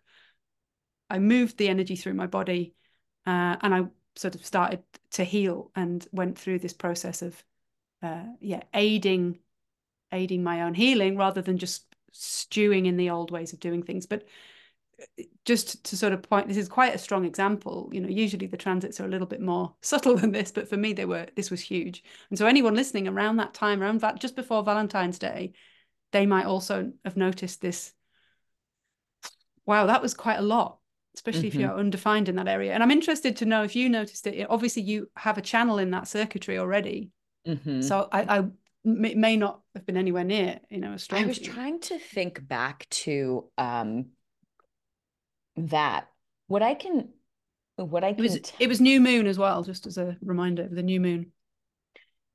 I 1.09 1.19
moved 1.19 1.57
the 1.57 1.67
energy 1.67 1.97
through 1.97 2.13
my 2.13 2.27
body, 2.27 2.73
uh, 3.27 3.57
and 3.61 3.75
I 3.75 3.81
sort 4.15 4.35
of 4.35 4.45
started 4.45 4.83
to 5.11 5.23
heal 5.23 5.71
and 5.75 6.07
went 6.11 6.37
through 6.37 6.59
this 6.59 6.73
process 6.73 7.21
of 7.21 7.43
uh, 8.01 8.23
yeah 8.39 8.61
aiding 8.73 9.39
aiding 10.11 10.43
my 10.43 10.61
own 10.61 10.73
healing 10.73 11.17
rather 11.17 11.41
than 11.41 11.57
just 11.57 11.85
stewing 12.11 12.85
in 12.85 12.97
the 12.97 13.09
old 13.09 13.31
ways 13.31 13.53
of 13.53 13.59
doing 13.59 13.83
things. 13.83 14.05
But 14.05 14.25
just 15.43 15.83
to 15.85 15.97
sort 15.97 16.13
of 16.13 16.23
point 16.23 16.47
this 16.47 16.57
is 16.57 16.69
quite 16.69 16.95
a 16.95 16.99
strong 16.99 17.25
example. 17.25 17.89
You 17.91 18.01
know 18.01 18.09
usually 18.09 18.47
the 18.47 18.57
transits 18.57 18.99
are 18.99 19.05
a 19.05 19.09
little 19.09 19.27
bit 19.27 19.41
more 19.41 19.75
subtle 19.81 20.15
than 20.15 20.31
this 20.31 20.51
but 20.51 20.69
for 20.69 20.77
me 20.77 20.93
they 20.93 21.05
were 21.05 21.27
this 21.35 21.51
was 21.51 21.61
huge. 21.61 22.03
And 22.29 22.37
so 22.39 22.47
anyone 22.47 22.75
listening 22.75 23.07
around 23.07 23.37
that 23.37 23.53
time 23.53 23.81
around 23.81 24.01
that 24.01 24.19
just 24.19 24.35
before 24.35 24.63
valentine's 24.63 25.19
day 25.19 25.53
they 26.11 26.25
might 26.25 26.45
also 26.45 26.93
have 27.03 27.17
noticed 27.17 27.61
this 27.61 27.93
wow 29.65 29.85
that 29.87 30.01
was 30.01 30.13
quite 30.13 30.37
a 30.37 30.41
lot 30.41 30.79
especially 31.15 31.49
mm-hmm. 31.49 31.59
if 31.59 31.61
you're 31.61 31.77
undefined 31.77 32.29
in 32.29 32.35
that 32.35 32.47
area. 32.47 32.73
And 32.73 32.83
i'm 32.83 32.91
interested 32.91 33.37
to 33.37 33.45
know 33.45 33.63
if 33.63 33.75
you 33.75 33.89
noticed 33.89 34.27
it 34.27 34.47
obviously 34.49 34.83
you 34.83 35.09
have 35.15 35.37
a 35.37 35.41
channel 35.41 35.79
in 35.79 35.91
that 35.91 36.07
circuitry 36.07 36.57
already. 36.57 37.11
Mm-hmm. 37.47 37.81
so 37.81 38.09
I, 38.11 38.39
I 38.39 38.45
may 38.83 39.37
not 39.37 39.61
have 39.75 39.85
been 39.85 39.97
anywhere 39.97 40.23
near 40.23 40.59
you 40.69 40.79
know 40.79 40.93
a 40.93 40.99
strong 40.99 41.23
i 41.23 41.27
was 41.27 41.37
trying 41.37 41.79
to 41.81 41.99
think 41.99 42.47
back 42.47 42.87
to 42.89 43.45
um 43.57 44.07
that. 45.57 46.07
What 46.47 46.61
i 46.61 46.73
can 46.73 47.09
what 47.75 48.03
i 48.03 48.13
can 48.13 48.19
it 48.25 48.29
was, 48.29 48.41
t- 48.41 48.55
it 48.59 48.67
was 48.67 48.81
new 48.81 48.99
moon 48.99 49.27
as 49.27 49.37
well 49.37 49.63
just 49.63 49.85
as 49.85 49.97
a 49.97 50.17
reminder 50.21 50.67
the 50.69 50.83
new 50.83 50.99
moon 50.99 51.31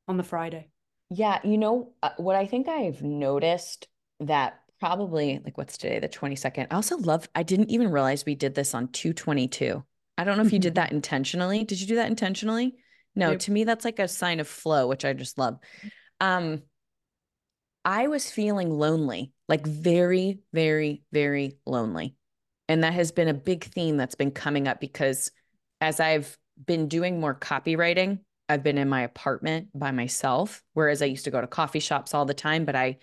on 0.08 0.16
the 0.16 0.24
friday. 0.24 0.68
Yeah 1.10 1.40
you 1.44 1.58
know 1.58 1.92
uh, 2.02 2.10
what 2.16 2.36
i 2.36 2.46
think 2.46 2.68
i've 2.68 3.02
noticed 3.02 3.88
that 4.20 4.59
probably 4.80 5.40
like 5.44 5.58
what's 5.58 5.76
today 5.76 5.98
the 5.98 6.08
22nd 6.08 6.66
i 6.70 6.74
also 6.74 6.96
love 6.96 7.28
i 7.34 7.42
didn't 7.42 7.70
even 7.70 7.90
realize 7.90 8.24
we 8.24 8.34
did 8.34 8.54
this 8.54 8.74
on 8.74 8.88
222 8.88 9.82
i 10.18 10.24
don't 10.24 10.36
know 10.36 10.44
if 10.44 10.52
you 10.52 10.58
did 10.58 10.74
that 10.76 10.92
intentionally. 10.92 11.64
Did 11.64 11.80
you 11.80 11.86
do 11.86 11.96
that 11.96 12.08
intentionally? 12.08 12.74
No 13.14 13.36
to 13.36 13.50
me 13.52 13.64
that's 13.64 13.84
like 13.84 13.98
a 13.98 14.08
sign 14.08 14.40
of 14.40 14.48
flow 14.48 14.86
which 14.86 15.04
i 15.04 15.12
just 15.12 15.38
love. 15.38 15.58
Um 16.20 16.62
i 17.84 18.08
was 18.08 18.30
feeling 18.30 18.70
lonely 18.70 19.32
like 19.48 19.66
very 19.66 20.40
very 20.52 21.02
very 21.12 21.58
lonely. 21.66 22.16
And 22.68 22.84
that 22.84 22.92
has 22.92 23.10
been 23.10 23.28
a 23.28 23.34
big 23.34 23.64
theme 23.64 23.96
that's 23.96 24.14
been 24.14 24.30
coming 24.30 24.68
up 24.68 24.80
because 24.80 25.32
as 25.80 25.98
I've 25.98 26.38
been 26.64 26.88
doing 26.88 27.18
more 27.18 27.34
copywriting, 27.34 28.20
I've 28.48 28.62
been 28.62 28.78
in 28.78 28.88
my 28.88 29.02
apartment 29.02 29.68
by 29.74 29.90
myself, 29.90 30.62
whereas 30.74 31.02
I 31.02 31.06
used 31.06 31.24
to 31.24 31.30
go 31.30 31.40
to 31.40 31.46
coffee 31.46 31.80
shops 31.80 32.14
all 32.14 32.26
the 32.26 32.34
time, 32.34 32.64
but 32.64 32.76
I 32.76 32.98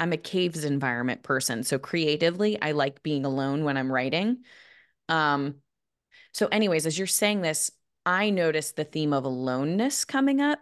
I'm 0.00 0.12
a 0.12 0.16
caves 0.16 0.64
environment 0.64 1.22
person. 1.22 1.62
So 1.62 1.78
creatively, 1.78 2.60
I 2.60 2.72
like 2.72 3.02
being 3.04 3.24
alone 3.24 3.64
when 3.64 3.76
I'm 3.76 3.92
writing. 3.92 4.38
Um 5.08 5.56
so 6.32 6.46
anyways, 6.48 6.86
as 6.86 6.98
you're 6.98 7.06
saying 7.06 7.42
this, 7.42 7.70
I 8.06 8.30
noticed 8.30 8.76
the 8.76 8.84
theme 8.84 9.12
of 9.12 9.24
aloneness 9.24 10.04
coming 10.04 10.40
up. 10.40 10.58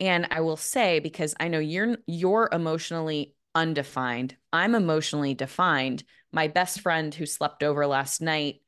And 0.00 0.26
I 0.30 0.40
will 0.40 0.56
say 0.56 1.00
because 1.00 1.34
I 1.38 1.48
know 1.48 1.58
you're 1.58 1.98
you're 2.06 2.48
emotionally 2.52 3.34
undefined. 3.54 4.36
I'm 4.52 4.74
emotionally 4.74 5.34
defined. 5.34 6.04
My 6.32 6.48
best 6.48 6.80
friend 6.80 7.14
who 7.14 7.26
slept 7.26 7.62
over 7.62 7.86
last 7.86 8.20
night, 8.20 8.60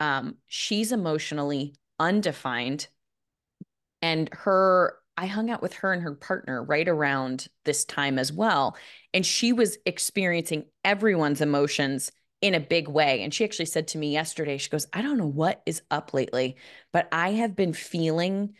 um, 0.00 0.36
she's 0.46 0.92
emotionally 0.92 1.74
undefined. 1.98 2.88
And 4.02 4.28
her, 4.32 4.98
I 5.16 5.26
hung 5.26 5.50
out 5.50 5.62
with 5.62 5.74
her 5.74 5.92
and 5.92 6.02
her 6.02 6.14
partner 6.14 6.62
right 6.62 6.88
around 6.88 7.48
this 7.64 7.84
time 7.84 8.18
as 8.18 8.32
well. 8.32 8.76
And 9.12 9.24
she 9.24 9.52
was 9.52 9.78
experiencing 9.86 10.64
everyone's 10.84 11.40
emotions 11.40 12.10
in 12.40 12.54
a 12.54 12.60
big 12.60 12.88
way. 12.88 13.22
And 13.22 13.32
she 13.32 13.44
actually 13.44 13.66
said 13.66 13.88
to 13.88 13.98
me 13.98 14.12
yesterday, 14.12 14.58
she 14.58 14.70
goes, 14.70 14.86
I 14.92 15.02
don't 15.02 15.16
know 15.16 15.26
what 15.26 15.62
is 15.66 15.82
up 15.90 16.12
lately, 16.12 16.56
but 16.92 17.08
I 17.12 17.30
have 17.32 17.56
been 17.56 17.72
feeling 17.72 18.54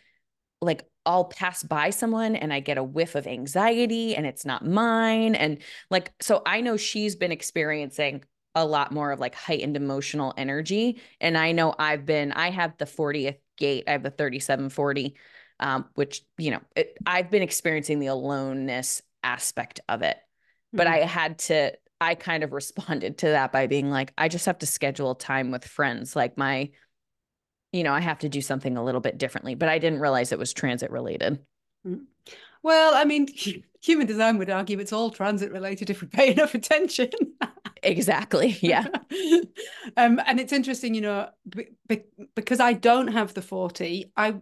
like 0.61 0.87
I'll 1.05 1.25
pass 1.25 1.61
by 1.61 1.91
someone 1.91 2.35
and 2.35 2.51
I 2.51 2.61
get 2.61 2.79
a 2.79 2.83
whiff 2.83 3.15
of 3.15 3.27
anxiety 3.27 4.15
and 4.15 4.25
it's 4.25 4.45
not 4.45 4.65
mine. 4.65 5.35
And 5.35 5.59
like, 5.91 6.11
so 6.19 6.41
I 6.45 6.61
know 6.61 6.77
she's 6.77 7.15
been 7.15 7.31
experiencing 7.31 8.23
a 8.55 8.65
lot 8.65 8.91
more 8.91 9.11
of 9.11 9.19
like 9.19 9.35
heightened 9.35 9.75
emotional 9.75 10.33
energy. 10.37 10.99
And 11.21 11.37
I 11.37 11.51
know 11.51 11.75
I've 11.77 12.05
been, 12.05 12.31
I 12.31 12.49
have 12.49 12.77
the 12.77 12.85
40th 12.85 13.37
gate, 13.57 13.83
I 13.87 13.91
have 13.91 14.03
the 14.03 14.09
3740, 14.09 15.15
um, 15.59 15.85
which, 15.95 16.21
you 16.37 16.51
know, 16.51 16.61
it, 16.75 16.97
I've 17.05 17.31
been 17.31 17.41
experiencing 17.41 17.99
the 17.99 18.07
aloneness 18.07 19.01
aspect 19.23 19.79
of 19.89 20.01
it. 20.01 20.17
Mm-hmm. 20.17 20.77
But 20.77 20.87
I 20.87 20.97
had 20.99 21.39
to, 21.39 21.73
I 22.01 22.15
kind 22.15 22.43
of 22.43 22.53
responded 22.53 23.19
to 23.19 23.27
that 23.27 23.51
by 23.51 23.67
being 23.67 23.89
like, 23.89 24.13
I 24.17 24.27
just 24.27 24.45
have 24.45 24.59
to 24.59 24.65
schedule 24.65 25.15
time 25.15 25.51
with 25.51 25.65
friends. 25.65 26.15
Like 26.15 26.37
my 26.37 26.71
you 27.75 27.83
know, 27.83 27.93
I 27.93 27.99
have 27.99 28.19
to 28.19 28.29
do 28.29 28.39
something 28.39 28.77
a 28.77 28.83
little 28.83 29.01
bit 29.01 29.17
differently, 29.17 29.53
but 29.53 29.67
I 29.67 29.79
didn't 29.79 29.99
realize 29.99 30.31
it 30.31 30.39
was 30.39 30.53
transit 30.53 30.91
related. 30.91 31.39
Mm. 31.85 32.05
Well, 32.63 32.95
I 32.95 33.03
mean, 33.03 33.27
human 33.81 34.07
design 34.07 34.37
would 34.37 34.49
argue 34.49 34.79
it's 34.79 34.93
all 34.93 35.09
transit 35.09 35.51
related 35.51 35.89
if 35.89 35.99
we 36.01 36.07
pay 36.07 36.31
enough 36.31 36.55
attention. 36.55 37.09
exactly. 37.83 38.57
Yeah. 38.61 38.87
um, 39.97 40.21
and 40.25 40.39
it's 40.39 40.53
interesting, 40.53 40.95
you 40.95 41.01
know, 41.01 41.29
because 42.33 42.61
I 42.61 42.71
don't 42.71 43.09
have 43.09 43.33
the 43.33 43.41
40, 43.41 44.13
I 44.15 44.35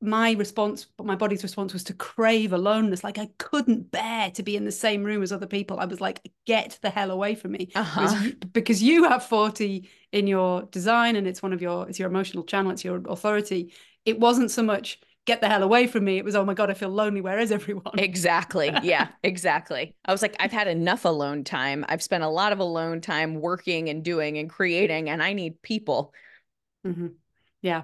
my 0.00 0.32
response, 0.32 0.86
my 1.02 1.14
body's 1.14 1.42
response 1.42 1.72
was 1.74 1.84
to 1.84 1.94
crave 1.94 2.52
aloneness. 2.52 3.04
Like 3.04 3.18
I 3.18 3.28
couldn't 3.38 3.90
bear 3.90 4.30
to 4.30 4.42
be 4.42 4.56
in 4.56 4.64
the 4.64 4.72
same 4.72 5.04
room 5.04 5.22
as 5.22 5.30
other 5.30 5.46
people. 5.46 5.78
I 5.78 5.84
was 5.84 6.00
like, 6.00 6.32
get 6.46 6.78
the 6.80 6.88
hell 6.88 7.10
away 7.10 7.34
from 7.34 7.52
me. 7.52 7.70
Uh-huh. 7.74 8.30
Because 8.52 8.82
you 8.82 9.04
have 9.04 9.24
40 9.24 9.88
in 10.12 10.26
your 10.26 10.62
design 10.62 11.16
and 11.16 11.26
it's 11.26 11.42
one 11.42 11.52
of 11.52 11.60
your, 11.60 11.88
it's 11.88 11.98
your 11.98 12.08
emotional 12.08 12.44
channel, 12.44 12.70
it's 12.70 12.84
your 12.84 13.02
authority. 13.08 13.74
It 14.06 14.18
wasn't 14.18 14.50
so 14.50 14.62
much 14.62 15.00
get 15.26 15.42
the 15.42 15.48
hell 15.48 15.62
away 15.62 15.86
from 15.86 16.04
me. 16.04 16.16
It 16.16 16.24
was, 16.24 16.34
oh 16.34 16.46
my 16.46 16.54
God, 16.54 16.70
I 16.70 16.74
feel 16.74 16.88
lonely. 16.88 17.20
Where 17.20 17.38
is 17.38 17.52
everyone? 17.52 17.98
Exactly. 17.98 18.72
Yeah, 18.82 19.08
exactly. 19.22 19.94
I 20.06 20.12
was 20.12 20.22
like, 20.22 20.34
I've 20.40 20.50
had 20.50 20.66
enough 20.66 21.04
alone 21.04 21.44
time. 21.44 21.84
I've 21.88 22.02
spent 22.02 22.24
a 22.24 22.28
lot 22.28 22.52
of 22.52 22.58
alone 22.58 23.02
time 23.02 23.34
working 23.34 23.90
and 23.90 24.02
doing 24.02 24.38
and 24.38 24.48
creating, 24.48 25.10
and 25.10 25.22
I 25.22 25.34
need 25.34 25.60
people. 25.60 26.14
Mm-hmm. 26.86 27.08
Yeah 27.60 27.82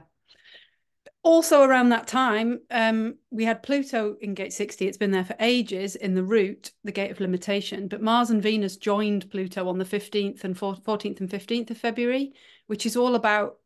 also 1.26 1.62
around 1.62 1.88
that 1.88 2.06
time, 2.06 2.60
um, 2.70 3.16
we 3.30 3.44
had 3.44 3.64
Pluto 3.64 4.14
in 4.20 4.32
gate 4.32 4.52
60. 4.52 4.86
It's 4.86 4.96
been 4.96 5.10
there 5.10 5.24
for 5.24 5.34
ages 5.40 5.96
in 5.96 6.14
the 6.14 6.22
root, 6.22 6.70
the 6.84 6.92
gate 6.92 7.10
of 7.10 7.18
limitation. 7.18 7.88
But 7.88 8.00
Mars 8.00 8.30
and 8.30 8.40
Venus 8.40 8.76
joined 8.76 9.28
Pluto 9.28 9.68
on 9.68 9.78
the 9.78 9.84
15th 9.84 10.44
and 10.44 10.56
14th 10.56 11.20
and 11.20 11.28
15th 11.28 11.70
of 11.70 11.78
February, 11.78 12.32
which 12.68 12.86
is 12.86 12.96
all 12.96 13.16
about 13.16 13.56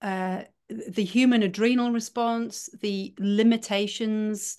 uh, 0.00 0.44
the 0.88 1.04
human 1.04 1.42
adrenal 1.42 1.92
response, 1.92 2.70
the 2.80 3.14
limitations 3.18 4.56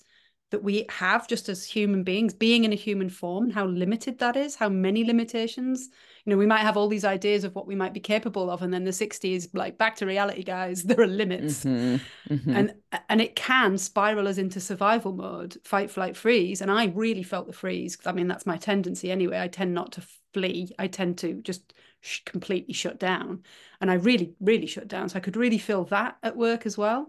that 0.52 0.62
we 0.62 0.86
have 0.88 1.26
just 1.26 1.48
as 1.48 1.64
human 1.64 2.04
beings, 2.04 2.32
being 2.32 2.62
in 2.62 2.72
a 2.72 2.76
human 2.76 3.08
form, 3.08 3.50
how 3.50 3.66
limited 3.66 4.20
that 4.20 4.36
is, 4.36 4.54
how 4.54 4.68
many 4.68 5.02
limitations 5.02 5.88
you 6.24 6.30
know 6.30 6.36
we 6.36 6.46
might 6.46 6.60
have 6.60 6.76
all 6.76 6.88
these 6.88 7.04
ideas 7.04 7.44
of 7.44 7.54
what 7.54 7.66
we 7.66 7.74
might 7.74 7.92
be 7.92 8.00
capable 8.00 8.50
of 8.50 8.62
and 8.62 8.72
then 8.72 8.84
the 8.84 8.90
60s 8.90 9.48
like 9.54 9.78
back 9.78 9.96
to 9.96 10.06
reality 10.06 10.42
guys 10.42 10.82
there 10.84 11.00
are 11.00 11.06
limits 11.06 11.64
mm-hmm. 11.64 12.32
Mm-hmm. 12.32 12.56
and 12.56 12.74
and 13.08 13.20
it 13.20 13.36
can 13.36 13.76
spiral 13.78 14.28
us 14.28 14.38
into 14.38 14.60
survival 14.60 15.12
mode 15.12 15.56
fight 15.64 15.90
flight 15.90 16.16
freeze 16.16 16.60
and 16.60 16.70
i 16.70 16.86
really 16.86 17.22
felt 17.22 17.46
the 17.46 17.52
freeze 17.52 17.98
i 18.06 18.12
mean 18.12 18.28
that's 18.28 18.46
my 18.46 18.56
tendency 18.56 19.10
anyway 19.10 19.40
i 19.40 19.48
tend 19.48 19.74
not 19.74 19.92
to 19.92 20.02
flee 20.32 20.70
i 20.78 20.86
tend 20.86 21.18
to 21.18 21.40
just 21.42 21.74
sh- 22.00 22.20
completely 22.24 22.74
shut 22.74 22.98
down 22.98 23.42
and 23.80 23.90
i 23.90 23.94
really 23.94 24.34
really 24.40 24.66
shut 24.66 24.88
down 24.88 25.08
so 25.08 25.16
i 25.16 25.20
could 25.20 25.36
really 25.36 25.58
feel 25.58 25.84
that 25.84 26.16
at 26.22 26.36
work 26.36 26.66
as 26.66 26.78
well 26.78 27.08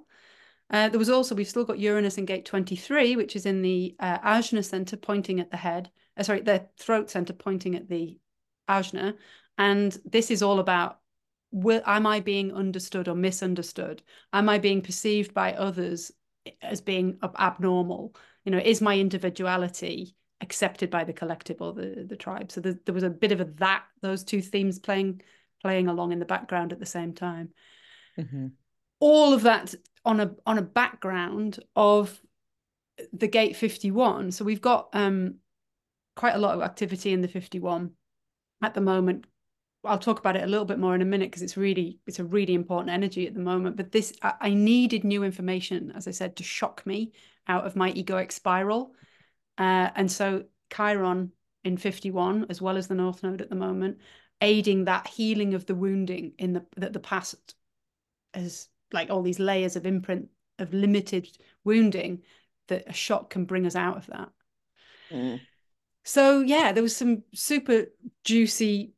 uh, 0.69 0.89
there 0.89 0.97
was 0.97 1.10
also 1.10 1.36
we've 1.36 1.47
still 1.47 1.65
got 1.65 1.78
Uranus 1.78 2.17
in 2.17 2.26
gate 2.26 2.45
23, 2.45 3.15
which 3.15 3.36
is 3.36 3.45
in 3.45 3.62
the 3.62 3.95
uh, 3.99 4.17
Ajna 4.19 4.63
center 4.63 4.97
pointing 4.97 5.39
at 5.39 5.52
the 5.52 5.58
head. 5.58 5.91
Uh, 6.17 6.23
sorry, 6.23 6.41
the 6.41 6.67
throat 6.80 7.12
center 7.12 7.34
pointing 7.34 7.76
at 7.76 7.88
the 7.89 8.17
Ajna. 8.69 9.15
And 9.58 9.97
this 10.06 10.32
is 10.32 10.41
all 10.41 10.60
about 10.60 10.99
will, 11.52 11.82
am 11.86 12.06
I 12.08 12.19
being 12.19 12.54
understood 12.54 13.08
or 13.08 13.15
misunderstood? 13.15 14.02
Am 14.34 14.49
I 14.49 14.58
being 14.58 14.82
perceived 14.82 15.34
by 15.34 15.54
others 15.54 16.12
as 16.62 16.82
being 16.82 17.19
abnormal? 17.39 18.15
You 18.43 18.52
know, 18.52 18.58
is 18.58 18.82
my 18.82 18.97
individuality 18.97 20.15
accepted 20.41 20.89
by 20.89 21.04
the 21.04 21.13
collective 21.13 21.62
or 21.62 21.73
the, 21.73 22.06
the 22.08 22.17
tribe? 22.17 22.52
So 22.52 22.60
there, 22.60 22.80
there 22.86 22.95
was 22.95 23.04
a 23.04 23.10
bit 23.10 23.32
of 23.32 23.39
a 23.39 23.45
that, 23.45 23.84
those 24.02 24.23
two 24.23 24.41
themes 24.41 24.80
playing 24.80 25.21
playing 25.62 25.88
along 25.88 26.12
in 26.12 26.19
the 26.19 26.26
background 26.26 26.73
at 26.73 26.80
the 26.80 26.86
same 26.86 27.13
time. 27.13 27.49
Mm-hmm. 28.19 28.47
All 28.99 29.34
of 29.34 29.43
that 29.43 29.73
on 30.04 30.19
a 30.19 30.32
on 30.45 30.58
a 30.58 30.63
background 30.63 31.60
of 31.76 32.19
the 33.13 33.28
gate 33.28 33.56
51. 33.56 34.32
So 34.32 34.43
we've 34.43 34.60
got 34.60 34.89
um 34.93 35.36
quite 36.15 36.36
a 36.36 36.39
lot 36.39 36.56
of 36.56 36.62
activity 36.62 37.13
in 37.13 37.21
the 37.21 37.28
51 37.28 37.91
at 38.63 38.73
the 38.73 38.82
moment 38.82 39.26
I'll 39.86 39.99
talk 39.99 40.19
about 40.19 40.38
it 40.38 40.43
a 40.43 40.47
little 40.47 40.65
bit 40.65 40.80
more 40.80 40.95
in 40.95 41.02
a 41.02 41.06
minute 41.06 41.30
because 41.30 41.41
it's 41.41 41.58
really 41.58 41.99
it's 42.08 42.19
a 42.19 42.23
really 42.23 42.54
important 42.54 42.89
energy 42.89 43.28
at 43.28 43.34
the 43.34 43.41
moment. 43.41 43.76
But 43.76 43.91
this 43.91 44.13
I, 44.21 44.34
I, 44.39 44.54
needed 44.54 45.04
new 45.04 45.23
information, 45.23 45.91
as 45.93 46.08
I 46.08 46.12
said, 46.12 46.38
to 46.38 46.43
shock 46.43 46.86
me 46.86 47.12
out 47.47 47.65
of 47.65 47.76
my 47.76 47.91
egoic 47.91 48.32
spiral. 48.32 48.93
Uh, 49.58 49.89
and 49.95 50.10
so 50.10 50.45
Chiron 50.73 51.32
in 51.63 51.78
51, 51.78 52.45
as 52.49 52.62
well 52.62 52.78
as 52.78 52.88
the 52.88 52.95
North 52.95 53.23
Node 53.23 53.41
at 53.41 53.49
the 53.49 53.56
moment, 53.56 53.97
aiding 54.41 54.86
that 54.86 55.08
healing 55.08 55.54
of 55.54 55.65
the 55.65 55.76
wounding 55.76 56.34
in 56.38 56.54
the 56.54 56.65
that 56.78 56.93
the 56.93 56.99
past 56.99 57.56
as 58.34 58.69
like 58.93 59.10
all 59.10 59.21
these 59.21 59.39
layers 59.39 59.76
of 59.76 59.86
imprint 59.86 60.30
of 60.60 60.73
limited 60.73 61.28
wounding 61.65 62.21
that 62.69 62.84
a 62.88 62.93
shock 62.93 63.30
can 63.30 63.43
bring 63.43 63.65
us 63.65 63.76
out 63.76 63.97
of 63.97 64.06
that. 64.08 64.30
Mm. 65.12 65.41
So 66.03 66.41
yeah, 66.41 66.71
there 66.71 66.83
was 66.83 66.95
some 66.95 67.23
super 67.33 67.85
juicy 68.23 68.93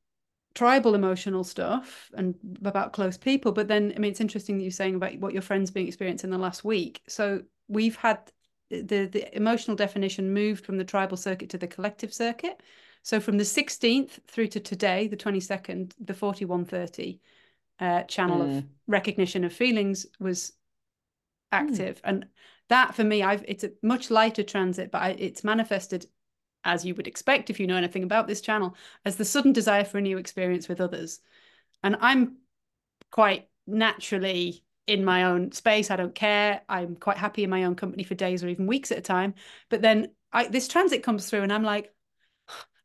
tribal 0.55 0.95
emotional 0.95 1.43
stuff 1.43 2.09
and 2.15 2.33
about 2.63 2.93
close 2.93 3.17
people. 3.17 3.51
But 3.51 3.67
then, 3.67 3.93
I 3.95 3.99
mean, 3.99 4.11
it's 4.11 4.21
interesting 4.21 4.57
that 4.57 4.63
you're 4.63 4.71
saying 4.71 4.95
about 4.95 5.19
what 5.19 5.33
your 5.33 5.41
friends 5.41 5.69
being 5.69 5.87
experienced 5.87 6.23
in 6.23 6.29
the 6.31 6.37
last 6.37 6.63
week. 6.63 7.01
So 7.07 7.43
we've 7.67 7.97
had 7.97 8.31
the 8.69 9.05
the 9.05 9.35
emotional 9.35 9.75
definition 9.75 10.33
moved 10.33 10.65
from 10.65 10.77
the 10.77 10.83
tribal 10.83 11.17
circuit 11.17 11.49
to 11.51 11.57
the 11.57 11.67
collective 11.67 12.13
circuit. 12.13 12.61
So 13.03 13.19
from 13.19 13.37
the 13.37 13.43
16th 13.43 14.19
through 14.27 14.47
to 14.47 14.59
today, 14.59 15.07
the 15.07 15.17
22nd, 15.17 15.93
the 15.99 16.15
4130 16.15 17.19
uh, 17.79 18.01
channel 18.03 18.39
mm. 18.39 18.57
of 18.57 18.63
recognition 18.87 19.43
of 19.43 19.53
feelings 19.53 20.07
was 20.19 20.53
active, 21.51 21.97
mm. 21.97 22.01
and 22.05 22.25
that 22.69 22.95
for 22.95 23.03
me, 23.03 23.21
I've 23.21 23.45
it's 23.47 23.63
a 23.63 23.71
much 23.83 24.09
lighter 24.09 24.41
transit, 24.41 24.89
but 24.89 25.01
I, 25.01 25.09
it's 25.09 25.43
manifested 25.43 26.07
as 26.65 26.83
you 26.83 26.95
would 26.95 27.07
expect 27.07 27.49
if 27.49 27.59
you 27.59 27.67
know 27.67 27.77
anything 27.77 28.03
about 28.03 28.27
this 28.27 28.41
channel 28.41 28.75
as 29.05 29.15
the 29.15 29.25
sudden 29.25 29.53
desire 29.53 29.85
for 29.85 29.99
a 29.99 30.01
new 30.01 30.17
experience 30.17 30.67
with 30.67 30.81
others, 30.81 31.19
and 31.83 31.95
I'm 32.01 32.37
quite 33.11 33.47
naturally 33.67 34.63
in 34.87 35.03
my 35.03 35.23
own 35.23 35.51
space. 35.51 35.89
I 35.89 35.95
don't 35.95 36.13
care. 36.13 36.61
I'm 36.69 36.95
quite 36.95 37.17
happy 37.17 37.43
in 37.43 37.49
my 37.49 37.63
own 37.63 37.75
company 37.75 38.03
for 38.03 38.15
days 38.15 38.43
or 38.43 38.47
even 38.47 38.67
weeks 38.67 38.91
at 38.91 38.97
a 38.97 39.01
time. 39.01 39.33
But 39.69 39.81
then 39.81 40.09
I, 40.31 40.47
this 40.47 40.67
transit 40.67 41.01
comes 41.03 41.29
through, 41.29 41.41
and 41.43 41.53
I'm 41.53 41.63
like, 41.63 41.91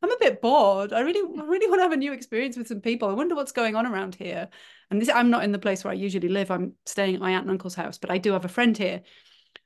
I'm 0.01 0.11
a 0.11 0.17
bit 0.19 0.41
bored. 0.41 0.93
I 0.93 1.01
really, 1.01 1.21
really 1.21 1.67
want 1.67 1.79
to 1.79 1.83
have 1.83 1.91
a 1.91 1.97
new 1.97 2.11
experience 2.11 2.57
with 2.57 2.67
some 2.67 2.81
people. 2.81 3.07
I 3.09 3.13
wonder 3.13 3.35
what's 3.35 3.51
going 3.51 3.75
on 3.75 3.85
around 3.85 4.15
here. 4.15 4.49
And 4.89 4.99
this, 4.99 5.09
I'm 5.09 5.29
not 5.29 5.43
in 5.43 5.51
the 5.51 5.59
place 5.59 5.83
where 5.83 5.91
I 5.91 5.95
usually 5.95 6.27
live. 6.27 6.49
I'm 6.49 6.73
staying 6.87 7.13
at 7.13 7.21
my 7.21 7.31
aunt 7.31 7.43
and 7.43 7.51
uncle's 7.51 7.75
house, 7.75 7.99
but 7.99 8.09
I 8.09 8.17
do 8.17 8.31
have 8.31 8.45
a 8.45 8.49
friend 8.49 8.75
here. 8.75 9.03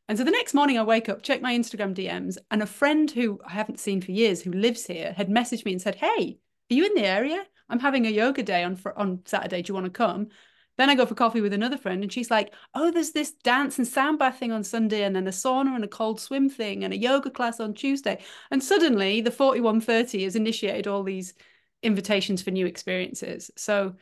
And 0.07 0.17
so 0.17 0.23
the 0.23 0.31
next 0.31 0.53
morning 0.53 0.77
I 0.77 0.83
wake 0.83 1.09
up, 1.09 1.23
check 1.23 1.41
my 1.41 1.53
Instagram 1.57 1.95
DMs, 1.95 2.37
and 2.51 2.61
a 2.61 2.67
friend 2.67 3.09
who 3.09 3.39
I 3.45 3.51
haven't 3.53 3.79
seen 3.79 4.01
for 4.01 4.11
years, 4.11 4.41
who 4.41 4.51
lives 4.51 4.85
here, 4.85 5.13
had 5.13 5.29
messaged 5.29 5.65
me 5.65 5.71
and 5.71 5.81
said, 5.81 5.95
"Hey, 5.95 6.37
are 6.69 6.73
you 6.73 6.85
in 6.85 6.93
the 6.93 7.05
area? 7.05 7.45
I'm 7.69 7.79
having 7.79 8.05
a 8.05 8.11
yoga 8.11 8.43
day 8.43 8.63
on 8.63 8.79
on 8.95 9.21
Saturday. 9.25 9.61
Do 9.61 9.71
you 9.71 9.73
want 9.73 9.85
to 9.85 9.91
come?" 9.91 10.29
Then 10.77 10.89
I 10.89 10.95
go 10.95 11.05
for 11.05 11.15
coffee 11.15 11.41
with 11.41 11.53
another 11.53 11.77
friend, 11.77 12.03
and 12.03 12.11
she's 12.11 12.29
like, 12.29 12.53
"Oh, 12.73 12.91
there's 12.91 13.11
this 13.11 13.31
dance 13.31 13.77
and 13.77 13.87
sound 13.87 14.19
bath 14.19 14.37
thing 14.39 14.51
on 14.51 14.63
Sunday, 14.63 15.03
and 15.03 15.15
then 15.15 15.27
a 15.27 15.31
sauna 15.31 15.73
and 15.75 15.83
a 15.83 15.87
cold 15.87 16.19
swim 16.19 16.49
thing, 16.49 16.83
and 16.83 16.93
a 16.93 16.97
yoga 16.97 17.29
class 17.31 17.59
on 17.59 17.73
Tuesday." 17.73 18.21
And 18.51 18.63
suddenly, 18.63 19.21
the 19.21 19.31
forty 19.31 19.61
one 19.61 19.81
thirty 19.81 20.23
has 20.23 20.35
initiated 20.35 20.87
all 20.87 21.03
these 21.03 21.33
invitations 21.81 22.41
for 22.41 22.51
new 22.51 22.65
experiences. 22.65 23.51
So 23.57 23.95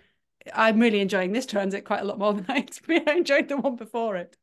I'm 0.53 0.79
really 0.79 0.99
enjoying 0.99 1.31
this 1.31 1.45
transit 1.45 1.85
quite 1.85 2.01
a 2.01 2.05
lot 2.05 2.19
more 2.19 2.33
than 2.35 2.45
I 2.49 2.65
enjoyed 3.13 3.47
the 3.49 3.57
one 3.57 3.75
before 3.75 4.17
it. 4.17 4.35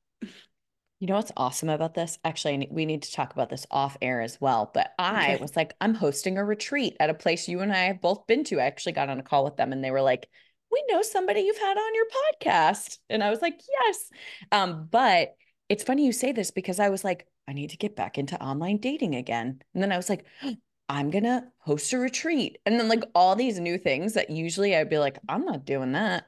You 1.00 1.06
know 1.06 1.16
what's 1.16 1.32
awesome 1.34 1.70
about 1.70 1.94
this? 1.94 2.18
Actually, 2.24 2.68
we 2.70 2.84
need 2.84 3.02
to 3.04 3.12
talk 3.12 3.32
about 3.32 3.48
this 3.48 3.66
off 3.70 3.96
air 4.02 4.20
as 4.20 4.38
well. 4.38 4.70
But 4.72 4.92
I 4.98 5.32
okay. 5.32 5.42
was 5.42 5.56
like, 5.56 5.74
I'm 5.80 5.94
hosting 5.94 6.36
a 6.36 6.44
retreat 6.44 6.94
at 7.00 7.08
a 7.08 7.14
place 7.14 7.48
you 7.48 7.60
and 7.60 7.72
I 7.72 7.84
have 7.84 8.02
both 8.02 8.26
been 8.26 8.44
to. 8.44 8.60
I 8.60 8.66
actually 8.66 8.92
got 8.92 9.08
on 9.08 9.18
a 9.18 9.22
call 9.22 9.42
with 9.42 9.56
them 9.56 9.72
and 9.72 9.82
they 9.82 9.90
were 9.90 10.02
like, 10.02 10.28
we 10.70 10.84
know 10.90 11.00
somebody 11.00 11.40
you've 11.40 11.56
had 11.56 11.78
on 11.78 11.94
your 11.94 12.04
podcast. 12.04 12.98
And 13.08 13.24
I 13.24 13.30
was 13.30 13.40
like, 13.40 13.58
yes. 13.66 14.10
Um, 14.52 14.88
but 14.90 15.36
it's 15.70 15.84
funny 15.84 16.04
you 16.04 16.12
say 16.12 16.32
this 16.32 16.50
because 16.50 16.78
I 16.78 16.90
was 16.90 17.02
like, 17.02 17.26
I 17.48 17.54
need 17.54 17.70
to 17.70 17.78
get 17.78 17.96
back 17.96 18.18
into 18.18 18.40
online 18.40 18.76
dating 18.76 19.14
again. 19.14 19.62
And 19.72 19.82
then 19.82 19.92
I 19.92 19.96
was 19.96 20.10
like, 20.10 20.26
I'm 20.90 21.10
going 21.10 21.24
to 21.24 21.44
host 21.58 21.92
a 21.94 21.98
retreat. 21.98 22.58
And 22.66 22.78
then, 22.78 22.88
like, 22.88 23.04
all 23.14 23.36
these 23.36 23.60
new 23.60 23.78
things 23.78 24.14
that 24.14 24.28
usually 24.28 24.74
I'd 24.74 24.90
be 24.90 24.98
like, 24.98 25.18
I'm 25.28 25.44
not 25.44 25.64
doing 25.64 25.92
that. 25.92 26.24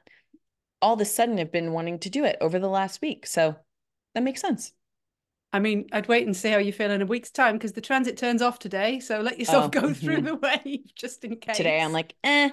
All 0.81 0.93
of 0.93 1.01
a 1.01 1.05
sudden, 1.05 1.37
I've 1.37 1.51
been 1.51 1.73
wanting 1.73 1.99
to 1.99 2.09
do 2.09 2.23
it 2.23 2.37
over 2.39 2.59
the 2.59 2.69
last 2.69 3.01
week. 3.01 3.27
So 3.27 3.57
that 4.13 4.23
makes 4.23 4.41
sense. 4.41 4.73
I 5.53 5.59
mean, 5.59 5.87
I'd 5.91 6.07
wait 6.07 6.25
and 6.25 6.35
see 6.35 6.49
how 6.49 6.57
you 6.57 6.73
feel 6.73 6.89
in 6.89 7.03
a 7.03 7.05
week's 7.05 7.29
time 7.29 7.55
because 7.55 7.73
the 7.73 7.81
transit 7.81 8.17
turns 8.17 8.41
off 8.41 8.57
today. 8.57 8.99
So 8.99 9.21
let 9.21 9.37
yourself 9.37 9.65
oh, 9.65 9.69
go 9.69 9.81
mm-hmm. 9.87 9.93
through 9.93 10.21
the 10.21 10.35
wave 10.35 10.95
just 10.95 11.23
in 11.23 11.35
case. 11.35 11.57
Today, 11.57 11.79
I'm 11.79 11.93
like, 11.93 12.15
eh, 12.23 12.49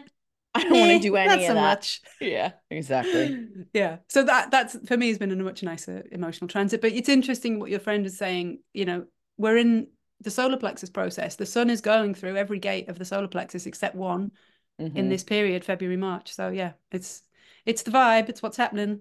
I 0.54 0.62
don't 0.62 0.78
want 0.78 0.90
to 0.92 0.98
do 0.98 1.16
any 1.16 1.46
of 1.46 1.54
that. 1.54 1.60
Much. 1.60 2.02
Yeah, 2.20 2.52
exactly. 2.70 3.46
yeah. 3.72 3.98
So 4.08 4.22
that 4.24 4.50
that's 4.50 4.76
for 4.86 4.98
me 4.98 5.08
has 5.08 5.18
been 5.18 5.32
a 5.32 5.36
much 5.36 5.62
nicer 5.62 6.04
emotional 6.12 6.48
transit. 6.48 6.82
But 6.82 6.92
it's 6.92 7.08
interesting 7.08 7.58
what 7.58 7.70
your 7.70 7.80
friend 7.80 8.04
is 8.04 8.18
saying. 8.18 8.60
You 8.74 8.84
know, 8.84 9.04
we're 9.38 9.56
in 9.56 9.86
the 10.20 10.30
solar 10.30 10.58
plexus 10.58 10.90
process. 10.90 11.36
The 11.36 11.46
sun 11.46 11.70
is 11.70 11.80
going 11.80 12.14
through 12.14 12.36
every 12.36 12.58
gate 12.58 12.90
of 12.90 12.98
the 12.98 13.06
solar 13.06 13.28
plexus 13.28 13.64
except 13.64 13.94
one 13.94 14.32
mm-hmm. 14.78 14.96
in 14.96 15.08
this 15.08 15.24
period, 15.24 15.64
February, 15.64 15.96
March. 15.96 16.34
So 16.34 16.48
yeah, 16.48 16.72
it's 16.90 17.22
it's 17.64 17.82
the 17.82 17.92
vibe. 17.92 18.28
It's 18.28 18.42
what's 18.42 18.58
happening. 18.58 19.00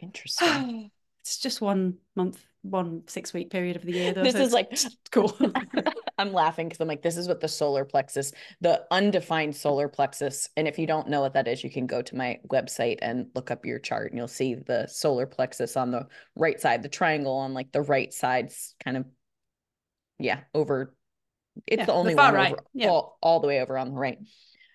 Interesting. 0.00 0.92
it's 1.30 1.38
just 1.38 1.60
one 1.60 1.94
month 2.16 2.44
one 2.62 3.02
six 3.06 3.32
week 3.32 3.50
period 3.50 3.76
of 3.76 3.82
the 3.82 3.92
year 3.92 4.12
though, 4.12 4.24
this 4.24 4.34
so 4.34 4.40
is 4.40 4.52
like 4.52 4.76
cool 5.12 5.34
i'm 6.18 6.32
laughing 6.32 6.68
because 6.68 6.80
i'm 6.80 6.88
like 6.88 7.02
this 7.02 7.16
is 7.16 7.28
what 7.28 7.40
the 7.40 7.48
solar 7.48 7.84
plexus 7.84 8.32
the 8.60 8.84
undefined 8.90 9.54
solar 9.54 9.88
plexus 9.88 10.48
and 10.56 10.66
if 10.66 10.76
you 10.76 10.88
don't 10.88 11.08
know 11.08 11.20
what 11.20 11.32
that 11.32 11.46
is 11.46 11.62
you 11.62 11.70
can 11.70 11.86
go 11.86 12.02
to 12.02 12.16
my 12.16 12.38
website 12.48 12.98
and 13.00 13.28
look 13.34 13.50
up 13.50 13.64
your 13.64 13.78
chart 13.78 14.10
and 14.10 14.18
you'll 14.18 14.28
see 14.28 14.54
the 14.54 14.86
solar 14.88 15.24
plexus 15.24 15.76
on 15.76 15.92
the 15.92 16.04
right 16.34 16.60
side 16.60 16.82
the 16.82 16.88
triangle 16.88 17.36
on 17.36 17.54
like 17.54 17.70
the 17.70 17.80
right 17.80 18.12
side's 18.12 18.74
kind 18.84 18.96
of 18.96 19.06
yeah 20.18 20.40
over 20.52 20.92
it's 21.66 21.78
yeah, 21.80 21.86
the 21.86 21.92
only 21.92 22.14
the 22.14 22.18
one 22.18 22.34
right. 22.34 22.52
over, 22.52 22.64
yeah. 22.74 22.88
all, 22.88 23.18
all 23.22 23.40
the 23.40 23.46
way 23.46 23.60
over 23.60 23.78
on 23.78 23.90
the 23.90 23.96
right 23.96 24.18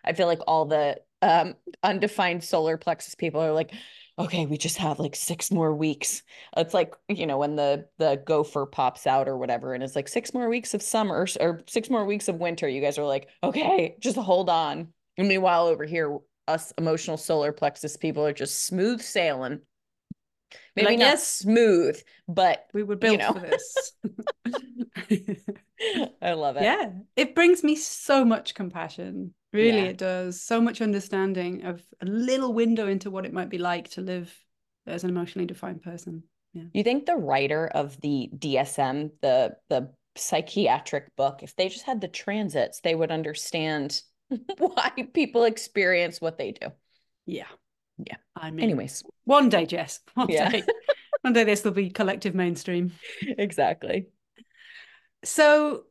i 0.06 0.14
feel 0.14 0.28
like 0.28 0.40
all 0.48 0.66
the 0.66 0.98
um 1.22 1.54
undefined 1.84 2.44
solar 2.44 2.78
plexus 2.78 3.14
people 3.14 3.42
are 3.42 3.52
like 3.52 3.74
okay, 4.18 4.46
we 4.46 4.58
just 4.58 4.78
have 4.78 5.00
like 5.00 5.16
six 5.16 5.52
more 5.52 5.74
weeks. 5.74 6.24
It's 6.56 6.74
like, 6.74 6.94
you 7.10 7.28
know, 7.28 7.38
when 7.38 7.56
the 7.56 7.88
the 7.98 8.22
gopher 8.26 8.66
pops 8.66 9.08
out 9.08 9.28
or 9.28 9.38
whatever, 9.38 9.74
and 9.74 9.84
it's 9.84 9.96
like 9.96 10.08
six 10.08 10.34
more 10.34 10.50
weeks 10.50 10.74
of 10.74 10.82
summer 10.82 11.26
or 11.40 11.64
six 11.68 11.90
more 11.90 12.06
weeks 12.06 12.28
of 12.28 12.36
winter. 12.36 12.68
You 12.68 12.82
guys 12.82 12.98
are 12.98 13.06
like, 13.06 13.30
okay, 13.44 13.96
just 14.00 14.18
hold 14.18 14.50
on. 14.50 14.90
And 15.18 15.28
meanwhile, 15.28 15.68
over 15.68 15.86
here, 15.86 16.18
us 16.48 16.74
emotional 16.78 17.18
solar 17.18 17.52
plexus 17.52 17.98
people 17.98 18.26
are 18.26 18.34
just 18.34 18.66
smooth 18.66 19.02
sailing. 19.02 19.62
Maybe 20.76 20.88
like, 20.88 21.00
not 21.00 21.06
yes, 21.06 21.28
smooth, 21.28 22.02
but 22.28 22.66
we 22.74 22.84
were 22.84 22.96
built 22.96 23.14
you 23.14 23.18
know. 23.18 23.34
for 23.34 23.40
this. 23.40 23.92
I 26.22 26.34
love 26.34 26.58
it. 26.58 26.64
Yeah. 26.64 26.90
It 27.16 27.36
brings 27.36 27.64
me 27.64 27.76
so 27.76 28.26
much 28.26 28.56
compassion 28.56 29.34
Really, 29.56 29.84
yeah. 29.84 29.86
it 29.86 29.98
does. 29.98 30.42
So 30.42 30.60
much 30.60 30.82
understanding 30.82 31.64
of 31.64 31.82
a 32.02 32.06
little 32.06 32.54
window 32.54 32.88
into 32.88 33.10
what 33.10 33.26
it 33.26 33.32
might 33.32 33.50
be 33.50 33.58
like 33.58 33.90
to 33.92 34.02
live 34.02 34.38
as 34.86 35.04
an 35.04 35.10
emotionally 35.10 35.46
defined 35.46 35.82
person. 35.82 36.24
Yeah. 36.54 36.64
You 36.74 36.84
think 36.84 37.06
the 37.06 37.16
writer 37.16 37.68
of 37.68 38.00
the 38.02 38.30
DSM, 38.38 39.12
the 39.22 39.56
the 39.70 39.94
psychiatric 40.18 41.16
book, 41.16 41.42
if 41.42 41.56
they 41.56 41.70
just 41.70 41.86
had 41.86 42.02
the 42.02 42.10
transits, 42.10 42.82
they 42.82 42.96
would 42.96 43.12
understand 43.12 44.02
why 44.58 44.92
people 45.14 45.46
experience 45.46 46.20
what 46.20 46.38
they 46.38 46.52
do. 46.52 46.68
Yeah. 47.26 47.48
Yeah. 47.98 48.18
I 48.36 48.52
mean, 48.52 48.64
anyways, 48.64 49.04
one 49.24 49.48
day, 49.48 49.66
Jess. 49.66 50.02
One 50.16 50.28
yeah. 50.30 50.50
day. 50.50 50.64
one 51.22 51.32
day 51.32 51.46
this 51.46 51.64
will 51.64 51.72
be 51.72 51.90
collective 51.90 52.36
mainstream. 52.36 52.92
Exactly. 53.22 54.08
So 55.24 55.84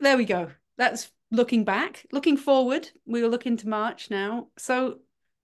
there 0.00 0.16
we 0.16 0.24
go. 0.24 0.50
That's 0.78 1.10
looking 1.32 1.64
back, 1.64 2.06
looking 2.12 2.36
forward, 2.36 2.88
we 3.06 3.22
will 3.22 3.30
look 3.30 3.46
into 3.46 3.68
March 3.68 4.10
now. 4.10 4.48
So 4.58 4.98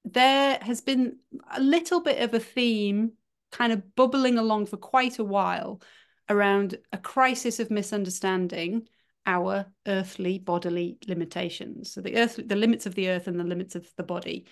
there 0.04 0.58
has 0.60 0.82
been 0.82 1.16
a 1.50 1.60
little 1.60 2.00
bit 2.00 2.22
of 2.22 2.34
a 2.34 2.40
theme 2.40 3.12
kind 3.50 3.72
of 3.72 3.96
bubbling 3.96 4.38
along 4.38 4.66
for 4.66 4.76
quite 4.76 5.18
a 5.18 5.24
while 5.24 5.80
around 6.28 6.76
a 6.92 6.98
crisis 6.98 7.58
of 7.58 7.70
misunderstanding 7.70 8.86
our 9.24 9.66
earthly 9.86 10.38
bodily 10.38 10.98
limitations. 11.06 11.92
So 11.92 12.02
the 12.02 12.16
earth, 12.16 12.38
the 12.44 12.56
limits 12.56 12.84
of 12.84 12.94
the 12.94 13.08
earth 13.08 13.26
and 13.26 13.40
the 13.40 13.44
limits 13.44 13.74
of 13.74 13.88
the 13.96 14.02
body. 14.02 14.46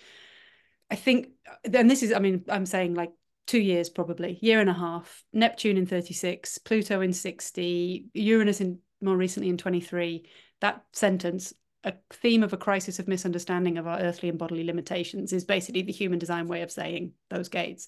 I 0.89 0.95
think, 0.95 1.29
and 1.71 1.89
this 1.89 2.01
is, 2.01 2.13
I 2.13 2.19
mean, 2.19 2.45
I'm 2.49 2.65
saying 2.65 2.95
like 2.95 3.11
two 3.45 3.59
years 3.59 3.89
probably, 3.89 4.39
year 4.41 4.59
and 4.59 4.69
a 4.69 4.73
half. 4.73 5.23
Neptune 5.33 5.77
in 5.77 5.85
36, 5.85 6.57
Pluto 6.59 7.01
in 7.01 7.13
60, 7.13 8.07
Uranus 8.13 8.59
in 8.59 8.79
more 9.01 9.15
recently 9.15 9.49
in 9.49 9.57
23 9.57 10.27
that 10.61 10.83
sentence 10.93 11.53
a 11.83 11.93
theme 12.11 12.43
of 12.43 12.53
a 12.53 12.57
crisis 12.57 12.99
of 12.99 13.07
misunderstanding 13.07 13.77
of 13.77 13.87
our 13.87 13.99
earthly 13.99 14.29
and 14.29 14.37
bodily 14.37 14.63
limitations 14.63 15.31
is 15.31 15.45
basically 15.45 15.83
the 15.83 15.91
human 15.91 16.19
design 16.19 16.47
way 16.47 16.61
of 16.61 16.71
saying 16.71 17.13
those 17.29 17.49
gates. 17.49 17.87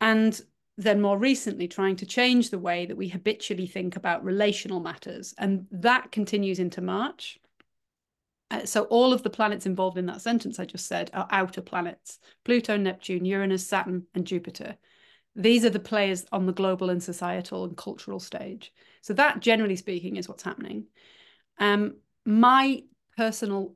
And 0.00 0.38
then 0.76 1.00
more 1.00 1.18
recently 1.18 1.68
trying 1.68 1.96
to 1.96 2.06
change 2.06 2.50
the 2.50 2.58
way 2.58 2.86
that 2.86 2.96
we 2.96 3.08
habitually 3.08 3.66
think 3.66 3.96
about 3.96 4.24
relational 4.24 4.80
matters. 4.80 5.34
And 5.38 5.66
that 5.70 6.12
continues 6.12 6.58
into 6.58 6.80
march. 6.80 7.38
Uh, 8.50 8.64
so 8.64 8.84
all 8.84 9.12
of 9.12 9.22
the 9.22 9.30
planets 9.30 9.66
involved 9.66 9.96
in 9.96 10.06
that 10.06 10.20
sentence 10.20 10.58
i 10.60 10.64
just 10.64 10.86
said 10.86 11.10
are 11.14 11.28
outer 11.30 11.62
planets. 11.62 12.18
Pluto 12.44 12.76
neptune 12.76 13.24
uranus 13.24 13.66
saturn 13.66 14.04
and 14.14 14.26
jupiter. 14.26 14.76
These 15.34 15.64
are 15.64 15.70
the 15.70 15.80
players 15.80 16.26
on 16.30 16.46
the 16.46 16.52
global 16.52 16.90
and 16.90 17.02
societal 17.02 17.64
and 17.64 17.76
cultural 17.76 18.20
stage. 18.20 18.72
So 19.00 19.14
that 19.14 19.40
generally 19.40 19.76
speaking 19.76 20.16
is 20.16 20.28
what's 20.28 20.44
happening 20.44 20.86
um, 21.58 21.96
my 22.24 22.82
personal 23.16 23.74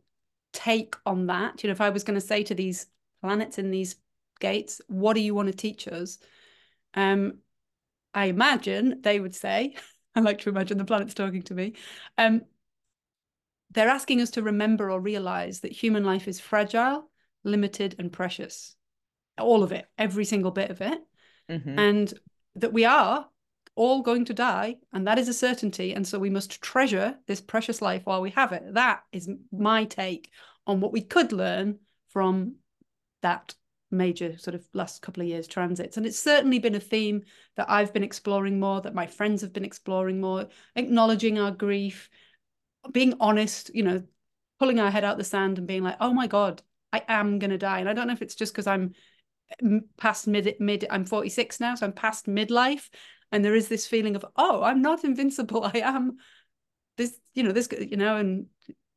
take 0.52 0.96
on 1.06 1.26
that, 1.26 1.62
you 1.62 1.68
know, 1.68 1.72
if 1.72 1.80
I 1.80 1.90
was 1.90 2.04
going 2.04 2.18
to 2.18 2.26
say 2.26 2.42
to 2.44 2.54
these 2.54 2.86
planets 3.20 3.58
in 3.58 3.70
these 3.70 3.96
gates, 4.40 4.80
what 4.88 5.14
do 5.14 5.20
you 5.20 5.34
want 5.34 5.48
to 5.48 5.56
teach 5.56 5.88
us? 5.88 6.18
Um, 6.94 7.38
I 8.14 8.26
imagine 8.26 9.00
they 9.02 9.20
would 9.20 9.34
say, 9.34 9.76
I 10.14 10.20
like 10.20 10.38
to 10.40 10.48
imagine 10.48 10.78
the 10.78 10.84
planets 10.84 11.14
talking 11.14 11.42
to 11.42 11.54
me. 11.54 11.74
Um, 12.16 12.42
they're 13.70 13.88
asking 13.88 14.20
us 14.20 14.30
to 14.30 14.42
remember 14.42 14.90
or 14.90 15.00
realize 15.00 15.60
that 15.60 15.72
human 15.72 16.04
life 16.04 16.26
is 16.26 16.40
fragile, 16.40 17.10
limited, 17.44 17.94
and 17.98 18.10
precious. 18.10 18.74
All 19.38 19.62
of 19.62 19.72
it, 19.72 19.86
every 19.98 20.24
single 20.24 20.50
bit 20.50 20.70
of 20.70 20.80
it. 20.80 20.98
Mm-hmm. 21.48 21.78
And 21.78 22.14
that 22.56 22.72
we 22.72 22.84
are 22.84 23.28
all 23.78 24.02
going 24.02 24.24
to 24.26 24.34
die, 24.34 24.76
and 24.92 25.06
that 25.06 25.18
is 25.18 25.28
a 25.28 25.32
certainty. 25.32 25.94
And 25.94 26.06
so 26.06 26.18
we 26.18 26.30
must 26.30 26.60
treasure 26.60 27.16
this 27.26 27.40
precious 27.40 27.80
life 27.80 28.02
while 28.04 28.20
we 28.20 28.30
have 28.30 28.52
it. 28.52 28.74
That 28.74 29.02
is 29.12 29.30
my 29.52 29.84
take 29.84 30.30
on 30.66 30.80
what 30.80 30.92
we 30.92 31.00
could 31.00 31.32
learn 31.32 31.78
from 32.08 32.56
that 33.22 33.54
major 33.90 34.36
sort 34.36 34.56
of 34.56 34.66
last 34.74 35.00
couple 35.00 35.22
of 35.22 35.28
years 35.28 35.46
transits. 35.46 35.96
And 35.96 36.04
it's 36.04 36.18
certainly 36.18 36.58
been 36.58 36.74
a 36.74 36.80
theme 36.80 37.22
that 37.56 37.70
I've 37.70 37.92
been 37.92 38.02
exploring 38.02 38.58
more, 38.58 38.80
that 38.80 38.94
my 38.94 39.06
friends 39.06 39.42
have 39.42 39.52
been 39.52 39.64
exploring 39.64 40.20
more, 40.20 40.48
acknowledging 40.74 41.38
our 41.38 41.52
grief, 41.52 42.10
being 42.92 43.14
honest, 43.20 43.70
you 43.72 43.84
know, 43.84 44.02
pulling 44.58 44.80
our 44.80 44.90
head 44.90 45.04
out 45.04 45.18
the 45.18 45.24
sand 45.24 45.56
and 45.56 45.68
being 45.68 45.84
like, 45.84 45.96
oh 46.00 46.12
my 46.12 46.26
God, 46.26 46.62
I 46.92 47.02
am 47.06 47.38
going 47.38 47.50
to 47.50 47.58
die. 47.58 47.78
And 47.78 47.88
I 47.88 47.92
don't 47.92 48.08
know 48.08 48.12
if 48.12 48.22
it's 48.22 48.34
just 48.34 48.52
because 48.52 48.66
I'm 48.66 48.94
eh, 49.62 49.78
past 49.96 50.26
mid, 50.26 50.56
mid, 50.58 50.84
I'm 50.90 51.04
46 51.04 51.60
now, 51.60 51.76
so 51.76 51.86
I'm 51.86 51.92
past 51.92 52.26
midlife. 52.26 52.88
And 53.32 53.44
there 53.44 53.54
is 53.54 53.68
this 53.68 53.86
feeling 53.86 54.16
of, 54.16 54.24
oh, 54.36 54.62
I'm 54.62 54.82
not 54.82 55.04
invincible. 55.04 55.64
I 55.74 55.80
am 55.80 56.16
this, 56.96 57.18
you 57.34 57.42
know, 57.42 57.52
this, 57.52 57.68
you 57.78 57.96
know, 57.96 58.16
and 58.16 58.46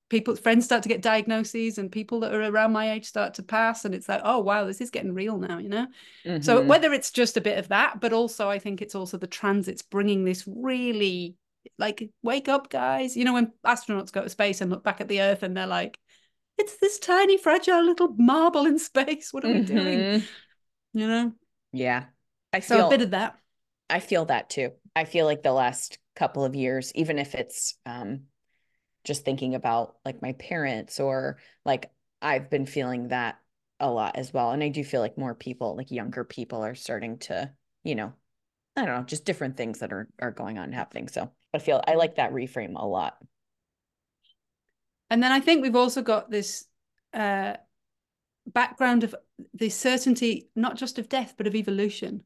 people, 0.09 0.35
friends 0.35 0.65
start 0.65 0.83
to 0.83 0.89
get 0.89 1.01
diagnoses 1.01 1.77
and 1.77 1.91
people 1.91 2.21
that 2.21 2.33
are 2.33 2.43
around 2.43 2.71
my 2.71 2.91
age 2.91 3.05
start 3.05 3.35
to 3.35 3.43
pass. 3.43 3.85
And 3.85 3.93
it's 3.93 4.09
like, 4.09 4.21
oh, 4.23 4.39
wow, 4.39 4.65
this 4.65 4.81
is 4.81 4.89
getting 4.89 5.13
real 5.13 5.37
now, 5.37 5.57
you 5.57 5.69
know? 5.69 5.87
Mm-hmm. 6.25 6.41
So 6.41 6.61
whether 6.61 6.93
it's 6.93 7.11
just 7.11 7.37
a 7.37 7.41
bit 7.41 7.57
of 7.57 7.67
that, 7.69 8.01
but 8.01 8.13
also 8.13 8.49
I 8.49 8.59
think 8.59 8.81
it's 8.81 8.95
also 8.95 9.17
the 9.17 9.27
transits 9.27 9.81
bringing 9.81 10.25
this 10.25 10.43
really 10.47 11.35
like 11.77 12.09
wake 12.23 12.47
up 12.47 12.69
guys 12.69 13.15
you 13.15 13.25
know 13.25 13.33
when 13.33 13.51
astronauts 13.65 14.11
go 14.11 14.23
to 14.23 14.29
space 14.29 14.61
and 14.61 14.71
look 14.71 14.83
back 14.83 15.01
at 15.01 15.07
the 15.07 15.21
earth 15.21 15.43
and 15.43 15.55
they're 15.55 15.67
like 15.67 15.99
it's 16.57 16.77
this 16.77 16.99
tiny 16.99 17.37
fragile 17.37 17.83
little 17.83 18.13
marble 18.17 18.65
in 18.65 18.79
space 18.91 19.31
what 19.31 19.43
are 19.43 19.47
mm-hmm. 19.47 19.59
we 19.59 19.65
doing 19.65 19.99
mm-hmm. 19.99 20.99
you 20.99 21.07
know 21.07 21.31
yeah 21.71 22.05
i 22.53 22.59
feel 22.59 22.79
so 22.79 22.87
a 22.87 22.89
bit 22.89 23.01
of 23.01 23.11
that 23.11 23.37
i 23.91 23.99
feel 23.99 24.25
that 24.25 24.49
too 24.49 24.71
i 24.95 25.05
feel 25.05 25.25
like 25.25 25.43
the 25.43 25.51
last 25.51 25.99
couple 26.15 26.43
of 26.43 26.55
years 26.55 26.91
even 26.95 27.19
if 27.19 27.35
it's 27.35 27.77
um 27.85 28.21
just 29.03 29.25
thinking 29.25 29.55
about 29.55 29.95
like 30.05 30.21
my 30.21 30.33
parents 30.33 30.99
or 30.99 31.37
like 31.65 31.91
i've 32.21 32.49
been 32.49 32.65
feeling 32.65 33.09
that 33.09 33.37
a 33.79 33.89
lot 33.89 34.15
as 34.15 34.33
well 34.33 34.51
and 34.51 34.63
i 34.63 34.69
do 34.69 34.83
feel 34.83 35.01
like 35.01 35.17
more 35.17 35.35
people 35.35 35.75
like 35.75 35.91
younger 35.91 36.23
people 36.23 36.63
are 36.63 36.75
starting 36.75 37.17
to 37.17 37.51
you 37.83 37.95
know 37.95 38.13
I 38.75 38.85
don't 38.85 38.95
know, 38.95 39.03
just 39.03 39.25
different 39.25 39.57
things 39.57 39.79
that 39.79 39.91
are 39.91 40.07
are 40.19 40.31
going 40.31 40.57
on 40.57 40.71
happening. 40.71 41.07
So 41.07 41.29
I 41.53 41.59
feel 41.59 41.81
I 41.85 41.95
like 41.95 42.15
that 42.15 42.31
reframe 42.31 42.75
a 42.75 42.85
lot. 42.85 43.17
And 45.09 45.21
then 45.21 45.31
I 45.31 45.41
think 45.41 45.61
we've 45.61 45.75
also 45.75 46.01
got 46.01 46.31
this 46.31 46.65
uh, 47.13 47.55
background 48.47 49.03
of 49.03 49.13
the 49.53 49.69
certainty, 49.69 50.49
not 50.55 50.77
just 50.77 50.99
of 50.99 51.09
death, 51.09 51.33
but 51.37 51.47
of 51.47 51.55
evolution. 51.55 52.23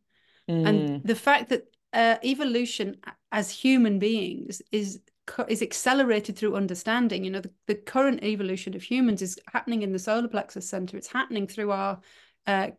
Mm. 0.49 0.67
And 0.67 1.03
the 1.03 1.15
fact 1.15 1.49
that 1.49 1.63
uh, 1.93 2.17
evolution 2.23 2.97
as 3.31 3.49
human 3.49 3.99
beings 3.99 4.61
is 4.71 5.01
is 5.47 5.61
accelerated 5.61 6.35
through 6.35 6.55
understanding. 6.55 7.23
You 7.23 7.31
know, 7.31 7.41
the, 7.41 7.51
the 7.67 7.75
current 7.75 8.23
evolution 8.23 8.75
of 8.75 8.83
humans 8.83 9.21
is 9.21 9.39
happening 9.51 9.81
in 9.81 9.91
the 9.91 9.99
solar 9.99 10.27
plexus 10.27 10.69
center. 10.69 10.97
It's 10.97 11.07
happening 11.07 11.47
through 11.47 11.71
our 11.71 11.99
uh, 12.45 12.69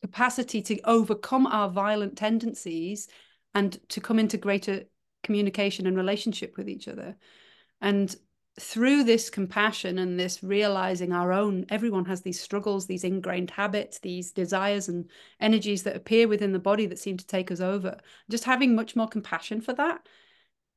capacity 0.00 0.62
to 0.62 0.80
overcome 0.84 1.46
our 1.46 1.68
violent 1.68 2.16
tendencies 2.16 3.08
and 3.54 3.78
to 3.90 4.00
come 4.00 4.18
into 4.18 4.38
greater 4.38 4.84
communication 5.22 5.86
and 5.86 5.96
relationship 5.96 6.56
with 6.56 6.68
each 6.68 6.88
other. 6.88 7.16
And 7.80 8.14
through 8.60 9.04
this 9.04 9.30
compassion 9.30 9.98
and 9.98 10.20
this 10.20 10.42
realizing 10.42 11.12
our 11.12 11.32
own, 11.32 11.64
everyone 11.70 12.04
has 12.04 12.20
these 12.20 12.40
struggles, 12.40 12.86
these 12.86 13.04
ingrained 13.04 13.50
habits, 13.50 13.98
these 13.98 14.30
desires 14.30 14.88
and 14.88 15.10
energies 15.40 15.84
that 15.84 15.96
appear 15.96 16.28
within 16.28 16.52
the 16.52 16.58
body 16.58 16.86
that 16.86 16.98
seem 16.98 17.16
to 17.16 17.26
take 17.26 17.50
us 17.50 17.60
over. 17.60 17.98
Just 18.30 18.44
having 18.44 18.74
much 18.74 18.94
more 18.94 19.08
compassion 19.08 19.60
for 19.60 19.72
that 19.74 20.06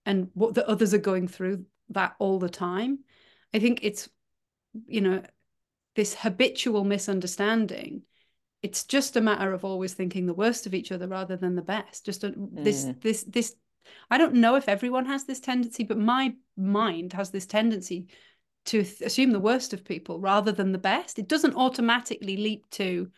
and 0.06 0.30
what 0.34 0.54
the 0.54 0.68
others 0.70 0.94
are 0.94 1.00
going 1.00 1.28
through 1.28 1.66
that 1.90 2.16
all 2.18 2.40
the 2.40 2.50
time. 2.50 3.00
I 3.54 3.60
think 3.60 3.80
it's, 3.84 4.10
you 4.88 5.02
know, 5.02 5.24
this 5.96 6.16
habitual 6.16 6.84
misunderstanding 6.84 8.04
it's 8.62 8.84
just 8.84 9.16
a 9.16 9.22
matter 9.22 9.54
of 9.54 9.64
always 9.64 9.94
thinking 9.94 10.26
the 10.26 10.34
worst 10.34 10.66
of 10.66 10.74
each 10.74 10.92
other 10.92 11.08
rather 11.08 11.38
than 11.38 11.56
the 11.56 11.62
best 11.62 12.04
just 12.06 12.24
a, 12.24 12.30
mm. 12.30 12.64
this 12.64 12.88
this 13.00 13.24
this 13.24 13.56
i 14.10 14.18
don't 14.18 14.34
know 14.34 14.56
if 14.56 14.68
everyone 14.68 15.06
has 15.06 15.26
this 15.26 15.40
tendency 15.40 15.84
but 15.84 16.00
my 16.00 16.34
mind 16.58 17.14
has 17.14 17.32
this 17.32 17.46
tendency 17.46 18.08
to 18.66 18.84
th- 18.84 19.02
assume 19.02 19.32
the 19.32 19.40
worst 19.40 19.74
of 19.74 19.84
people 19.84 20.20
rather 20.20 20.52
than 20.52 20.72
the 20.72 20.78
best 20.78 21.20
it 21.20 21.28
doesn't 21.28 21.56
automatically 21.56 22.38
leap 22.38 22.70
to 22.70 23.10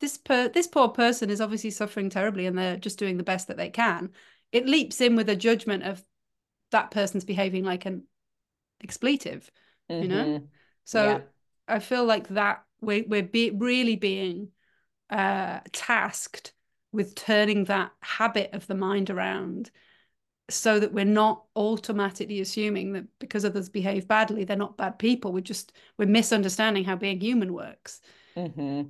this 0.00 0.18
per 0.18 0.48
this 0.48 0.66
poor 0.66 0.88
person 0.88 1.30
is 1.30 1.40
obviously 1.40 1.70
suffering 1.70 2.10
terribly 2.10 2.46
and 2.46 2.56
they're 2.56 2.76
just 2.76 2.98
doing 2.98 3.16
the 3.16 3.22
best 3.22 3.48
that 3.48 3.56
they 3.56 3.70
can 3.70 4.10
it 4.52 4.66
leaps 4.66 5.00
in 5.00 5.16
with 5.16 5.28
a 5.28 5.36
judgment 5.36 5.82
of 5.82 6.02
that 6.70 6.90
person's 6.90 7.24
behaving 7.24 7.64
like 7.64 7.86
an 7.86 8.02
expletive 8.82 9.50
mm-hmm. 9.90 10.02
you 10.02 10.08
know 10.08 10.24
mm-hmm. 10.24 10.44
so 10.84 11.04
yeah. 11.04 11.20
i 11.68 11.78
feel 11.78 12.04
like 12.04 12.28
that 12.28 12.62
we're 12.80 13.04
we're 13.06 13.22
be, 13.22 13.50
really 13.50 13.96
being 13.96 14.48
uh, 15.08 15.60
tasked 15.72 16.52
with 16.92 17.14
turning 17.14 17.64
that 17.64 17.92
habit 18.00 18.50
of 18.52 18.66
the 18.66 18.74
mind 18.74 19.10
around 19.10 19.70
so 20.48 20.78
that 20.78 20.92
we're 20.92 21.04
not 21.04 21.44
automatically 21.56 22.40
assuming 22.40 22.92
that 22.92 23.04
because 23.18 23.44
others 23.44 23.68
behave 23.68 24.06
badly 24.06 24.44
they're 24.44 24.56
not 24.56 24.76
bad 24.76 24.98
people 24.98 25.32
we're 25.32 25.40
just 25.40 25.72
we're 25.98 26.06
misunderstanding 26.06 26.84
how 26.84 26.94
being 26.94 27.20
human 27.20 27.52
works 27.52 28.00
mm-hmm. 28.36 28.82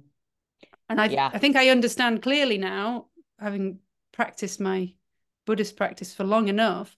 and 0.88 1.00
I, 1.00 1.06
yeah. 1.06 1.30
I 1.32 1.38
think 1.38 1.56
i 1.56 1.70
understand 1.70 2.22
clearly 2.22 2.58
now 2.58 3.06
having 3.38 3.78
practiced 4.12 4.60
my 4.60 4.92
buddhist 5.46 5.76
practice 5.76 6.14
for 6.14 6.24
long 6.24 6.48
enough 6.48 6.96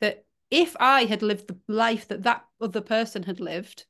that 0.00 0.24
if 0.50 0.74
i 0.80 1.04
had 1.04 1.22
lived 1.22 1.48
the 1.48 1.58
life 1.68 2.08
that 2.08 2.22
that 2.22 2.44
other 2.60 2.80
person 2.80 3.22
had 3.22 3.40
lived 3.40 3.84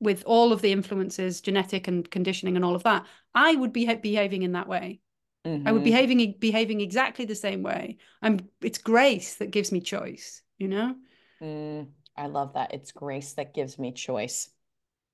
with 0.00 0.22
all 0.26 0.52
of 0.52 0.62
the 0.62 0.72
influences, 0.72 1.40
genetic 1.40 1.88
and 1.88 2.08
conditioning 2.10 2.56
and 2.56 2.64
all 2.64 2.74
of 2.74 2.84
that, 2.84 3.06
I 3.34 3.54
would 3.54 3.72
be 3.72 3.92
behaving 3.94 4.42
in 4.42 4.52
that 4.52 4.68
way. 4.68 5.00
Mm-hmm. 5.46 5.68
I 5.68 5.72
would 5.72 5.84
be 5.84 5.90
mm-hmm. 5.90 6.06
behaving 6.06 6.34
behaving 6.38 6.80
exactly 6.80 7.24
the 7.24 7.34
same 7.34 7.62
way. 7.62 7.98
I'm. 8.22 8.40
It's 8.60 8.78
grace 8.78 9.36
that 9.36 9.50
gives 9.50 9.72
me 9.72 9.80
choice. 9.80 10.42
You 10.58 10.68
know. 10.68 10.94
Mm, 11.42 11.88
I 12.16 12.26
love 12.26 12.54
that. 12.54 12.74
It's 12.74 12.92
grace 12.92 13.34
that 13.34 13.54
gives 13.54 13.78
me 13.78 13.92
choice. 13.92 14.50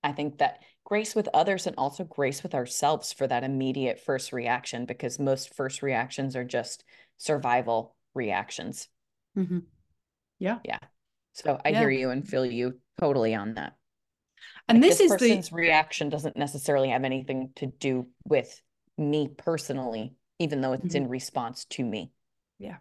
I 0.02 0.12
think 0.12 0.38
that 0.38 0.60
grace 0.84 1.14
with 1.14 1.28
others 1.34 1.66
and 1.66 1.76
also 1.76 2.04
grace 2.04 2.42
with 2.42 2.54
ourselves 2.54 3.12
for 3.12 3.26
that 3.26 3.44
immediate 3.44 4.00
first 4.00 4.32
reaction, 4.32 4.86
because 4.86 5.18
most 5.18 5.54
first 5.54 5.82
reactions 5.82 6.36
are 6.36 6.44
just 6.44 6.84
survival 7.18 7.94
reactions. 8.14 8.88
Mm-hmm. 9.36 9.60
Yeah. 10.38 10.58
Yeah. 10.64 10.78
So 11.32 11.60
I 11.64 11.70
yeah. 11.70 11.80
hear 11.80 11.90
you 11.90 12.10
and 12.10 12.26
feel 12.26 12.46
you 12.46 12.78
totally 12.98 13.34
on 13.34 13.54
that. 13.54 13.74
And 14.68 14.80
like 14.80 14.90
this, 14.90 14.98
this 14.98 15.10
is 15.10 15.12
person's 15.12 15.48
the 15.50 15.56
reaction 15.56 16.08
doesn't 16.08 16.36
necessarily 16.36 16.90
have 16.90 17.04
anything 17.04 17.50
to 17.56 17.66
do 17.66 18.06
with 18.26 18.60
me 18.98 19.28
personally, 19.28 20.14
even 20.38 20.60
though 20.60 20.72
it's 20.72 20.86
mm-hmm. 20.86 21.04
in 21.04 21.08
response 21.08 21.64
to 21.66 21.84
me. 21.84 22.10
Yeah. 22.58 22.76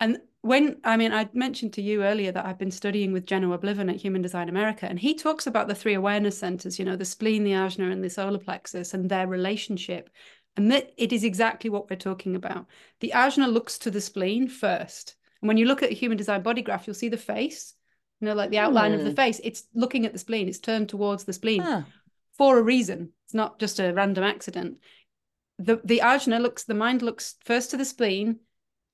And 0.00 0.18
when 0.42 0.78
I 0.84 0.96
mean, 0.96 1.12
I 1.12 1.28
mentioned 1.32 1.72
to 1.74 1.82
you 1.82 2.04
earlier 2.04 2.30
that 2.32 2.46
I've 2.46 2.58
been 2.58 2.70
studying 2.70 3.12
with 3.12 3.26
Genoa 3.26 3.58
Bliven 3.58 3.90
at 3.90 3.96
Human 3.96 4.22
Design 4.22 4.48
America, 4.48 4.86
and 4.86 4.98
he 4.98 5.14
talks 5.14 5.46
about 5.46 5.68
the 5.68 5.74
three 5.74 5.94
awareness 5.94 6.38
centers, 6.38 6.78
you 6.78 6.84
know, 6.84 6.96
the 6.96 7.04
spleen, 7.04 7.44
the 7.44 7.52
ajna, 7.52 7.90
and 7.90 8.02
the 8.02 8.10
solar 8.10 8.38
plexus, 8.38 8.94
and 8.94 9.08
their 9.08 9.26
relationship. 9.26 10.10
And 10.56 10.70
that 10.72 10.92
it 10.96 11.12
is 11.12 11.24
exactly 11.24 11.70
what 11.70 11.88
we're 11.88 11.96
talking 11.96 12.34
about. 12.34 12.66
The 13.00 13.12
ajna 13.14 13.52
looks 13.52 13.78
to 13.78 13.90
the 13.90 14.00
spleen 14.00 14.48
first. 14.48 15.16
And 15.40 15.48
when 15.48 15.56
you 15.56 15.66
look 15.66 15.82
at 15.82 15.90
a 15.90 15.94
human 15.94 16.18
design 16.18 16.42
body 16.42 16.62
graph, 16.62 16.86
you'll 16.86 16.94
see 16.94 17.08
the 17.08 17.16
face 17.16 17.74
you 18.20 18.26
know, 18.26 18.34
like 18.34 18.50
the 18.50 18.58
outline 18.58 18.92
of 18.92 19.04
the 19.04 19.10
hmm. 19.10 19.16
face, 19.16 19.40
it's 19.44 19.64
looking 19.74 20.04
at 20.04 20.12
the 20.12 20.18
spleen, 20.18 20.48
it's 20.48 20.58
turned 20.58 20.88
towards 20.88 21.24
the 21.24 21.32
spleen 21.32 21.62
huh. 21.62 21.82
for 22.36 22.58
a 22.58 22.62
reason. 22.62 23.12
It's 23.26 23.34
not 23.34 23.58
just 23.58 23.78
a 23.78 23.92
random 23.92 24.24
accident. 24.24 24.78
The 25.58 25.80
the 25.84 26.00
ajna 26.04 26.40
looks, 26.40 26.64
the 26.64 26.74
mind 26.74 27.02
looks 27.02 27.36
first 27.44 27.70
to 27.70 27.76
the 27.76 27.84
spleen, 27.84 28.40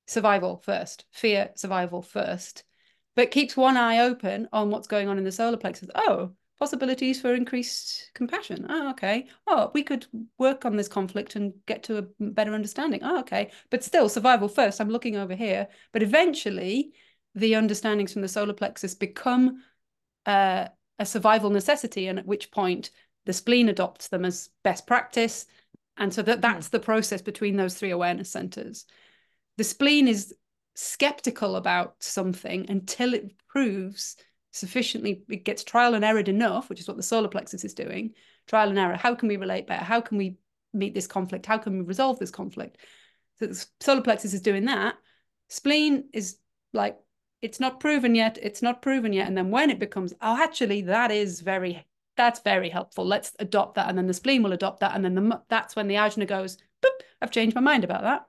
survival 0.07 0.57
first, 0.57 1.05
fear, 1.11 1.51
survival 1.55 2.03
first, 2.03 2.65
but 3.15 3.31
keeps 3.31 3.57
one 3.57 3.77
eye 3.77 4.01
open 4.01 4.49
on 4.53 4.71
what's 4.71 4.87
going 4.89 5.09
on 5.09 5.19
in 5.19 5.25
the 5.25 5.33
solar 5.33 5.57
plexus. 5.57 5.91
Oh, 5.95 6.33
possibilities 6.59 7.21
for 7.21 7.35
increased 7.35 8.11
compassion. 8.15 8.67
Oh, 8.69 8.91
okay. 8.91 9.27
Oh, 9.47 9.71
we 9.75 9.83
could 9.83 10.07
work 10.39 10.65
on 10.65 10.77
this 10.77 10.89
conflict 10.89 11.37
and 11.37 11.53
get 11.67 11.83
to 11.85 11.99
a 11.99 12.07
better 12.19 12.55
understanding. 12.55 13.01
Oh, 13.03 13.21
okay. 13.21 13.51
But 13.71 13.85
still, 13.85 14.09
survival 14.09 14.49
first. 14.49 14.81
I'm 14.81 14.89
looking 14.89 15.17
over 15.17 15.35
here. 15.35 15.69
But 15.93 16.03
eventually, 16.03 16.93
the 17.35 17.57
understandings 17.57 18.13
from 18.13 18.23
the 18.23 18.29
solar 18.29 18.55
plexus 18.55 18.95
become 18.95 19.63
uh, 20.27 20.69
a 20.99 21.05
survival 21.05 21.51
necessity, 21.51 22.07
and 22.07 22.19
at 22.19 22.27
which 22.27 22.51
point 22.51 22.91
the 23.27 23.33
spleen 23.33 23.69
adopts 23.69 24.09
them 24.09 24.25
as 24.25 24.49
best 24.63 24.87
practice. 24.87 25.47
And 25.97 26.13
so 26.13 26.23
that 26.23 26.41
that's 26.41 26.69
mm. 26.69 26.73
the 26.73 26.81
process 26.81 27.23
between 27.23 27.57
those 27.57 27.75
three 27.75 27.91
awareness 27.91 28.31
centers. 28.31 28.85
The 29.57 29.65
spleen 29.65 30.09
is 30.09 30.35
skeptical 30.75 31.57
about 31.57 31.97
something 32.01 32.69
until 32.69 33.15
it 33.15 33.33
proves 33.49 34.17
sufficiently, 34.51 35.25
it 35.29 35.45
gets 35.45 35.65
trial 35.65 35.95
and 35.95 36.05
error 36.05 36.21
enough, 36.21 36.69
which 36.69 36.81
is 36.81 36.89
what 36.89 36.97
the 36.97 37.03
solar 37.03 37.29
plexus 37.29 37.65
is 37.65 37.75
doing. 37.75 38.15
Trial 38.47 38.69
and 38.69 38.79
error. 38.79 38.97
How 38.97 39.15
can 39.15 39.29
we 39.29 39.37
relate 39.37 39.67
better? 39.67 39.85
How 39.85 40.01
can 40.01 40.19
we 40.19 40.37
meet 40.73 40.95
this 40.95 41.07
conflict? 41.07 41.47
How 41.47 41.59
can 41.59 41.79
we 41.79 41.85
resolve 41.85 42.19
this 42.19 42.31
conflict? 42.31 42.79
So 43.39 43.47
the 43.47 43.67
solar 43.81 44.03
plexus 44.03 44.33
is 44.33 44.43
doing 44.43 44.67
that. 44.67 44.95
Spleen 45.49 46.09
is 46.13 46.37
like, 46.73 46.97
it's 47.43 47.61
not 47.61 47.81
proven 47.81 48.15
yet. 48.15 48.39
It's 48.41 48.63
not 48.63 48.81
proven 48.81 49.13
yet. 49.13 49.27
And 49.27 49.37
then 49.37 49.51
when 49.51 49.71
it 49.71 49.79
becomes, 49.79 50.15
oh, 50.21 50.41
actually, 50.41 50.83
that 50.83 51.11
is 51.11 51.41
very, 51.41 51.85
that's 52.17 52.41
very 52.41 52.69
helpful. 52.69 53.05
Let's 53.05 53.33
adopt 53.39 53.75
that. 53.75 53.89
And 53.89 53.99
then 53.99 54.07
the 54.07 54.15
spleen 54.15 54.43
will 54.43 54.53
adopt 54.53 54.81
that. 54.81 54.95
And 54.95 55.05
then 55.05 55.15
the, 55.15 55.43
that's 55.49 55.75
when 55.77 55.89
the 55.89 55.97
ajna 55.97 56.27
goes, 56.27 56.57
boop, 56.83 56.91
I've 57.21 57.31
changed 57.31 57.55
my 57.55 57.61
mind 57.61 57.85
about 57.85 58.03
that. 58.03 58.27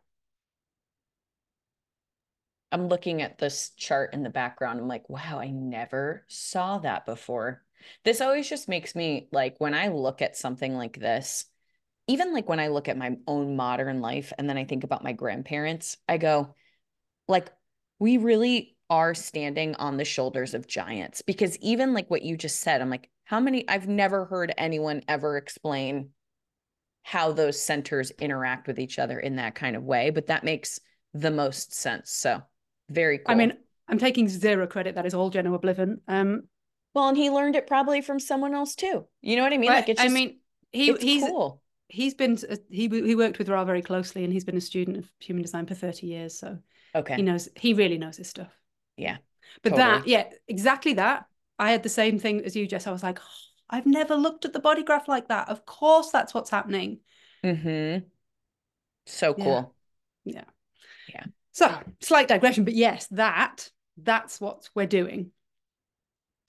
I'm 2.72 2.88
looking 2.88 3.22
at 3.22 3.38
this 3.38 3.72
chart 3.78 4.14
in 4.14 4.24
the 4.24 4.30
background. 4.30 4.80
I'm 4.80 4.88
like, 4.88 5.10
wow, 5.10 5.40
I 5.40 5.50
never 5.50 6.26
saw 6.28 6.80
that 6.80 7.06
before. 7.06 7.64
This 8.04 8.22
always 8.22 8.50
just 8.50 8.68
makes 8.68 8.96
me 8.96 9.28
like 9.32 9.56
when 9.60 9.74
I 9.74 9.90
look 9.90 10.22
at 10.22 10.36
something 10.36 10.76
like 10.76 11.00
this, 11.00 11.46
even 12.08 12.34
like 12.34 12.50
when 12.50 12.60
I 12.60 12.68
look 12.68 12.88
at 12.88 12.98
my 12.98 13.18
own 13.28 13.56
modern 13.56 14.02
life 14.02 14.34
and 14.38 14.50
then 14.50 14.58
I 14.58 14.66
think 14.66 14.84
about 14.84 15.04
my 15.04 15.14
grandparents, 15.14 15.98
I 16.08 16.18
go, 16.18 16.56
like, 17.28 17.52
we 18.00 18.18
really 18.18 18.76
are 18.90 19.16
standing 19.16 19.76
on 19.76 19.98
the 19.98 20.06
shoulders 20.06 20.54
of 20.54 20.68
giants 20.68 21.22
because 21.22 21.58
even 21.60 21.94
like 21.94 22.10
what 22.10 22.22
you 22.24 22.38
just 22.38 22.60
said, 22.60 22.82
I'm 22.82 22.90
like, 22.90 23.10
how 23.26 23.40
many? 23.40 23.68
I've 23.68 23.88
never 23.88 24.26
heard 24.26 24.54
anyone 24.58 25.02
ever 25.08 25.38
explain 25.38 26.10
how 27.04 27.32
those 27.34 27.62
centers 27.62 28.12
interact 28.12 28.68
with 28.68 28.80
each 28.80 28.98
other 28.98 29.20
in 29.20 29.36
that 29.36 29.54
kind 29.54 29.76
of 29.76 29.84
way, 29.84 30.10
but 30.10 30.28
that 30.28 30.44
makes 30.44 30.80
the 31.14 31.32
most 31.32 31.74
sense. 31.74 32.12
So, 32.12 32.42
very 32.90 33.20
cool. 33.20 33.26
I 33.28 33.36
mean, 33.36 33.54
I'm 33.88 34.00
taking 34.00 34.28
zero 34.28 34.66
credit. 34.66 34.96
That 34.96 35.06
is 35.06 35.14
all 35.14 35.30
Genoa 35.30 35.60
Bliven. 35.60 35.98
Um, 36.08 36.44
well, 36.94 37.10
and 37.10 37.18
he 37.18 37.30
learned 37.30 37.56
it 37.56 37.68
probably 37.68 38.02
from 38.02 38.20
someone 38.20 38.56
else 38.56 38.76
too. 38.76 39.06
You 39.22 39.36
know 39.36 39.44
what 39.44 39.54
I 39.54 39.58
mean? 39.58 39.70
Like, 39.70 39.90
it's 39.90 40.02
just, 40.02 40.10
I 40.10 40.14
mean, 40.14 40.40
he 40.72 40.94
he's 40.94 41.24
cool 41.24 41.62
he's 41.88 42.14
been 42.14 42.38
he 42.70 42.88
he 42.88 43.16
worked 43.16 43.40
with 43.40 43.50
Ra 43.50 43.64
very 43.66 43.82
closely, 43.82 44.24
and 44.24 44.34
he's 44.34 44.44
been 44.44 44.58
a 44.58 44.62
student 44.62 44.98
of 44.98 45.12
human 45.20 45.44
design 45.44 45.66
for 45.66 45.76
thirty 45.76 46.08
years. 46.08 46.38
So 46.38 46.60
okay, 46.94 47.16
he 47.16 47.22
knows 47.22 47.50
he 47.56 47.74
really 47.74 47.98
knows 47.98 48.18
his 48.18 48.30
stuff. 48.30 48.52
Yeah, 48.98 49.18
but 49.64 49.70
totally. 49.70 50.00
that 50.00 50.08
yeah, 50.08 50.26
exactly 50.48 50.94
that. 50.94 51.26
I 51.58 51.72
had 51.72 51.84
the 51.84 51.90
same 51.90 52.20
thing 52.20 52.44
as 52.44 52.56
you, 52.56 52.68
Jess. 52.68 52.88
I 52.88 52.92
was 52.92 53.04
like, 53.04 53.20
oh, 53.20 53.46
I've 53.70 53.86
never 53.86 54.16
looked 54.16 54.46
at 54.46 54.54
the 54.54 54.60
body 54.60 54.84
graph 54.84 55.08
like 55.08 55.30
that. 55.30 55.50
Of 55.50 55.66
course, 55.66 56.12
that's 56.12 56.34
what's 56.34 56.50
happening. 56.50 57.00
Hmm. 57.44 57.98
So 59.06 59.34
cool. 59.34 59.74
Yeah. 60.24 60.36
yeah. 60.36 60.44
Yeah. 61.14 61.26
So 61.52 61.80
slight 62.02 62.28
digression, 62.28 62.66
but 62.66 62.74
yes, 62.74 63.08
that 63.12 63.70
that's 63.98 64.42
what 64.42 64.70
we're 64.76 64.88
doing. 64.88 65.32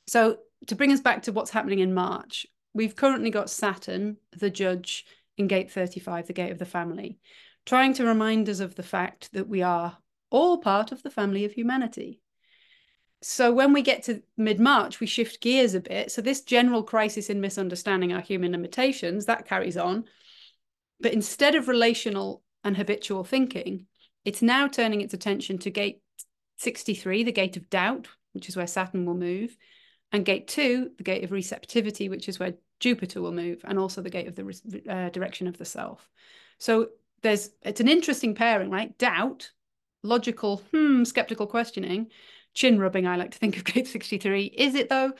So 0.08 0.38
to 0.66 0.74
bring 0.74 0.92
us 0.92 1.00
back 1.00 1.22
to 1.22 1.32
what's 1.32 1.50
happening 1.50 1.80
in 1.80 1.94
March, 1.94 2.46
we've 2.74 2.96
currently 2.96 3.30
got 3.30 3.50
Saturn, 3.50 4.16
the 4.36 4.50
judge, 4.50 5.04
in 5.36 5.46
gate 5.46 5.70
35, 5.70 6.26
the 6.26 6.32
gate 6.32 6.52
of 6.52 6.58
the 6.58 6.64
family, 6.64 7.18
trying 7.64 7.92
to 7.94 8.04
remind 8.04 8.48
us 8.48 8.60
of 8.60 8.74
the 8.74 8.82
fact 8.82 9.30
that 9.32 9.48
we 9.48 9.62
are 9.62 9.98
all 10.30 10.58
part 10.58 10.92
of 10.92 11.02
the 11.02 11.10
family 11.10 11.44
of 11.44 11.52
humanity. 11.52 12.20
So 13.22 13.52
when 13.52 13.72
we 13.72 13.82
get 13.82 14.04
to 14.04 14.22
mid 14.36 14.60
March, 14.60 15.00
we 15.00 15.06
shift 15.06 15.40
gears 15.40 15.74
a 15.74 15.80
bit. 15.80 16.12
So 16.12 16.20
this 16.20 16.42
general 16.42 16.82
crisis 16.82 17.30
in 17.30 17.40
misunderstanding 17.40 18.12
our 18.12 18.20
human 18.20 18.52
limitations 18.52 19.26
that 19.26 19.46
carries 19.46 19.76
on. 19.76 20.04
But 21.00 21.12
instead 21.12 21.54
of 21.54 21.68
relational 21.68 22.42
and 22.62 22.76
habitual 22.76 23.24
thinking, 23.24 23.86
it's 24.24 24.42
now 24.42 24.68
turning 24.68 25.00
its 25.00 25.14
attention 25.14 25.58
to 25.58 25.70
gate 25.70 26.00
63, 26.58 27.24
the 27.24 27.32
gate 27.32 27.56
of 27.56 27.70
doubt, 27.70 28.08
which 28.32 28.48
is 28.48 28.56
where 28.56 28.66
Saturn 28.66 29.06
will 29.06 29.14
move, 29.14 29.56
and 30.12 30.24
gate 30.24 30.48
two, 30.48 30.90
the 30.96 31.04
gate 31.04 31.24
of 31.24 31.32
receptivity, 31.32 32.08
which 32.08 32.28
is 32.28 32.38
where 32.38 32.54
Jupiter 32.80 33.20
will 33.20 33.32
move, 33.32 33.60
and 33.64 33.78
also 33.78 34.02
the 34.02 34.10
gate 34.10 34.28
of 34.28 34.36
the 34.36 34.82
uh, 34.88 35.10
direction 35.10 35.46
of 35.46 35.58
the 35.58 35.64
self. 35.64 36.08
So 36.58 36.88
there's 37.22 37.50
it's 37.62 37.80
an 37.80 37.88
interesting 37.88 38.34
pairing, 38.34 38.70
right? 38.70 38.96
Doubt, 38.98 39.50
logical, 40.02 40.62
hmm, 40.72 41.04
skeptical 41.04 41.46
questioning, 41.46 42.10
chin 42.56 42.80
rubbing. 42.80 43.06
I 43.06 43.16
like 43.16 43.30
to 43.30 43.38
think 43.38 43.56
of 43.56 43.64
gate 43.72 43.86
63. 43.86 44.46
Is 44.46 44.74
it 44.74 44.88
though? 44.88 45.12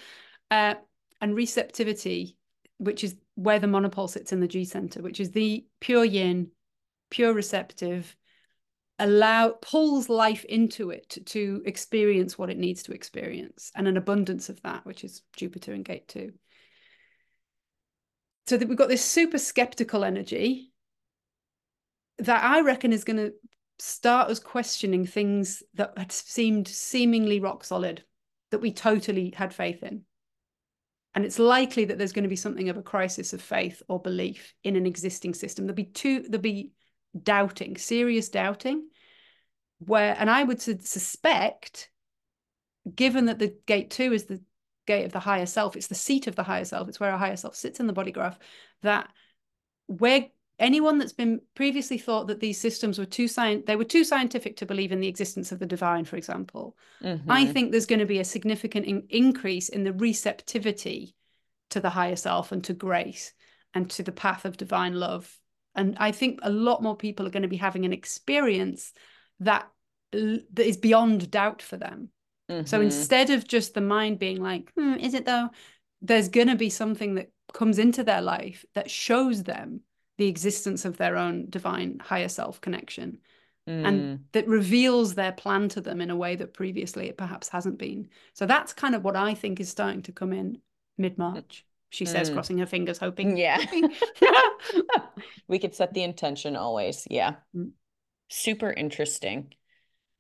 Uh, 0.51 0.75
and 1.21 1.37
receptivity, 1.37 2.37
which 2.79 3.05
is 3.05 3.15
where 3.37 3.61
the 3.61 3.69
monopole 3.69 4.09
sits 4.09 4.33
in 4.33 4.41
the 4.41 4.49
G 4.49 4.65
center, 4.65 5.01
which 5.03 5.21
is 5.21 5.31
the 5.31 5.65
pure 5.81 6.05
yin, 6.05 6.51
pure 7.11 7.33
receptive, 7.33 8.17
allow 8.99 9.51
pulls 9.51 10.09
life 10.09 10.45
into 10.45 10.91
it 10.91 11.19
to 11.27 11.63
experience 11.67 12.39
what 12.39 12.51
it 12.51 12.57
needs 12.57 12.83
to 12.85 12.93
experience 12.93 13.71
and 13.75 13.87
an 13.87 13.97
abundance 13.97 14.49
of 14.49 14.61
that 14.63 14.87
which 14.87 15.05
is 15.05 15.23
jupiter 15.37 15.75
in 15.75 15.83
gate 15.83 16.09
2 16.09 16.33
so 18.47 18.57
that 18.57 18.69
we've 18.69 18.79
got 18.79 18.89
this 18.89 19.05
super 19.05 19.37
skeptical 19.37 20.03
energy 20.03 20.73
that 22.19 22.43
i 22.43 22.63
reckon 22.63 22.91
is 22.91 23.05
going 23.05 23.19
to 23.19 23.33
start 23.79 24.31
us 24.31 24.39
questioning 24.39 25.07
things 25.07 25.63
that 25.75 25.93
had 25.97 26.13
seemed 26.13 26.69
seemingly 26.69 27.41
rock 27.41 27.65
solid 27.65 28.05
that 28.51 28.61
we 28.61 28.73
totally 28.73 29.33
had 29.37 29.55
faith 29.55 29.83
in. 29.83 30.03
And 31.15 31.25
it's 31.25 31.39
likely 31.39 31.87
that 31.87 31.99
there's 31.99 32.13
going 32.13 32.25
to 32.25 32.29
be 32.29 32.37
something 32.37 32.69
of 32.69 32.77
a 32.77 32.83
crisis 32.83 33.33
of 33.33 33.41
faith 33.41 33.83
or 33.89 34.01
belief 34.01 34.55
in 34.63 34.77
an 34.77 34.87
existing 34.87 35.35
system. 35.35 35.67
There'll 35.67 35.75
be 35.75 35.85
two 35.85 36.21
there'll 36.23 36.43
be 36.43 36.73
doubting, 37.23 37.77
serious 37.79 38.29
doubting, 38.29 38.89
where, 39.79 40.15
and 40.19 40.29
I 40.29 40.43
would 40.43 40.61
suspect, 40.61 41.91
given 42.95 43.27
that 43.27 43.39
the 43.39 43.57
gate 43.67 43.91
two 43.91 44.13
is 44.13 44.25
the 44.25 44.43
gate 44.87 45.07
of 45.07 45.13
the 45.13 45.21
higher 45.21 45.47
self, 45.47 45.77
it's 45.77 45.87
the 45.87 45.95
seat 45.95 46.27
of 46.27 46.37
the 46.37 46.43
higher 46.43 46.65
self, 46.65 46.89
it's 46.89 47.01
where 47.01 47.11
our 47.11 47.19
higher 47.19 47.37
self 47.37 47.57
sits 47.57 47.81
in 47.81 47.87
the 47.87 47.93
body 47.93 48.13
graph, 48.13 48.39
that 48.83 49.09
where 49.87 50.27
anyone 50.59 50.99
that's 50.99 51.13
been 51.13 51.41
previously 51.55 51.99
thought 51.99 52.27
that 52.29 52.41
these 52.41 52.61
systems 52.61 52.99
were 52.99 53.05
too 53.05 53.29
science 53.29 53.65
they 53.67 53.77
were 53.77 53.85
too 53.85 54.05
scientific 54.05 54.57
to 54.57 54.67
believe 54.67 54.93
in 54.93 55.01
the 55.01 55.09
existence 55.09 55.53
of 55.53 55.59
the 55.59 55.67
divine 55.67 56.05
for 56.05 56.17
example 56.17 56.77
mm-hmm. 57.03 57.31
i 57.31 57.45
think 57.45 57.71
there's 57.71 57.87
going 57.87 57.99
to 57.99 58.07
be 58.07 58.19
a 58.19 58.25
significant 58.25 58.87
in- 58.87 59.07
increase 59.11 59.69
in 59.69 59.85
the 59.85 59.93
receptivity 59.93 61.15
to 61.71 61.81
the 61.81 61.91
higher 61.91 62.17
self 62.17 62.53
and 62.53 62.65
to 62.65 62.73
grace 62.73 63.33
and 63.75 63.91
to 63.91 64.03
the 64.03 64.13
path 64.13 64.45
of 64.45 64.57
divine 64.57 64.95
love 64.95 65.39
and 65.77 65.95
I 65.99 66.11
think 66.11 66.41
a 66.43 66.51
lot 66.51 66.83
more 66.83 66.97
people 66.97 67.27
are 67.27 67.31
going 67.31 67.43
to 67.43 67.49
be 67.49 67.59
having 67.59 67.85
an 67.85 67.93
experience 67.93 68.93
that 69.41 69.69
that 70.11 70.67
is 70.67 70.79
beyond 70.79 71.31
doubt 71.31 71.61
for 71.61 71.77
them. 71.77 72.09
Mm-hmm. 72.51 72.67
So 72.67 72.81
instead 72.81 73.31
of 73.31 73.47
just 73.47 73.75
the 73.75 73.83
mind 73.83 74.19
being 74.19 74.43
like, 74.43 74.73
hmm, 74.77 74.95
is 74.95 75.13
it 75.15 75.27
though? 75.27 75.51
There's 76.01 76.29
going 76.29 76.49
to 76.49 76.57
be 76.57 76.71
something 76.71 77.17
that 77.17 77.31
comes 77.53 77.79
into 77.79 78.03
their 78.03 78.23
life 78.23 78.65
that 78.75 78.91
shows 78.91 79.43
them 79.43 79.81
the 80.19 80.29
existence 80.29 80.85
of 80.85 80.97
their 80.97 81.17
own 81.17 81.51
divine 81.51 81.99
higher 82.03 82.29
self 82.29 82.61
connection 82.61 83.19
mm. 83.69 83.87
and 83.87 84.25
that 84.33 84.49
reveals 84.49 85.15
their 85.15 85.33
plan 85.33 85.69
to 85.71 85.81
them 85.81 86.01
in 86.01 86.11
a 86.11 86.17
way 86.17 86.37
that 86.37 86.55
previously 86.55 87.09
it 87.09 87.19
perhaps 87.19 87.49
hasn't 87.49 87.79
been. 87.79 88.09
So 88.33 88.47
that's 88.47 88.73
kind 88.73 88.95
of 88.95 89.05
what 89.05 89.17
I 89.17 89.35
think 89.35 89.61
is 89.61 89.69
starting 89.69 90.03
to 90.03 90.13
come 90.13 90.33
in 90.33 90.59
mid 90.99 91.19
March 91.19 91.67
she 91.91 92.05
says, 92.05 92.31
mm. 92.31 92.35
crossing 92.35 92.59
her 92.59 92.67
fingers, 92.67 92.99
hoping. 92.99 93.37
Yeah. 93.37 93.59
we 95.49 95.59
could 95.59 95.75
set 95.75 95.95
the 95.95 96.03
intention 96.03 96.57
always. 96.57 97.07
Yeah. 97.09 97.37
Mm. 97.55 97.71
Super 98.29 98.71
interesting. 98.71 99.53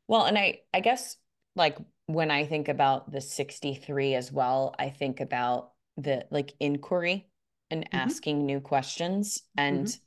Well, 0.08 0.24
and 0.24 0.38
I 0.38 0.60
I 0.72 0.80
guess 0.80 1.16
like 1.56 1.76
when 2.06 2.30
I 2.30 2.46
think 2.46 2.68
about 2.68 3.10
the 3.10 3.20
63 3.20 4.14
as 4.14 4.30
well, 4.30 4.74
I 4.78 4.90
think 4.90 5.20
about 5.20 5.72
the 5.96 6.26
like 6.30 6.54
inquiry 6.60 7.28
and 7.70 7.84
mm-hmm. 7.84 7.96
asking 7.96 8.46
new 8.46 8.60
questions 8.60 9.42
and 9.56 9.86
mm-hmm. 9.86 9.98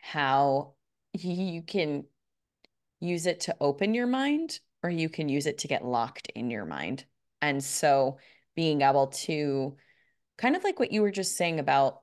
how 0.00 0.74
you 1.12 1.62
can 1.62 2.04
use 3.00 3.26
it 3.26 3.40
to 3.40 3.56
open 3.60 3.94
your 3.94 4.06
mind 4.06 4.60
or 4.82 4.90
you 4.90 5.08
can 5.08 5.28
use 5.28 5.46
it 5.46 5.58
to 5.58 5.68
get 5.68 5.84
locked 5.84 6.30
in 6.34 6.50
your 6.50 6.64
mind. 6.64 7.04
And 7.42 7.62
so 7.62 8.18
being 8.54 8.82
able 8.82 9.08
to 9.08 9.76
kind 10.38 10.56
of 10.56 10.64
like 10.64 10.78
what 10.78 10.92
you 10.92 11.02
were 11.02 11.10
just 11.10 11.36
saying 11.36 11.60
about 11.60 12.00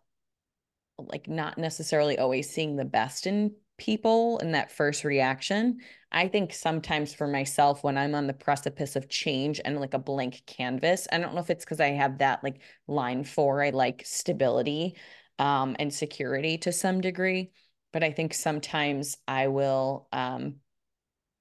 like 0.97 1.27
not 1.27 1.57
necessarily 1.57 2.17
always 2.17 2.49
seeing 2.49 2.75
the 2.75 2.85
best 2.85 3.27
in 3.27 3.53
people 3.77 4.39
in 4.39 4.51
that 4.53 4.71
first 4.71 5.03
reaction. 5.03 5.79
I 6.11 6.27
think 6.27 6.53
sometimes 6.53 7.13
for 7.13 7.27
myself, 7.27 7.83
when 7.83 7.97
I'm 7.97 8.15
on 8.15 8.27
the 8.27 8.33
precipice 8.33 8.95
of 8.95 9.09
change 9.09 9.59
and 9.63 9.79
like 9.79 9.93
a 9.93 9.99
blank 9.99 10.43
canvas, 10.45 11.07
I 11.11 11.17
don't 11.19 11.33
know 11.33 11.41
if 11.41 11.49
it's 11.49 11.65
because 11.65 11.79
I 11.79 11.89
have 11.89 12.19
that 12.19 12.43
like 12.43 12.61
line 12.87 13.23
four, 13.23 13.63
I 13.63 13.71
like 13.71 14.03
stability 14.05 14.95
um, 15.39 15.75
and 15.79 15.93
security 15.93 16.57
to 16.59 16.71
some 16.71 17.01
degree. 17.01 17.51
But 17.93 18.03
I 18.03 18.11
think 18.11 18.33
sometimes 18.33 19.17
I 19.27 19.47
will 19.47 20.07
um, 20.11 20.55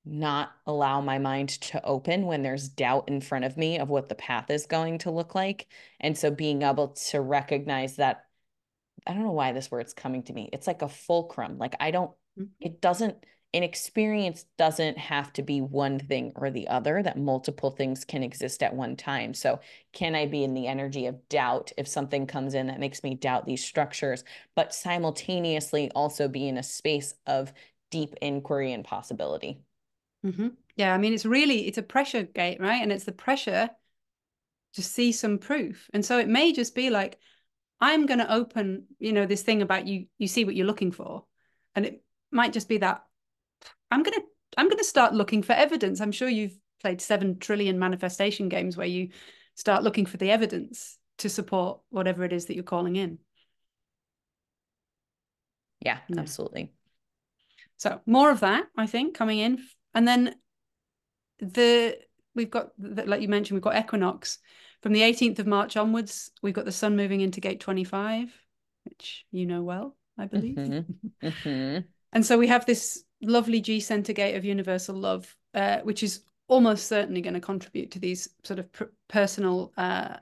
not 0.05 0.53
allow 0.67 1.01
my 1.01 1.19
mind 1.19 1.49
to 1.49 1.85
open 1.85 2.27
when 2.27 2.43
there's 2.43 2.69
doubt 2.69 3.09
in 3.09 3.21
front 3.21 3.45
of 3.45 3.57
me 3.57 3.79
of 3.79 3.89
what 3.89 4.09
the 4.09 4.15
path 4.15 4.51
is 4.51 4.67
going 4.67 4.99
to 4.99 5.11
look 5.11 5.35
like. 5.35 5.67
And 6.01 6.17
so 6.17 6.31
being 6.31 6.63
able 6.63 6.89
to 7.11 7.21
recognize 7.21 7.97
that 7.97 8.25
I 9.07 9.13
don't 9.13 9.25
know 9.25 9.33
why 9.33 9.53
this 9.53 9.71
word's 9.71 9.95
coming 9.95 10.23
to 10.25 10.33
me. 10.33 10.49
It's 10.53 10.67
like 10.67 10.83
a 10.83 10.89
fulcrum. 10.89 11.59
Like 11.59 11.75
I 11.81 11.91
don't. 11.91 12.11
It 12.61 12.81
doesn't, 12.81 13.25
an 13.55 13.63
experience 13.63 14.45
doesn't 14.59 14.99
have 14.99 15.33
to 15.35 15.43
be 15.43 15.61
one 15.61 15.99
thing 15.99 16.33
or 16.37 16.51
the 16.51 16.69
other, 16.69 17.03
that 17.03 17.19
multiple 17.19 17.71
things 17.71 18.05
can 18.05 18.23
exist 18.23 18.63
at 18.63 18.75
one 18.75 18.97
time. 18.97 19.33
So, 19.33 19.61
can 19.93 20.15
I 20.15 20.27
be 20.27 20.45
in 20.45 20.55
the 20.55 20.67
energy 20.67 21.07
of 21.07 21.29
doubt 21.29 21.73
if 21.79 21.89
something 21.89 22.27
comes 22.27 22.55
in 22.55 22.67
that 22.67 22.81
makes 22.81 23.03
me 23.03 23.15
doubt 23.15 23.47
these 23.47 23.65
structures, 23.65 24.25
but 24.55 24.75
simultaneously 24.75 25.91
also 25.95 26.29
be 26.29 26.49
in 26.49 26.59
a 26.59 26.63
space 26.63 27.15
of 27.27 27.53
deep 27.91 28.15
inquiry 28.21 28.73
and 28.73 28.85
possibility? 28.85 29.61
hmm 30.23 30.49
Yeah, 30.75 30.93
I 30.93 30.99
mean, 30.99 31.15
it's 31.15 31.25
really 31.25 31.67
it's 31.67 31.79
a 31.79 31.83
pressure 31.83 32.25
gate, 32.25 32.61
right? 32.61 32.83
And 32.83 32.93
it's 32.93 33.05
the 33.05 33.13
pressure 33.13 33.71
to 34.75 34.83
see 34.83 35.13
some 35.13 35.39
proof. 35.39 35.89
And 35.95 36.05
so 36.05 36.19
it 36.19 36.29
may 36.29 36.53
just 36.53 36.75
be 36.75 36.91
like, 36.91 37.19
I'm 37.81 38.07
going 38.07 38.19
to 38.21 38.33
open, 38.33 38.87
you 38.99 39.13
know, 39.13 39.27
this 39.27 39.43
thing 39.43 39.63
about 39.63 39.87
you. 39.87 40.07
You 40.19 40.29
see 40.29 40.45
what 40.45 40.55
you're 40.55 40.67
looking 40.67 40.93
for, 40.93 41.25
and 41.75 41.87
it 41.87 42.03
might 42.31 42.53
just 42.53 42.69
be 42.69 42.79
that 42.79 43.05
I'm 43.91 44.03
going 44.03 44.19
to 44.21 44.25
I'm 44.59 44.69
going 44.69 44.79
to 44.79 44.85
start 44.85 45.15
looking 45.15 45.43
for 45.43 45.53
evidence. 45.53 46.01
I'm 46.01 46.13
sure 46.13 46.29
you've 46.29 46.59
played 46.81 47.01
seven 47.01 47.39
trillion 47.39 47.79
manifestation 47.79 48.49
games 48.49 48.77
where 48.77 48.87
you 48.87 49.11
start 49.55 49.83
looking 49.83 50.07
for 50.07 50.17
the 50.17 50.31
evidence 50.31 50.99
to 51.19 51.29
support 51.29 51.81
whatever 51.91 52.25
it 52.25 52.33
is 52.33 52.47
that 52.47 52.55
you're 52.55 52.65
calling 52.65 52.97
in. 52.97 53.19
Yeah, 55.81 55.99
Yeah. 56.09 56.21
absolutely. 56.21 56.73
So 57.77 58.01
more 58.07 58.31
of 58.31 58.41
that, 58.41 58.67
I 58.77 58.87
think, 58.87 59.15
coming 59.15 59.39
in, 59.39 59.63
and 59.95 60.09
then 60.09 60.35
the 61.39 61.99
we've 62.35 62.51
got 62.51 62.71
like 62.79 63.21
you 63.21 63.29
mentioned, 63.29 63.57
we've 63.57 63.63
got 63.63 63.77
equinox 63.77 64.39
from 64.83 64.93
the 64.93 65.03
18th 65.03 65.39
of 65.39 65.47
March 65.47 65.77
onwards. 65.77 66.31
We've 66.43 66.55
got 66.55 66.65
the 66.65 66.73
sun 66.73 66.97
moving 66.97 67.21
into 67.21 67.41
gate 67.41 67.61
25, 67.61 68.33
which 68.85 69.27
you 69.31 69.47
know 69.47 69.63
well, 69.63 69.97
I 70.19 70.27
believe. 70.27 70.57
Mhm. 70.57 70.87
Mhm. 71.23 71.85
And 72.17 72.25
so 72.25 72.39
we 72.39 72.47
have 72.47 72.65
this 72.65 73.05
lovely 73.21 73.61
G 73.61 73.79
center 73.79 74.15
gate 74.15 74.37
of 74.37 74.45
universal 74.47 74.95
love, 74.97 75.37
uh, 75.53 75.81
which 75.81 76.03
is 76.03 76.23
almost 76.49 76.87
certainly 76.87 77.21
going 77.21 77.35
to 77.35 77.41
contribute 77.41 77.91
to 77.91 77.99
these 77.99 78.31
sort 78.43 78.59
of 78.59 78.73
per- 78.73 78.91
personal 79.07 79.75
uh, 79.77 80.17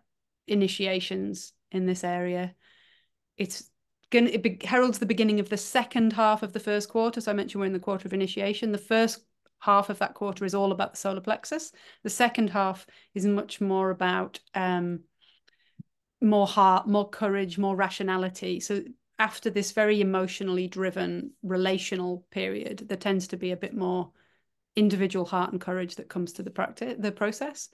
initiations 0.49 1.53
in 1.71 1.87
this 1.87 2.03
area. 2.03 2.53
It's 3.37 3.71
going 4.11 4.27
it 4.27 4.43
be- 4.43 4.59
heralds 4.65 4.99
the 4.99 5.07
beginning 5.07 5.39
of 5.39 5.49
the 5.49 5.57
second 5.57 6.15
half 6.15 6.43
of 6.43 6.53
the 6.53 6.59
first 6.59 6.89
quarter. 6.89 7.21
So 7.21 7.31
I 7.31 7.35
mentioned 7.35 7.61
we're 7.61 7.67
in 7.67 7.73
the 7.73 7.79
quarter 7.79 8.09
of 8.09 8.13
initiation. 8.13 8.73
The 8.73 8.79
first 8.79 9.21
half 9.61 9.89
of 9.89 10.01
that 10.01 10.15
quarter 10.15 10.45
is 10.45 10.53
all 10.53 10.73
about 10.73 10.95
the 10.95 10.99
solar 10.99 11.21
plexus. 11.21 11.71
The 12.03 12.11
second 12.11 12.51
half 12.51 12.89
is 13.15 13.25
much 13.25 13.61
more 13.61 13.91
about 13.91 14.41
um, 14.53 15.05
more 16.21 16.49
heart, 16.49 16.89
more 16.89 17.09
courage, 17.09 17.57
more 17.57 17.77
rationality. 17.77 18.59
So 18.59 18.83
after 19.19 19.51
this 19.51 19.73
very 19.73 20.01
emotionally 20.01 20.67
driven 20.67 21.33
relational 21.43 22.27
period, 22.31 22.87
there 22.89 22.97
tends 22.97 23.29
to 23.29 23.37
be 23.37 23.53
a 23.53 23.57
bit 23.57 23.75
more 23.75 24.11
individual 24.77 25.25
heart 25.25 25.53
and 25.53 25.61
courage 25.61 25.97
that 25.97 26.09
comes 26.09 26.33
to 26.33 26.43
the 26.43 26.51
practice, 26.51 26.97
the 26.99 27.13
process. 27.13 27.69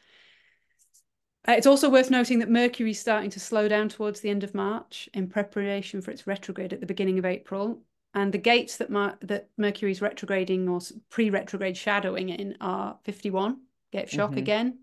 Uh, 1.49 1.53
it's 1.53 1.67
also 1.67 1.89
worth 1.89 2.11
noting 2.11 2.41
that 2.41 2.51
Mercury 2.51 2.91
is 2.91 3.01
starting 3.01 3.31
to 3.31 3.41
slow 3.41 3.67
down 3.69 3.89
towards 3.89 4.21
the 4.21 4.29
end 4.29 4.45
of 4.45 4.55
March 4.55 5.09
in 5.15 5.27
preparation 5.27 6.03
for 6.03 6.11
its 6.11 6.27
retrograde 6.27 6.73
at 6.73 6.81
the 6.81 6.87
beginning 6.87 7.19
of 7.19 7.25
April. 7.25 7.83
And 8.13 8.33
the 8.33 8.39
gates 8.39 8.77
that 8.77 8.91
Mar- 8.91 9.17
that 9.23 9.49
Mercury 9.57 9.93
is 9.93 10.03
retrograding 10.03 10.69
or 10.69 10.81
pre-retrograde 11.09 11.77
shadowing 11.77 12.29
in 12.29 12.57
are 12.61 12.99
51, 13.05 13.63
gate 13.93 14.05
of 14.05 14.11
shock 14.11 14.33
Mhm. 14.33 14.39
again, 14.39 14.79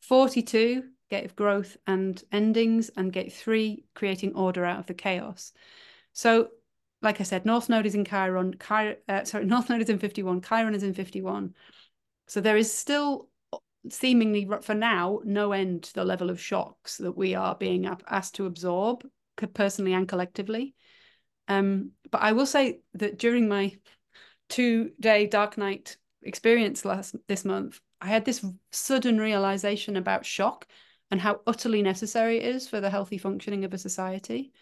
42, 0.00 0.88
gate 1.10 1.26
of 1.26 1.36
growth 1.36 1.76
and 1.86 2.24
endings, 2.32 2.88
and 2.96 3.12
gate 3.12 3.32
three, 3.32 3.84
creating 3.94 4.34
order 4.34 4.64
out 4.64 4.80
of 4.80 4.86
the 4.86 4.94
chaos. 4.94 5.52
So, 6.12 6.48
like 7.00 7.20
I 7.20 7.24
said, 7.24 7.44
North 7.44 7.68
Node 7.68 7.86
is 7.86 7.94
in 7.94 8.04
Chiron. 8.04 8.54
Chi- 8.54 8.96
uh, 9.08 9.24
sorry, 9.24 9.44
North 9.46 9.68
Node 9.68 9.82
is 9.82 9.90
in 9.90 9.98
51. 9.98 10.42
Chiron 10.42 10.74
is 10.74 10.82
in 10.82 10.94
51. 10.94 11.54
So 12.28 12.40
there 12.40 12.56
is 12.56 12.72
still 12.72 13.28
seemingly 13.88 14.48
for 14.62 14.74
now 14.74 15.20
no 15.24 15.52
end 15.52 15.82
to 15.82 15.94
the 15.94 16.04
level 16.04 16.30
of 16.30 16.40
shocks 16.40 16.98
that 16.98 17.16
we 17.16 17.34
are 17.34 17.56
being 17.56 17.86
asked 18.06 18.36
to 18.36 18.46
absorb 18.46 19.04
personally 19.54 19.92
and 19.92 20.06
collectively. 20.06 20.74
Um, 21.48 21.90
but 22.10 22.22
I 22.22 22.32
will 22.32 22.46
say 22.46 22.80
that 22.94 23.18
during 23.18 23.48
my 23.48 23.76
two-day 24.48 25.26
dark 25.26 25.58
night 25.58 25.96
experience 26.22 26.84
last 26.84 27.16
this 27.26 27.44
month, 27.44 27.80
I 28.00 28.06
had 28.06 28.24
this 28.24 28.44
sudden 28.70 29.18
realization 29.18 29.96
about 29.96 30.24
shock 30.24 30.66
and 31.10 31.20
how 31.20 31.40
utterly 31.46 31.82
necessary 31.82 32.38
it 32.38 32.54
is 32.54 32.68
for 32.68 32.80
the 32.80 32.90
healthy 32.90 33.18
functioning 33.18 33.64
of 33.64 33.74
a 33.74 33.78
society. 33.78 34.52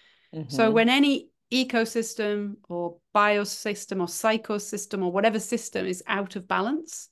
So 0.48 0.70
Mhm. 0.70 0.72
when 0.72 0.88
any 0.88 1.28
ecosystem 1.52 2.54
or 2.68 2.98
biosystem 3.14 4.00
or 4.00 4.06
psychosystem 4.06 5.02
or 5.04 5.10
whatever 5.12 5.38
system 5.40 5.86
is 5.86 6.02
out 6.06 6.36
of 6.36 6.46
balance, 6.48 7.08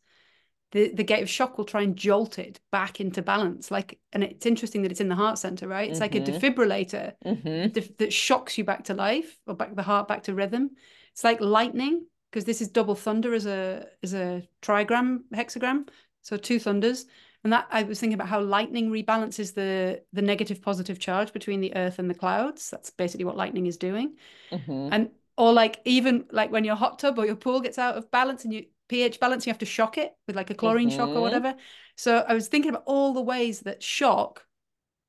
the, 0.73 0.93
the 0.93 1.05
gate 1.05 1.23
of 1.23 1.31
shock 1.31 1.57
will 1.57 1.65
try 1.65 1.83
and 1.83 1.97
jolt 1.97 2.39
it 2.39 2.61
back 2.71 3.01
into 3.01 3.23
balance. 3.23 3.71
Like, 3.71 3.99
and 4.13 4.23
it's 4.23 4.47
interesting 4.47 4.83
that 4.83 4.91
it's 4.91 5.01
in 5.01 5.09
the 5.09 5.15
heart 5.15 5.39
center, 5.39 5.67
right? 5.67 5.91
It's 5.91 6.01
like 6.01 6.15
a 6.15 6.21
Mhm. 6.21 6.27
defibrillator 6.41 7.13
Mhm. 7.25 7.73
def- 7.73 7.97
that 7.97 8.13
shocks 8.13 8.59
you 8.59 8.65
back 8.65 8.85
to 8.85 8.95
life 8.95 9.37
or 9.47 9.55
back 9.55 9.75
the 9.75 9.83
heart 9.83 10.09
back 10.09 10.25
to 10.25 10.35
rhythm. 10.35 10.71
It's 11.13 11.25
like 11.25 11.41
lightning 11.41 12.07
because 12.31 12.45
this 12.45 12.61
is 12.61 12.69
double 12.69 12.95
thunder 12.95 13.33
as 13.35 13.47
a 13.47 13.87
as 14.03 14.13
a 14.13 14.47
trigram 14.61 15.21
hexagram, 15.35 15.89
so 16.23 16.37
two 16.37 16.59
thunders. 16.59 17.07
And 17.45 17.53
that 17.53 17.69
I 17.71 17.85
was 17.85 18.01
thinking 18.01 18.15
about 18.15 18.29
how 18.29 18.41
lightning 18.41 18.91
rebalances 18.91 19.55
the 19.55 20.03
the 20.13 20.23
negative 20.23 20.61
positive 20.63 20.99
charge 20.99 21.33
between 21.33 21.61
the 21.61 21.75
earth 21.77 21.99
and 21.99 22.11
the 22.11 22.15
clouds. 22.15 22.71
That's 22.71 22.91
basically 22.91 23.25
what 23.25 23.37
lightning 23.37 23.67
is 23.67 23.77
doing. 23.77 24.17
Mhm. 24.51 24.89
And 24.93 25.11
or 25.37 25.53
like 25.53 25.81
even 25.85 26.27
like 26.33 26.51
when 26.51 26.65
your 26.65 26.77
hot 26.77 26.99
tub 26.99 27.19
or 27.19 27.27
your 27.27 27.37
pool 27.37 27.61
gets 27.61 27.79
out 27.79 27.97
of 27.97 28.11
balance 28.11 28.45
and 28.45 28.53
you 28.53 28.67
pH 28.89 29.21
balance, 29.21 29.47
you 29.47 29.53
have 29.53 29.59
to 29.59 29.67
shock 29.67 29.99
it 29.99 30.15
with 30.27 30.37
like 30.37 30.51
a 30.51 30.55
chlorine 30.55 30.91
shock 30.91 31.15
or 31.15 31.21
Mhm. 31.21 31.23
whatever. 31.23 31.57
So 31.97 32.25
I 32.29 32.35
was 32.35 32.49
thinking 32.49 32.71
about 32.71 32.85
all 32.87 33.13
the 33.15 33.23
ways 33.23 33.61
that 33.61 33.83
shock 33.83 34.47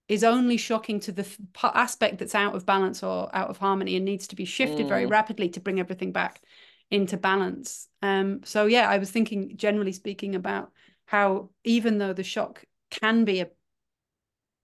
is 0.07 0.23
only 0.23 0.57
shocking 0.57 0.99
to 1.01 1.11
the 1.11 1.23
th- 1.23 1.39
aspect 1.63 2.17
that's 2.17 2.35
out 2.35 2.55
of 2.55 2.65
balance 2.65 3.03
or 3.03 3.29
out 3.35 3.49
of 3.49 3.57
harmony 3.57 3.95
and 3.95 4.05
needs 4.05 4.27
to 4.27 4.35
be 4.35 4.45
shifted 4.45 4.87
very 4.87 5.05
Mm. 5.05 5.11
rapidly 5.11 5.49
to 5.49 5.59
bring 5.59 5.79
everything 5.79 6.11
back 6.11 6.41
into 6.89 7.17
balance. 7.17 7.87
Um, 8.01 8.41
so 8.43 8.65
yeah, 8.65 8.89
I 8.89 8.97
was 8.97 9.11
thinking 9.11 9.55
generally 9.55 9.91
speaking 9.91 10.35
about 10.35 10.71
how 11.09 11.49
even 11.63 11.97
though 11.97 12.13
the 12.13 12.23
shock 12.23 12.63
can 12.91 13.25
be 13.25 13.39
a 13.39 13.49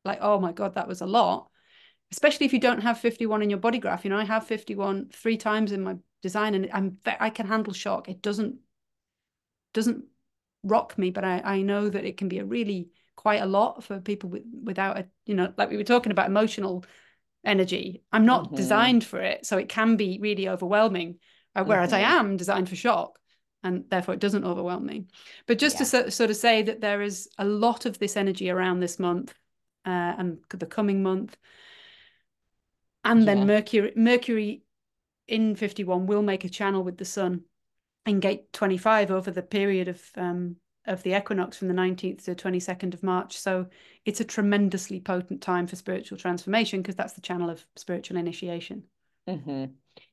like, 0.04 0.20
oh 0.22 0.39
my 0.39 0.52
God, 0.52 0.76
that 0.76 0.88
was 0.88 1.02
a 1.02 1.08
lot, 1.08 1.50
especially 2.12 2.46
if 2.46 2.54
you 2.54 2.60
don't 2.60 2.82
have 2.82 3.00
51 3.00 3.41
in 3.41 3.50
your 3.50 3.58
body 3.58 3.80
graph. 3.80 4.04
You 4.04 4.12
know, 4.12 4.20
I 4.20 4.26
have 4.26 4.46
51 4.46 5.10
three 5.12 5.38
times 5.38 5.72
in 5.72 5.84
my 5.84 5.96
design 6.22 6.54
and 6.54 6.70
I'm 6.72 7.00
I 7.20 7.32
can 7.32 7.48
handle 7.48 7.74
shock. 7.74 8.08
It 8.10 8.22
doesn't 8.22 8.58
doesn't 9.74 10.06
rock 10.64 10.98
me, 11.00 11.10
but 11.10 11.24
I, 11.24 11.41
I 11.43 11.62
know 11.64 11.89
that 11.89 12.06
it 12.06 12.18
can 12.18 12.28
be 12.28 12.38
a 12.38 12.46
really 12.46 12.89
quite 13.16 13.41
a 13.41 13.48
lot 13.48 13.84
for 13.84 14.00
people 14.00 14.30
with, 14.30 14.43
without 14.64 14.98
a, 15.00 15.08
you 15.26 15.34
know, 15.34 15.52
like 15.58 15.72
we 15.72 15.78
were 15.78 15.84
talking 15.84 16.12
about 16.12 16.28
emotional 16.28 16.86
energy. 17.43 18.04
I'm 18.12 18.26
not 18.26 18.52
Mhm. 18.52 18.56
designed 18.56 19.04
for 19.04 19.20
it. 19.20 19.46
So 19.48 19.58
it 19.58 19.70
can 19.70 19.96
be 19.96 20.20
really 20.22 20.48
overwhelming, 20.48 21.20
uh, 21.56 21.64
whereas 21.64 21.91
I 21.91 22.02
Mhm. 22.02 22.06
am 22.06 22.38
designed 22.38 22.70
for 22.70 22.76
shock 22.76 23.20
and 23.66 23.84
therefore 23.89 24.13
it 24.13 24.20
doesn't 24.22 24.45
overwhelm 24.45 24.86
me. 24.86 25.07
But 25.47 25.59
just 25.59 25.78
to 25.80 25.86
so, 25.86 26.09
sort 26.09 26.30
of 26.30 26.38
say 26.38 26.61
that 26.61 26.80
there 26.82 27.01
is 27.01 27.28
a 27.38 27.45
lot 27.45 27.86
of 27.86 27.99
this 27.99 28.16
energy 28.16 28.49
around 28.49 28.80
this 28.80 28.99
month 28.99 29.34
uh, 29.86 29.89
and 30.18 30.38
the 30.49 30.66
coming 30.66 31.03
month. 31.03 31.36
And 33.03 33.22
Yeah. 33.22 33.26
then 33.28 33.45
Mercury, 33.47 33.91
Mercury 33.95 34.63
in 35.28 35.55
51 35.55 36.05
will 36.05 36.22
make 36.22 36.45
a 36.45 36.49
channel 36.49 36.84
with 36.84 36.97
the 36.97 37.05
sun 37.05 37.43
in 38.05 38.20
gate 38.20 38.53
25 38.53 39.09
over 39.11 39.32
the 39.32 39.41
period 39.41 39.88
of 39.88 40.01
um, 40.16 40.57
of 40.86 41.01
the 41.01 41.18
equinox 41.18 41.57
from 41.57 41.68
the 41.68 41.74
19th 41.74 42.24
to 42.26 42.36
22nd 42.36 42.93
of 42.93 43.01
March. 43.01 43.38
So 43.38 43.68
it's 44.05 44.20
a 44.20 44.26
tremendously 44.26 44.99
potent 44.99 45.41
time 45.41 45.66
for 45.66 45.76
spiritual 45.76 46.20
transformation 46.20 46.82
because 46.84 46.95
that's 46.95 47.13
the 47.13 47.22
channel 47.22 47.49
of 47.49 47.66
spiritual 47.76 48.18
initiation. 48.18 48.84
hmm 49.28 49.66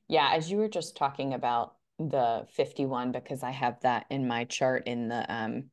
Yeah, 0.07 0.31
as 0.33 0.49
you 0.49 0.57
were 0.57 0.67
just 0.69 0.95
talking 0.95 1.33
about 1.33 1.75
the 1.99 2.47
51, 2.53 3.11
because 3.11 3.43
I 3.43 3.51
have 3.51 3.79
that 3.81 4.05
in 4.09 4.27
my 4.27 4.45
chart 4.45 4.87
in 4.87 5.07
the 5.07 5.33
um 5.33 5.65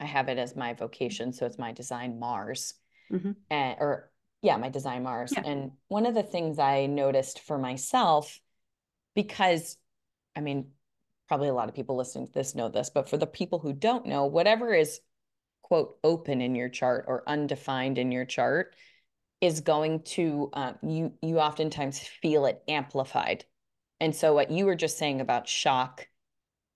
I 0.00 0.06
have 0.06 0.28
it 0.28 0.38
as 0.38 0.56
my 0.56 0.74
vocation, 0.74 1.32
so 1.32 1.46
it's 1.46 1.58
my 1.58 1.72
design 1.72 2.18
Mars. 2.18 2.74
Mhm. 3.12 3.36
And 3.50 3.76
or 3.80 4.10
yeah, 4.42 4.56
my 4.56 4.68
design 4.68 5.02
Mars. 5.02 5.32
Yeah. 5.34 5.42
And 5.44 5.72
one 5.88 6.06
of 6.06 6.14
the 6.14 6.22
things 6.22 6.58
I 6.58 6.86
noticed 6.86 7.40
for 7.40 7.58
myself, 7.58 8.40
because 9.14 9.76
I 10.36 10.40
mean, 10.40 10.70
probably 11.26 11.48
a 11.48 11.54
lot 11.54 11.68
of 11.68 11.74
people 11.74 11.96
listening 11.96 12.26
to 12.26 12.32
this 12.32 12.54
know 12.54 12.68
this, 12.68 12.90
but 12.90 13.08
for 13.08 13.16
the 13.16 13.26
people 13.26 13.58
who 13.58 13.72
don't 13.72 14.06
know, 14.06 14.26
whatever 14.26 14.72
is 14.72 15.00
quote 15.62 15.98
open 16.02 16.40
in 16.40 16.54
your 16.54 16.68
chart 16.68 17.04
or 17.08 17.28
undefined 17.28 17.98
in 17.98 18.10
your 18.10 18.24
chart 18.24 18.74
is 19.40 19.60
going 19.60 20.02
to 20.02 20.50
um, 20.52 20.76
you 20.82 21.12
you 21.22 21.38
oftentimes 21.38 21.98
feel 21.98 22.46
it 22.46 22.62
amplified 22.68 23.44
and 24.00 24.14
so 24.14 24.34
what 24.34 24.50
you 24.50 24.66
were 24.66 24.74
just 24.74 24.98
saying 24.98 25.20
about 25.20 25.48
shock 25.48 26.06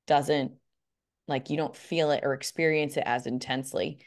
doesn't 0.07 0.53
like 1.29 1.51
you 1.51 1.57
don't 1.57 1.77
feel 1.77 2.11
it 2.11 2.25
or 2.25 2.35
experience 2.35 2.97
it 2.97 3.05
as 3.07 3.27
intensely 3.27 4.05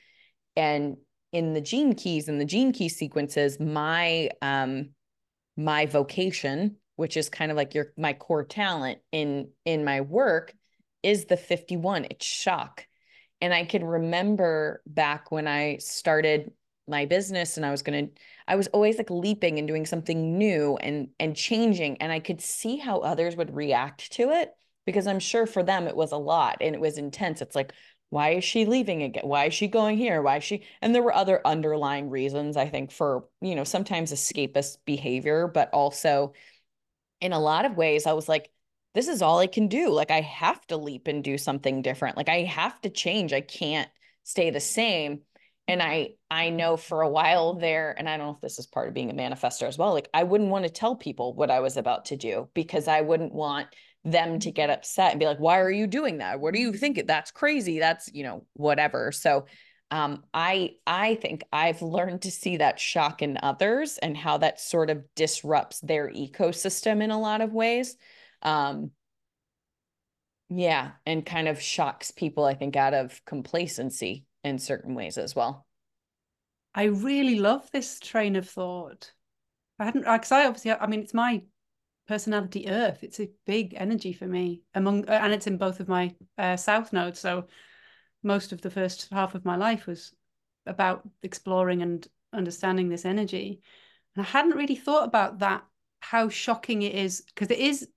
and 0.55 0.97
in 1.32 1.53
the 1.53 1.61
gene 1.61 1.95
keys 1.95 2.28
and 2.28 2.39
the 2.39 2.45
gene 2.45 2.72
key 2.72 2.89
sequences 2.89 3.59
my 3.59 4.30
um 4.41 4.89
my 5.57 5.86
vocation, 5.86 6.78
which 6.95 7.18
is 7.18 7.30
kind 7.30 7.51
of 7.51 7.57
like 7.57 7.74
your 7.74 7.93
my 7.97 8.13
core 8.13 8.43
talent 8.43 8.99
in 9.11 9.49
in 9.63 9.84
my 9.84 10.01
work 10.01 10.53
is 11.03 11.26
the 11.26 11.38
51. 11.38 12.07
It's 12.09 12.26
shock. 12.26 12.86
And 13.41 13.53
I 13.53 13.66
can 13.66 13.84
remember 13.84 14.82
back 14.88 15.32
when 15.32 15.47
I 15.47 15.78
started 15.78 16.51
my 16.88 17.05
business 17.05 17.57
and 17.57 17.65
I 17.65 17.71
was 17.71 17.81
going 17.81 18.07
to 18.07 18.13
I 18.47 18.55
was 18.55 18.67
always 18.67 18.97
like 18.97 19.09
leaping 19.09 19.57
and 19.57 19.67
doing 19.67 19.86
something 19.86 20.38
new 20.38 20.77
and 20.77 21.09
and 21.19 21.36
changing 21.36 21.97
and 22.01 22.11
I 22.11 22.19
could 22.19 22.41
see 22.41 22.77
how 22.77 22.99
others 22.99 23.36
would 23.36 23.55
react 23.55 24.11
to 24.13 24.31
it 24.31 24.51
because 24.86 25.07
I'm 25.07 25.19
sure 25.19 25.47
for 25.47 25.63
them 25.63 25.88
it 25.88 25.95
was 25.95 26.11
a 26.11 26.17
lot 26.17 26.57
and 26.61 26.75
it 26.75 26.81
was 26.81 26.97
intense. 26.97 27.41
It's 27.41 27.55
like 27.55 27.73
why 28.11 28.31
is 28.31 28.43
she 28.43 28.65
leaving 28.65 29.03
again? 29.03 29.27
Why 29.27 29.45
is 29.45 29.53
she 29.53 29.67
going 29.67 29.97
here? 29.97 30.21
Why 30.21 30.38
is 30.38 30.43
she? 30.43 30.63
And 30.81 30.93
there 30.93 31.03
were 31.03 31.13
other 31.13 31.41
underlying 31.45 32.09
reasons, 32.09 32.55
I 32.55 32.69
think, 32.69 32.91
for, 32.91 33.25
you 33.41 33.55
know, 33.55 33.63
sometimes 33.63 34.13
escapist 34.13 34.77
behavior, 34.86 35.47
but 35.47 35.69
also 35.73 36.33
in 37.21 37.33
a 37.33 37.39
lot 37.39 37.65
of 37.65 37.77
ways, 37.77 38.05
I 38.05 38.13
was 38.13 38.29
like, 38.29 38.51
this 38.93 39.07
is 39.09 39.21
all 39.21 39.39
I 39.39 39.47
can 39.47 39.67
do. 39.67 39.91
Like, 39.91 40.11
I 40.11 40.21
have 40.21 40.65
to 40.67 40.77
leap 40.77 41.07
and 41.07 41.23
do 41.23 41.38
something 41.38 41.81
different. 41.81 42.17
Like, 42.17 42.29
I 42.29 42.43
have 42.43 42.79
to 42.81 42.89
change. 42.89 43.33
I 43.33 43.41
can't 43.41 43.89
stay 44.23 44.49
the 44.49 44.61
same. 44.61 45.21
And 45.68 45.82
I, 45.82 46.09
I 46.30 46.49
know 46.49 46.78
for 46.78 47.01
a 47.01 47.09
while 47.09 47.55
there, 47.55 47.95
and 47.97 48.07
I 48.07 48.18
don't 48.18 48.28
know 48.28 48.34
if 48.34 48.41
this 48.41 48.59
is 48.59 48.68
part 48.68 48.88
of 48.88 48.93
being 48.93 49.09
a 49.09 49.13
manifestor 49.16 49.68
as 49.68 49.78
well. 49.78 49.93
Like, 49.93 50.09
I 50.13 50.24
wouldn't 50.24 50.51
want 50.51 50.63
to 50.66 50.70
tell 50.70 50.95
people 50.95 51.34
what 51.34 51.49
I 51.49 51.59
was 51.59 51.76
about 51.76 52.05
to 52.05 52.18
do 52.18 52.49
because 52.53 52.88
I 52.88 53.01
wouldn't 53.01 53.34
want 53.34 53.68
them 54.03 54.38
to 54.39 54.51
get 54.51 54.70
upset 54.70 55.11
and 55.11 55.20
be 55.20 55.26
like, 55.26 55.39
why 55.39 55.59
are 55.59 55.72
you 55.72 55.88
doing 55.88 56.20
that? 56.20 56.39
What 56.39 56.53
do 56.53 56.59
you 56.59 56.74
think? 56.74 57.07
That's 57.07 57.32
crazy. 57.32 57.80
That's, 57.80 58.11
you 58.13 58.24
know, 58.24 58.45
whatever. 58.53 59.11
So 59.11 59.47
um, 59.91 60.24
I 60.34 60.74
I 60.86 61.16
think 61.16 61.43
I've 61.51 61.82
learned 61.82 62.24
to 62.24 62.32
see 62.32 62.57
that 62.57 62.80
shock 62.80 63.22
in 63.22 63.39
others 63.41 63.97
and 63.97 64.16
how 64.16 64.38
that 64.39 64.59
sort 64.59 64.89
of 64.89 65.03
disrupts 65.16 65.80
their 65.80 66.11
ecosystem 66.11 67.01
in 67.01 67.11
a 67.11 67.20
lot 67.20 67.41
of 67.41 67.53
ways. 67.53 67.95
Um, 68.41 68.91
yeah, 70.49 70.91
and 71.05 71.26
kind 71.26 71.47
of 71.47 71.59
shocks 71.61 72.11
people, 72.11 72.45
I 72.45 72.53
think, 72.53 72.76
out 72.76 72.93
of 72.93 73.20
complacency 73.26 74.26
in 74.45 74.59
certain 74.59 74.95
ways 74.95 75.17
as 75.17 75.35
well. 75.35 75.65
I 76.73 76.85
really 76.85 77.39
love 77.39 77.69
this 77.71 77.99
train 77.99 78.35
of 78.35 78.49
thought. 78.49 79.11
I 79.79 79.85
hadn't, 79.85 80.03
because 80.03 80.31
I 80.31 80.45
obviously, 80.45 80.71
I 80.71 80.87
mean, 80.87 81.01
it's 81.01 81.13
my 81.13 81.41
personality 82.07 82.69
earth 82.69 83.03
it's 83.03 83.19
a 83.19 83.29
big 83.45 83.73
energy 83.75 84.13
for 84.13 84.27
me 84.27 84.61
among 84.75 85.05
and 85.09 85.33
it's 85.33 85.47
in 85.47 85.57
both 85.57 85.79
of 85.79 85.87
my 85.87 86.13
uh, 86.37 86.55
south 86.55 86.93
nodes 86.93 87.19
so 87.19 87.47
most 88.23 88.51
of 88.51 88.61
the 88.61 88.69
first 88.69 89.07
half 89.11 89.33
of 89.35 89.45
my 89.45 89.55
life 89.55 89.87
was 89.87 90.13
about 90.65 91.07
exploring 91.23 91.81
and 91.81 92.07
understanding 92.33 92.89
this 92.89 93.05
energy 93.05 93.61
and 94.15 94.25
i 94.25 94.27
hadn't 94.29 94.55
really 94.55 94.75
thought 94.75 95.05
about 95.07 95.39
that 95.39 95.63
how 95.99 96.29
shocking 96.29 96.83
it 96.83 96.93
is 96.93 97.21
because 97.21 97.49
it 97.49 97.59
is 97.59 97.87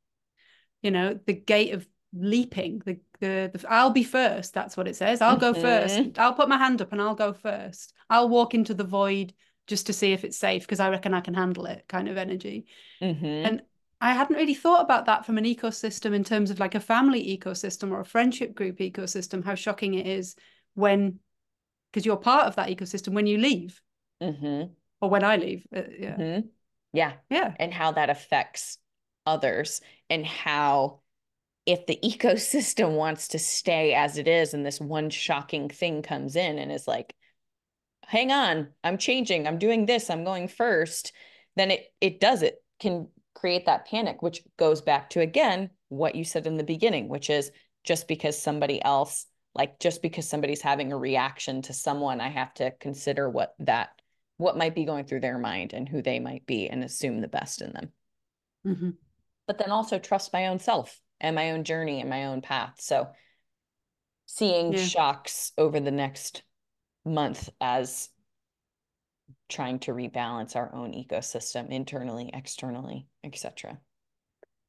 you 0.82 0.90
know 0.90 1.18
the 1.26 1.34
gate 1.34 1.74
of 1.74 1.86
leaping 2.14 2.80
the, 2.86 2.98
the, 3.20 3.50
the 3.52 3.64
i'll 3.68 3.90
be 3.90 4.02
first 4.02 4.54
that's 4.54 4.76
what 4.76 4.88
it 4.88 4.96
says 4.96 5.20
i'll 5.20 5.36
go 5.36 5.52
first 5.52 5.96
mm-hmm. 5.96 6.20
i'll 6.20 6.32
put 6.32 6.48
my 6.48 6.56
hand 6.56 6.80
up 6.80 6.92
and 6.92 7.02
i'll 7.02 7.14
go 7.14 7.32
first 7.32 7.92
i'll 8.08 8.28
walk 8.28 8.54
into 8.54 8.72
the 8.72 8.84
void 8.84 9.34
just 9.66 9.86
to 9.86 9.92
see 9.92 10.12
if 10.12 10.24
it's 10.24 10.38
safe 10.38 10.62
because 10.62 10.80
i 10.80 10.88
reckon 10.88 11.12
i 11.12 11.20
can 11.20 11.34
handle 11.34 11.66
it 11.66 11.84
kind 11.86 12.08
of 12.08 12.16
energy 12.16 12.66
mm-hmm. 13.02 13.24
and 13.24 13.62
I 14.00 14.12
hadn't 14.12 14.36
really 14.36 14.54
thought 14.54 14.82
about 14.82 15.06
that 15.06 15.26
from 15.26 15.38
an 15.38 15.44
ecosystem 15.44 16.14
in 16.14 16.22
terms 16.22 16.50
of 16.50 16.60
like 16.60 16.74
a 16.74 16.80
family 16.80 17.36
ecosystem 17.36 17.90
or 17.90 18.00
a 18.00 18.04
friendship 18.04 18.54
group 18.54 18.78
ecosystem, 18.78 19.44
how 19.44 19.56
shocking 19.56 19.94
it 19.94 20.06
is 20.06 20.36
when, 20.74 21.18
because 21.90 22.06
you're 22.06 22.16
part 22.16 22.46
of 22.46 22.56
that 22.56 22.68
ecosystem 22.68 23.12
when 23.12 23.26
you 23.26 23.38
leave 23.38 23.80
mm-hmm. 24.22 24.70
or 25.00 25.10
when 25.10 25.24
I 25.24 25.36
leave. 25.36 25.66
Uh, 25.74 25.82
yeah. 25.98 26.16
Mm-hmm. 26.16 26.46
Yeah. 26.92 27.12
Yeah. 27.28 27.54
And 27.58 27.74
how 27.74 27.92
that 27.92 28.08
affects 28.08 28.78
others 29.26 29.80
and 30.08 30.24
how 30.24 31.00
if 31.68 31.86
the 31.86 31.98
ecosystem 32.02 32.96
wants 32.96 33.28
to 33.28 33.38
stay 33.38 33.94
as 33.94 34.16
it 34.18 34.26
is 34.26 34.54
and 34.54 34.66
this 34.66 34.80
one 34.80 35.10
shocking 35.10 35.68
thing 35.68 36.02
comes 36.02 36.34
in 36.34 36.58
and 36.58 36.72
is 36.72 36.88
like, 36.88 37.14
hang 38.06 38.32
on, 38.32 38.68
I'm 38.82 38.96
changing, 38.96 39.46
I'm 39.46 39.58
doing 39.58 39.84
this, 39.84 40.08
I'm 40.08 40.24
going 40.24 40.48
first, 40.48 41.12
then 41.56 41.70
it 41.70 41.92
it 42.00 42.20
does 42.20 42.42
it 42.42 42.56
can 42.80 43.08
create 43.34 43.66
that 43.66 43.86
panic, 43.86 44.22
which 44.22 44.42
goes 44.56 44.80
back 44.80 45.10
to 45.10 45.20
again 45.20 45.70
what 45.88 46.14
you 46.14 46.24
said 46.24 46.46
in 46.46 46.56
the 46.56 46.64
beginning, 46.64 47.08
which 47.08 47.28
is 47.30 47.52
just 47.84 48.08
because 48.08 48.40
somebody 48.40 48.82
else, 48.82 49.26
like 49.54 49.78
just 49.78 50.00
because 50.00 50.28
somebody's 50.28 50.62
having 50.62 50.92
a 50.92 50.98
reaction 50.98 51.62
to 51.62 51.72
someone, 51.72 52.20
I 52.20 52.28
have 52.28 52.54
to 52.54 52.70
consider 52.80 53.28
what 53.28 53.54
that 53.60 53.90
what 54.38 54.56
might 54.56 54.74
be 54.74 54.84
going 54.84 55.04
through 55.04 55.20
their 55.20 55.38
mind 55.38 55.72
and 55.74 55.88
who 55.88 56.00
they 56.00 56.18
might 56.18 56.46
be 56.46 56.68
and 56.68 56.82
assume 56.82 57.20
the 57.20 57.28
best 57.28 57.60
in 57.60 57.72
them. 57.72 57.92
Mm-hmm. 58.66 58.90
But 59.46 59.58
then 59.58 59.70
also 59.70 59.98
trust 59.98 60.32
my 60.32 60.46
own 60.46 60.60
self 60.60 60.98
and 61.20 61.34
my 61.34 61.50
own 61.52 61.64
journey 61.64 62.00
and 62.00 62.10
my 62.10 62.26
own 62.26 62.40
path. 62.40 62.74
So 62.78 63.08
seeing 64.26 64.72
yeah. 64.72 64.84
shocks 64.84 65.52
over 65.58 65.80
the 65.80 65.90
next 65.90 66.42
month 67.04 67.48
as 67.60 68.10
trying 69.48 69.78
to 69.80 69.92
rebalance 69.92 70.56
our 70.56 70.74
own 70.74 70.92
ecosystem 70.92 71.70
internally, 71.70 72.30
externally, 72.32 73.06
etc. 73.24 73.78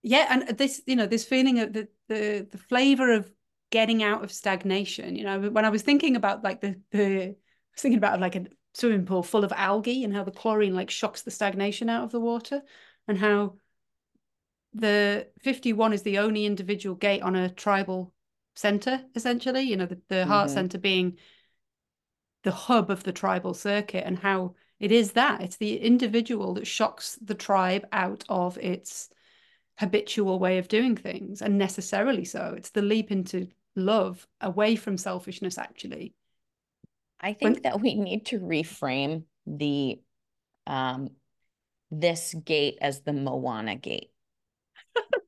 Yeah, 0.02 0.28
and 0.30 0.58
this, 0.58 0.82
you 0.86 0.96
know, 0.96 1.06
this 1.06 1.26
feeling 1.26 1.60
of 1.60 1.74
the 1.74 1.88
the 2.08 2.48
the 2.50 2.58
flavor 2.58 3.14
of 3.14 3.30
getting 3.72 4.02
out 4.02 4.24
of 4.24 4.32
stagnation. 4.32 5.16
You 5.16 5.26
know, 5.26 5.50
when 5.50 5.66
I 5.66 5.70
was 5.70 5.82
thinking 5.82 6.16
about 6.16 6.44
like 6.44 6.62
the 6.62 6.80
the 6.92 7.24
I 7.24 7.36
was 7.74 7.82
thinking 7.82 7.98
about 7.98 8.20
like 8.20 8.36
a 8.36 8.46
swimming 8.74 9.06
pool 9.06 9.24
full 9.24 9.44
of 9.44 9.52
algae 9.56 10.04
and 10.04 10.14
how 10.14 10.24
the 10.24 10.32
chlorine 10.32 10.76
like 10.76 10.90
shocks 10.90 11.24
the 11.24 11.32
stagnation 11.32 11.90
out 11.90 12.06
of 12.06 12.12
the 12.12 12.20
water, 12.20 12.62
and 13.08 13.18
how 13.18 13.56
the 14.74 15.28
51 15.42 15.94
is 15.94 16.04
the 16.04 16.20
only 16.20 16.46
individual 16.46 16.96
gate 16.96 17.22
on 17.22 17.36
a 17.36 17.50
tribal 17.50 18.14
center 18.56 19.02
essentially 19.16 19.62
you 19.62 19.78
know 19.78 19.86
the, 19.86 20.00
the 20.10 20.26
heart 20.26 20.48
mm-hmm. 20.48 20.56
center 20.56 20.78
being 20.78 21.18
the 22.44 22.52
hub 22.52 22.90
of 22.90 23.04
the 23.04 23.12
tribal 23.12 23.54
circuit 23.54 24.04
and 24.06 24.20
how 24.20 24.56
it 24.80 24.92
is 24.92 25.14
that. 25.14 25.42
It's 25.42 25.58
the 25.58 25.78
individual 25.78 26.54
that 26.56 26.68
shocks 26.68 27.18
the 27.22 27.36
tribe 27.36 27.86
out 27.92 28.24
of 28.30 28.58
its 28.58 29.10
habitual 29.78 30.40
way 30.40 30.58
of 30.58 30.68
doing 30.68 30.96
things 30.96 31.42
and 31.42 31.58
necessarily 31.58 32.26
so. 32.26 32.54
It's 32.58 32.72
the 32.72 32.82
leap 32.82 33.12
into 33.12 33.48
love 33.76 34.26
away 34.42 34.76
from 34.76 34.98
selfishness 34.98 35.58
actually. 35.58 36.14
I 37.20 37.34
think 37.34 37.56
when, 37.56 37.64
that 37.64 37.82
we 37.82 37.96
need 37.96 38.28
to 38.28 38.40
reframe 38.40 39.24
the 39.46 40.02
um 40.68 41.10
this 41.92 42.34
gate 42.34 42.78
as 42.82 43.02
the 43.02 43.14
moana 43.14 43.76
gate 43.76 44.12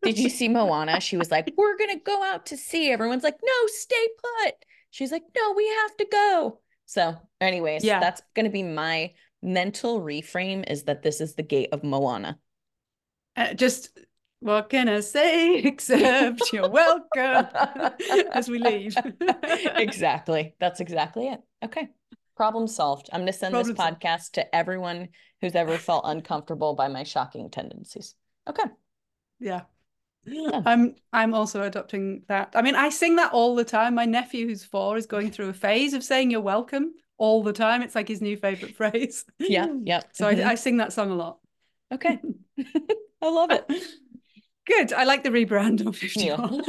did 0.04 0.18
you 0.18 0.30
see 0.30 0.48
moana 0.48 1.00
she 1.00 1.18
was 1.18 1.32
like 1.32 1.54
we're 1.58 1.78
gonna 1.78 2.00
go 2.00 2.24
out 2.24 2.46
to 2.46 2.58
sea 2.58 2.92
everyone's 2.92 3.24
like 3.24 3.38
no 3.44 3.68
stay 3.68 4.08
put 4.44 4.56
she's 4.90 5.12
like 5.12 5.24
no 5.36 5.54
we 5.54 5.68
have 5.68 5.96
to 5.98 6.06
go 6.12 6.60
so, 6.92 7.16
anyways, 7.40 7.86
yeah. 7.86 8.02
that's 8.02 8.22
going 8.36 8.44
to 8.44 8.52
be 8.52 8.64
my 8.64 9.14
mental 9.42 10.02
reframe 10.02 10.70
is 10.70 10.84
that 10.84 11.04
this 11.04 11.22
is 11.22 11.36
the 11.36 11.42
gate 11.42 11.70
of 11.72 11.86
Moana. 11.86 12.38
Uh, 13.34 13.54
just 13.54 13.98
what 14.42 14.70
can 14.70 14.90
I 14.90 15.00
say 15.00 15.56
except 15.64 16.52
you're 16.52 16.70
welcome 16.70 17.48
as 18.34 18.50
we 18.50 18.60
leave. 18.60 18.98
exactly. 19.78 20.54
That's 20.60 20.82
exactly 20.82 21.30
it. 21.30 21.40
Okay. 21.64 21.88
Problem 22.36 22.68
solved. 22.68 23.10
I'm 23.14 23.22
going 23.22 23.28
to 23.28 23.40
send 23.40 23.54
Problem 23.54 23.74
this 23.74 23.82
podcast 23.82 24.20
solved. 24.20 24.34
to 24.34 24.54
everyone 24.54 25.08
who's 25.40 25.56
ever 25.56 25.78
felt 25.78 26.04
uncomfortable 26.06 26.76
by 26.76 26.90
my 26.90 27.04
shocking 27.04 27.50
tendencies. 27.50 28.16
Okay. 28.50 28.66
Yeah. 29.42 29.62
Yeah. 30.24 30.62
I'm 30.66 30.96
I'm 31.12 31.34
also 31.34 31.64
adopting 31.64 32.24
that. 32.28 32.54
I 32.56 32.62
mean, 32.62 32.76
I 32.76 32.90
sing 32.90 33.16
that 33.16 33.34
all 33.34 33.56
the 33.56 33.66
time. 33.66 33.96
My 33.96 34.06
nephew, 34.06 34.48
who's 34.48 34.64
four, 34.64 34.96
is 34.96 35.08
going 35.08 35.32
through 35.32 35.50
a 35.50 35.54
phase 35.54 35.94
of 35.94 36.04
saying 36.04 36.30
"You're 36.30 36.42
welcome" 36.42 36.94
all 37.18 37.42
the 37.42 37.54
time. 37.54 37.82
It's 37.82 37.96
like 37.96 38.08
his 38.08 38.22
new 38.22 38.38
favorite 38.38 38.76
phrase. 38.78 39.26
Yeah, 39.40 39.68
yeah. 39.84 40.02
So 40.14 40.28
mm-hmm. 40.28 40.48
I, 40.48 40.52
I 40.52 40.56
sing 40.56 40.78
that 40.78 40.94
song 40.94 41.10
a 41.10 41.16
lot. 41.16 41.40
Okay, 41.92 42.20
I 43.22 43.30
love 43.30 43.50
it. 43.52 43.66
Good. 44.68 44.94
I 44.94 45.06
like 45.06 45.24
the 45.24 45.30
rebrand 45.30 45.86
of 45.86 45.98
51. 45.98 46.64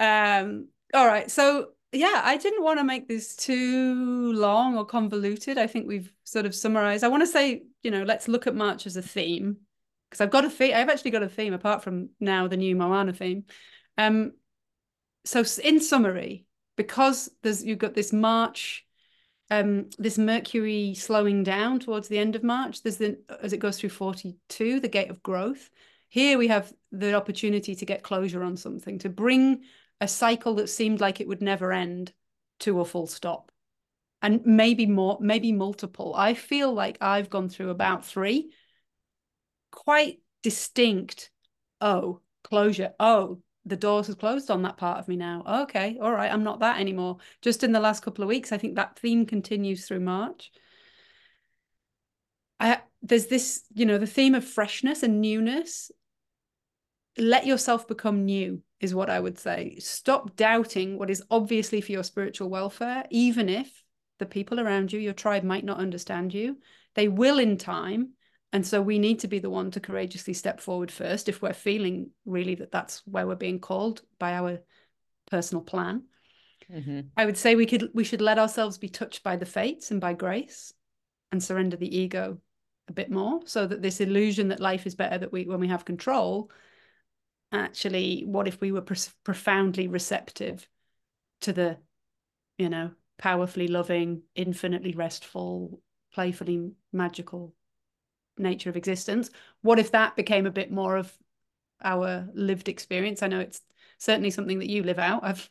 Yeah. 0.00 0.40
um. 0.40 0.68
All 0.92 1.06
right. 1.06 1.30
So 1.30 1.68
yeah, 1.92 2.22
I 2.24 2.38
didn't 2.38 2.64
want 2.64 2.80
to 2.80 2.84
make 2.84 3.06
this 3.06 3.36
too 3.36 4.32
long 4.32 4.76
or 4.76 4.84
convoluted. 4.84 5.58
I 5.58 5.68
think 5.68 5.86
we've 5.86 6.12
sort 6.24 6.44
of 6.44 6.56
summarized. 6.56 7.04
I 7.04 7.08
want 7.08 7.22
to 7.22 7.26
say, 7.28 7.62
you 7.84 7.92
know, 7.92 8.02
let's 8.02 8.26
look 8.26 8.48
at 8.48 8.56
March 8.56 8.84
as 8.86 8.96
a 8.96 9.02
theme 9.02 9.58
because 10.12 10.20
I've 10.20 10.30
got 10.30 10.44
a 10.44 10.50
theme. 10.50 10.74
I've 10.74 10.90
actually 10.90 11.12
got 11.12 11.22
a 11.22 11.28
theme 11.28 11.54
apart 11.54 11.82
from 11.82 12.10
now 12.20 12.46
the 12.46 12.58
new 12.58 12.76
Moana 12.76 13.14
theme. 13.14 13.44
Um, 13.96 14.32
so 15.24 15.42
in 15.64 15.80
summary, 15.80 16.44
because 16.76 17.30
there's 17.42 17.64
you've 17.64 17.78
got 17.78 17.94
this 17.94 18.12
March, 18.12 18.84
um, 19.50 19.88
this 19.96 20.18
Mercury 20.18 20.92
slowing 20.92 21.42
down 21.44 21.80
towards 21.80 22.08
the 22.08 22.18
end 22.18 22.36
of 22.36 22.44
March. 22.44 22.82
There's 22.82 22.98
the 22.98 23.20
as 23.40 23.54
it 23.54 23.58
goes 23.58 23.80
through 23.80 23.88
42, 23.88 24.80
the 24.80 24.88
gate 24.88 25.08
of 25.08 25.22
growth. 25.22 25.70
Here 26.10 26.36
we 26.36 26.48
have 26.48 26.70
the 26.90 27.14
opportunity 27.14 27.74
to 27.74 27.86
get 27.86 28.02
closure 28.02 28.44
on 28.44 28.58
something, 28.58 28.98
to 28.98 29.08
bring 29.08 29.62
a 29.98 30.06
cycle 30.06 30.56
that 30.56 30.68
seemed 30.68 31.00
like 31.00 31.22
it 31.22 31.28
would 31.28 31.40
never 31.40 31.72
end 31.72 32.12
to 32.60 32.80
a 32.80 32.84
full 32.84 33.06
stop. 33.06 33.50
And 34.20 34.44
maybe 34.44 34.84
more, 34.84 35.16
maybe 35.22 35.52
multiple. 35.52 36.14
I 36.14 36.34
feel 36.34 36.70
like 36.70 36.98
I've 37.00 37.30
gone 37.30 37.48
through 37.48 37.70
about 37.70 38.04
three 38.04 38.50
quite 39.72 40.20
distinct 40.42 41.30
oh 41.80 42.20
closure 42.44 42.92
oh 43.00 43.40
the 43.64 43.76
doors 43.76 44.08
have 44.08 44.18
closed 44.18 44.50
on 44.50 44.62
that 44.62 44.76
part 44.76 44.98
of 44.98 45.06
me 45.06 45.16
now. 45.16 45.42
Okay 45.64 45.98
all 46.00 46.12
right 46.12 46.32
i'm 46.32 46.44
not 46.44 46.60
that 46.60 46.80
anymore. 46.80 47.18
Just 47.40 47.64
in 47.64 47.72
the 47.72 47.80
last 47.80 48.04
couple 48.04 48.22
of 48.22 48.28
weeks 48.28 48.52
i 48.52 48.58
think 48.58 48.76
that 48.76 48.98
theme 48.98 49.26
continues 49.26 49.86
through 49.86 50.00
march. 50.00 50.50
I, 52.60 52.80
there's 53.02 53.26
this 53.26 53.64
you 53.74 53.86
know 53.86 53.98
the 53.98 54.06
theme 54.06 54.34
of 54.34 54.44
freshness 54.44 55.02
and 55.02 55.20
newness. 55.20 55.90
Let 57.18 57.46
yourself 57.46 57.86
become 57.88 58.24
new 58.24 58.62
is 58.80 58.94
what 58.94 59.10
i 59.10 59.18
would 59.18 59.38
say. 59.38 59.76
Stop 59.78 60.36
doubting 60.36 60.98
what 60.98 61.10
is 61.10 61.22
obviously 61.30 61.80
for 61.80 61.92
your 61.92 62.04
spiritual 62.04 62.50
welfare 62.50 63.04
even 63.10 63.48
if 63.48 63.84
the 64.18 64.26
people 64.26 64.60
around 64.60 64.92
you 64.92 65.00
your 65.00 65.12
tribe 65.12 65.44
might 65.44 65.64
not 65.64 65.78
understand 65.78 66.34
you. 66.34 66.58
They 66.94 67.08
will 67.08 67.38
in 67.38 67.58
time 67.58 68.14
and 68.52 68.66
so 68.66 68.82
we 68.82 68.98
need 68.98 69.20
to 69.20 69.28
be 69.28 69.38
the 69.38 69.50
one 69.50 69.70
to 69.70 69.80
courageously 69.80 70.34
step 70.34 70.60
forward 70.60 70.90
first 70.90 71.28
if 71.28 71.40
we're 71.40 71.54
feeling 71.54 72.10
really 72.26 72.54
that 72.56 72.70
that's 72.70 73.02
where 73.06 73.26
we're 73.26 73.34
being 73.34 73.58
called 73.58 74.02
by 74.18 74.34
our 74.34 74.58
personal 75.30 75.62
plan. 75.62 76.04
Mm-hmm. 76.70 77.00
I 77.16 77.24
would 77.24 77.38
say 77.38 77.54
we 77.54 77.66
could 77.66 77.90
we 77.94 78.04
should 78.04 78.20
let 78.20 78.38
ourselves 78.38 78.78
be 78.78 78.88
touched 78.88 79.22
by 79.22 79.36
the 79.36 79.46
fates 79.46 79.90
and 79.90 80.00
by 80.00 80.12
grace 80.12 80.72
and 81.30 81.42
surrender 81.42 81.76
the 81.76 81.98
ego 81.98 82.38
a 82.88 82.92
bit 82.92 83.10
more 83.10 83.40
so 83.46 83.66
that 83.66 83.80
this 83.80 84.00
illusion 84.00 84.48
that 84.48 84.60
life 84.60 84.86
is 84.86 84.94
better 84.94 85.18
that 85.18 85.32
we 85.32 85.44
when 85.44 85.60
we 85.60 85.68
have 85.68 85.84
control 85.84 86.50
actually 87.52 88.24
what 88.26 88.48
if 88.48 88.60
we 88.60 88.72
were 88.72 88.80
pro- 88.80 88.96
profoundly 89.24 89.88
receptive 89.88 90.66
to 91.40 91.52
the 91.52 91.76
you 92.58 92.68
know 92.68 92.90
powerfully 93.18 93.68
loving 93.68 94.22
infinitely 94.34 94.94
restful 94.94 95.80
playfully 96.12 96.72
magical 96.92 97.54
nature 98.38 98.70
of 98.70 98.76
existence. 98.76 99.30
What 99.62 99.78
if 99.78 99.92
that 99.92 100.16
became 100.16 100.46
a 100.46 100.50
bit 100.50 100.70
more 100.70 100.96
of 100.96 101.12
our 101.82 102.28
lived 102.34 102.68
experience? 102.68 103.22
I 103.22 103.28
know 103.28 103.40
it's 103.40 103.60
certainly 103.98 104.30
something 104.30 104.58
that 104.58 104.70
you 104.70 104.82
live 104.82 104.98
out. 104.98 105.24
I've 105.24 105.48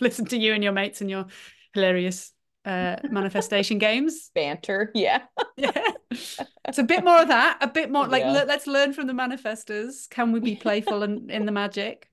listened 0.00 0.30
to 0.30 0.38
you 0.38 0.52
and 0.54 0.62
your 0.62 0.72
mates 0.72 1.00
and 1.00 1.10
your 1.10 1.26
hilarious 1.74 2.32
uh, 2.64 2.96
manifestation 3.10 3.78
games. 3.78 4.30
Banter, 4.34 4.90
yeah. 4.94 5.22
yeah. 5.56 5.72
It's 6.10 6.78
a 6.78 6.84
bit 6.84 7.04
more 7.04 7.22
of 7.22 7.28
that, 7.28 7.58
a 7.60 7.68
bit 7.68 7.90
more 7.90 8.06
like 8.06 8.22
yeah. 8.22 8.44
let's 8.44 8.66
learn 8.66 8.92
from 8.92 9.06
the 9.06 9.12
manifestors. 9.12 10.08
Can 10.10 10.32
we 10.32 10.40
be 10.40 10.56
playful 10.56 11.02
and 11.02 11.30
in 11.30 11.46
the 11.46 11.52
magic? 11.52 12.08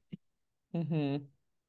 Mm-hmm. 0.74 1.18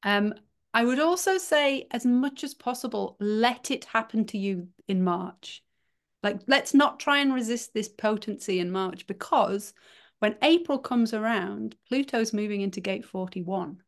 Um, 0.03 0.33
I 0.73 0.85
would 0.85 0.99
also 0.99 1.37
say, 1.37 1.87
as 1.91 2.05
much 2.05 2.43
as 2.43 2.53
possible, 2.53 3.17
let 3.19 3.71
it 3.71 3.85
happen 3.85 4.25
to 4.27 4.37
you 4.37 4.69
in 4.87 5.03
March. 5.03 5.63
Like, 6.23 6.41
let's 6.47 6.73
not 6.73 6.99
try 6.99 7.19
and 7.19 7.33
resist 7.33 7.73
this 7.73 7.89
potency 7.89 8.59
in 8.59 8.71
March 8.71 9.07
because 9.07 9.73
when 10.19 10.35
April 10.43 10.77
comes 10.77 11.13
around, 11.13 11.75
Pluto's 11.87 12.31
moving 12.31 12.61
into 12.61 12.79
gate 12.79 13.05
41, 13.05 13.81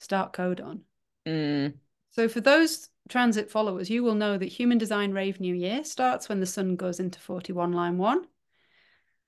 start 0.00 0.32
codon. 0.32 0.80
Mm. 1.26 1.74
So, 2.10 2.28
for 2.28 2.40
those 2.40 2.88
transit 3.08 3.50
followers, 3.50 3.90
you 3.90 4.02
will 4.02 4.14
know 4.14 4.38
that 4.38 4.46
Human 4.46 4.78
Design 4.78 5.12
Rave 5.12 5.40
New 5.40 5.54
Year 5.54 5.84
starts 5.84 6.28
when 6.28 6.40
the 6.40 6.46
sun 6.46 6.76
goes 6.76 7.00
into 7.00 7.20
41 7.20 7.72
line 7.72 7.98
one. 7.98 8.24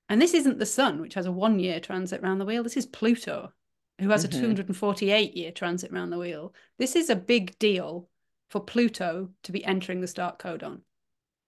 And 0.08 0.20
this 0.20 0.34
isn't 0.34 0.58
the 0.58 0.66
sun, 0.66 1.00
which 1.00 1.14
has 1.14 1.26
a 1.26 1.32
one 1.32 1.58
year 1.58 1.80
transit 1.80 2.22
around 2.22 2.38
the 2.38 2.44
wheel. 2.44 2.62
This 2.62 2.76
is 2.76 2.86
Pluto, 2.86 3.52
who 4.00 4.10
has 4.10 4.26
mm-hmm. 4.26 4.36
a 4.36 4.40
248 4.40 5.36
year 5.36 5.50
transit 5.50 5.92
around 5.92 6.10
the 6.10 6.18
wheel. 6.18 6.54
This 6.78 6.96
is 6.96 7.10
a 7.10 7.16
big 7.16 7.58
deal 7.58 8.08
for 8.50 8.60
Pluto 8.60 9.30
to 9.44 9.52
be 9.52 9.64
entering 9.64 10.00
the 10.00 10.06
start 10.06 10.38
codon. 10.38 10.80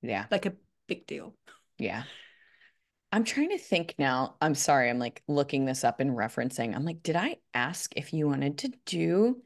Yeah. 0.03 0.27
Like 0.31 0.47
a 0.47 0.55
big 0.87 1.07
deal. 1.07 1.35
Yeah. 1.79 2.05
I'm 3.13 3.25
trying 3.25 3.51
to 3.51 3.59
think 3.59 3.95
now. 3.99 4.37
I'm 4.41 4.55
sorry. 4.55 4.91
I'm 4.91 4.99
like 4.99 5.23
looking 5.29 5.65
this 5.65 5.85
up 5.85 6.01
and 6.01 6.11
referencing. 6.11 6.75
I'm 6.75 6.85
like, 6.85 7.03
did 7.03 7.17
I 7.17 7.37
ask 7.55 7.93
if 7.97 8.13
you 8.13 8.27
wanted 8.27 8.59
to 8.59 8.73
do 8.85 9.41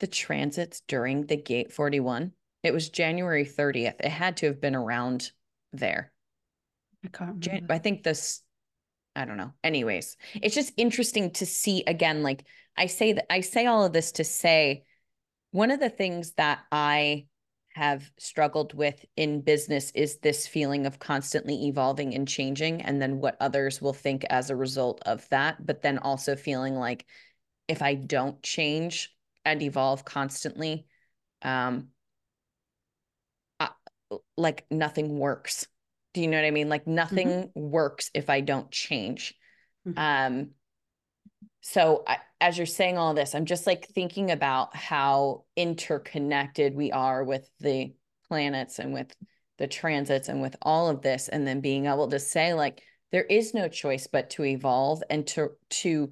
the 0.00 0.06
transits 0.06 0.82
during 0.86 1.26
the 1.26 1.36
gate 1.36 1.72
41? 1.72 2.32
It 2.62 2.72
was 2.72 2.88
January 2.88 3.44
30th. 3.44 4.00
It 4.00 4.10
had 4.10 4.36
to 4.38 4.46
have 4.46 4.60
been 4.60 4.74
around 4.74 5.32
there. 5.72 6.12
I 7.04 7.08
can't 7.08 7.40
Jan- 7.40 7.66
I 7.70 7.78
think 7.78 8.02
this, 8.02 8.42
I 9.16 9.24
don't 9.24 9.36
know. 9.36 9.52
Anyways, 9.62 10.16
it's 10.34 10.54
just 10.54 10.72
interesting 10.76 11.30
to 11.32 11.46
see 11.46 11.84
again. 11.86 12.22
Like 12.22 12.44
I 12.76 12.86
say 12.86 13.14
that 13.14 13.32
I 13.32 13.40
say 13.40 13.66
all 13.66 13.84
of 13.84 13.92
this 13.92 14.12
to 14.12 14.24
say 14.24 14.84
one 15.50 15.70
of 15.70 15.80
the 15.80 15.90
things 15.90 16.32
that 16.32 16.60
I 16.72 17.26
have 17.74 18.08
struggled 18.18 18.72
with 18.72 19.04
in 19.16 19.40
business 19.40 19.90
is 19.96 20.18
this 20.18 20.46
feeling 20.46 20.86
of 20.86 21.00
constantly 21.00 21.66
evolving 21.66 22.14
and 22.14 22.28
changing 22.28 22.80
and 22.82 23.02
then 23.02 23.18
what 23.18 23.36
others 23.40 23.82
will 23.82 23.92
think 23.92 24.24
as 24.30 24.48
a 24.48 24.56
result 24.56 25.02
of 25.06 25.28
that 25.30 25.64
but 25.64 25.82
then 25.82 25.98
also 25.98 26.36
feeling 26.36 26.76
like 26.76 27.04
if 27.66 27.82
i 27.82 27.94
don't 27.94 28.40
change 28.42 29.12
and 29.44 29.60
evolve 29.60 30.04
constantly 30.04 30.86
um 31.42 31.88
I, 33.58 33.70
like 34.36 34.66
nothing 34.70 35.18
works 35.18 35.66
do 36.12 36.20
you 36.20 36.28
know 36.28 36.38
what 36.38 36.46
i 36.46 36.52
mean 36.52 36.68
like 36.68 36.86
nothing 36.86 37.28
mm-hmm. 37.28 37.60
works 37.60 38.08
if 38.14 38.30
i 38.30 38.40
don't 38.40 38.70
change 38.70 39.34
mm-hmm. 39.86 39.98
um 39.98 40.50
so 41.66 42.02
I, 42.06 42.18
as 42.42 42.58
you're 42.58 42.66
saying 42.66 42.98
all 42.98 43.14
this 43.14 43.34
i'm 43.34 43.46
just 43.46 43.66
like 43.66 43.88
thinking 43.88 44.30
about 44.30 44.76
how 44.76 45.44
interconnected 45.56 46.74
we 46.74 46.92
are 46.92 47.24
with 47.24 47.48
the 47.60 47.94
planets 48.28 48.78
and 48.78 48.92
with 48.92 49.14
the 49.56 49.66
transits 49.66 50.28
and 50.28 50.42
with 50.42 50.56
all 50.60 50.88
of 50.90 51.00
this 51.00 51.28
and 51.28 51.46
then 51.46 51.60
being 51.60 51.86
able 51.86 52.08
to 52.08 52.20
say 52.20 52.52
like 52.52 52.82
there 53.12 53.24
is 53.24 53.54
no 53.54 53.66
choice 53.66 54.06
but 54.06 54.28
to 54.30 54.44
evolve 54.44 55.02
and 55.08 55.26
to 55.26 55.52
to 55.70 56.10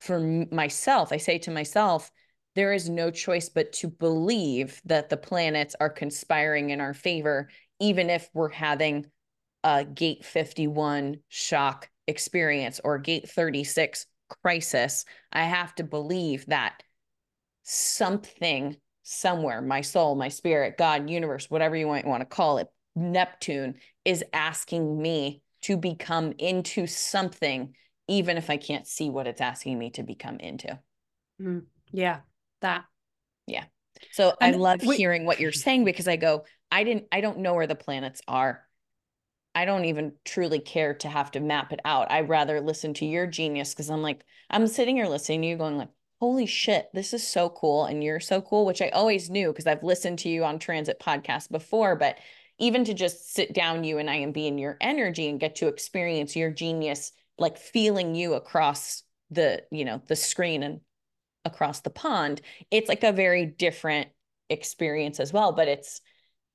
for 0.00 0.18
myself 0.50 1.12
i 1.12 1.16
say 1.16 1.38
to 1.38 1.52
myself 1.52 2.10
there 2.56 2.72
is 2.72 2.88
no 2.88 3.10
choice 3.10 3.48
but 3.48 3.72
to 3.72 3.88
believe 3.88 4.80
that 4.84 5.10
the 5.10 5.16
planets 5.16 5.76
are 5.78 5.90
conspiring 5.90 6.70
in 6.70 6.80
our 6.80 6.94
favor 6.94 7.48
even 7.78 8.10
if 8.10 8.28
we're 8.34 8.48
having 8.48 9.06
a 9.62 9.84
gate 9.84 10.24
51 10.24 11.18
shock 11.28 11.88
experience 12.08 12.80
or 12.82 12.98
gate 12.98 13.28
36 13.28 14.06
crisis, 14.28 15.04
I 15.32 15.44
have 15.44 15.74
to 15.76 15.84
believe 15.84 16.46
that 16.46 16.82
something 17.62 18.76
somewhere, 19.02 19.62
my 19.62 19.80
soul, 19.80 20.14
my 20.14 20.28
spirit, 20.28 20.76
God, 20.76 21.08
universe, 21.08 21.50
whatever 21.50 21.76
you 21.76 21.86
might 21.86 22.06
want 22.06 22.20
to 22.20 22.26
call 22.26 22.58
it, 22.58 22.68
Neptune 22.94 23.76
is 24.04 24.24
asking 24.32 25.00
me 25.00 25.42
to 25.62 25.76
become 25.76 26.32
into 26.38 26.86
something, 26.86 27.74
even 28.08 28.36
if 28.36 28.50
I 28.50 28.56
can't 28.56 28.86
see 28.86 29.10
what 29.10 29.26
it's 29.26 29.40
asking 29.40 29.78
me 29.78 29.90
to 29.90 30.02
become 30.02 30.38
into. 30.38 30.78
Mm, 31.40 31.64
yeah, 31.92 32.20
that. 32.62 32.84
Yeah. 33.46 33.64
So 34.12 34.32
and 34.40 34.54
I 34.54 34.58
love 34.58 34.80
we- 34.84 34.96
hearing 34.96 35.24
what 35.24 35.40
you're 35.40 35.52
saying 35.52 35.84
because 35.84 36.08
I 36.08 36.16
go, 36.16 36.44
I 36.70 36.84
didn't, 36.84 37.06
I 37.12 37.20
don't 37.20 37.38
know 37.38 37.54
where 37.54 37.66
the 37.66 37.74
planets 37.74 38.22
are. 38.26 38.65
I 39.56 39.64
don't 39.64 39.86
even 39.86 40.12
truly 40.26 40.58
care 40.58 40.92
to 40.92 41.08
have 41.08 41.30
to 41.30 41.40
map 41.40 41.72
it 41.72 41.80
out. 41.82 42.12
I'd 42.12 42.28
rather 42.28 42.60
listen 42.60 42.92
to 42.94 43.06
your 43.06 43.26
genius 43.26 43.72
because 43.72 43.88
I'm 43.88 44.02
like, 44.02 44.22
I'm 44.50 44.66
sitting 44.66 44.96
here 44.96 45.06
listening 45.06 45.40
to 45.40 45.48
you 45.48 45.56
going 45.56 45.78
like, 45.78 45.88
holy 46.20 46.44
shit, 46.44 46.90
this 46.92 47.14
is 47.14 47.26
so 47.26 47.48
cool. 47.48 47.86
And 47.86 48.04
you're 48.04 48.20
so 48.20 48.42
cool, 48.42 48.66
which 48.66 48.82
I 48.82 48.90
always 48.90 49.30
knew 49.30 49.48
because 49.48 49.66
I've 49.66 49.82
listened 49.82 50.18
to 50.20 50.28
you 50.28 50.44
on 50.44 50.58
transit 50.58 51.00
podcasts 51.00 51.50
before. 51.50 51.96
But 51.96 52.18
even 52.58 52.84
to 52.84 52.92
just 52.92 53.32
sit 53.32 53.54
down 53.54 53.82
you 53.82 53.96
and 53.96 54.10
I 54.10 54.16
and 54.16 54.34
be 54.34 54.46
in 54.46 54.58
your 54.58 54.76
energy 54.78 55.26
and 55.26 55.40
get 55.40 55.56
to 55.56 55.68
experience 55.68 56.36
your 56.36 56.50
genius, 56.50 57.12
like 57.38 57.56
feeling 57.56 58.14
you 58.14 58.34
across 58.34 59.04
the, 59.30 59.62
you 59.70 59.86
know, 59.86 60.02
the 60.06 60.16
screen 60.16 60.64
and 60.64 60.80
across 61.46 61.80
the 61.80 61.88
pond, 61.88 62.42
it's 62.70 62.90
like 62.90 63.04
a 63.04 63.12
very 63.12 63.46
different 63.46 64.08
experience 64.50 65.18
as 65.18 65.32
well. 65.32 65.52
But 65.52 65.68
it's 65.68 66.02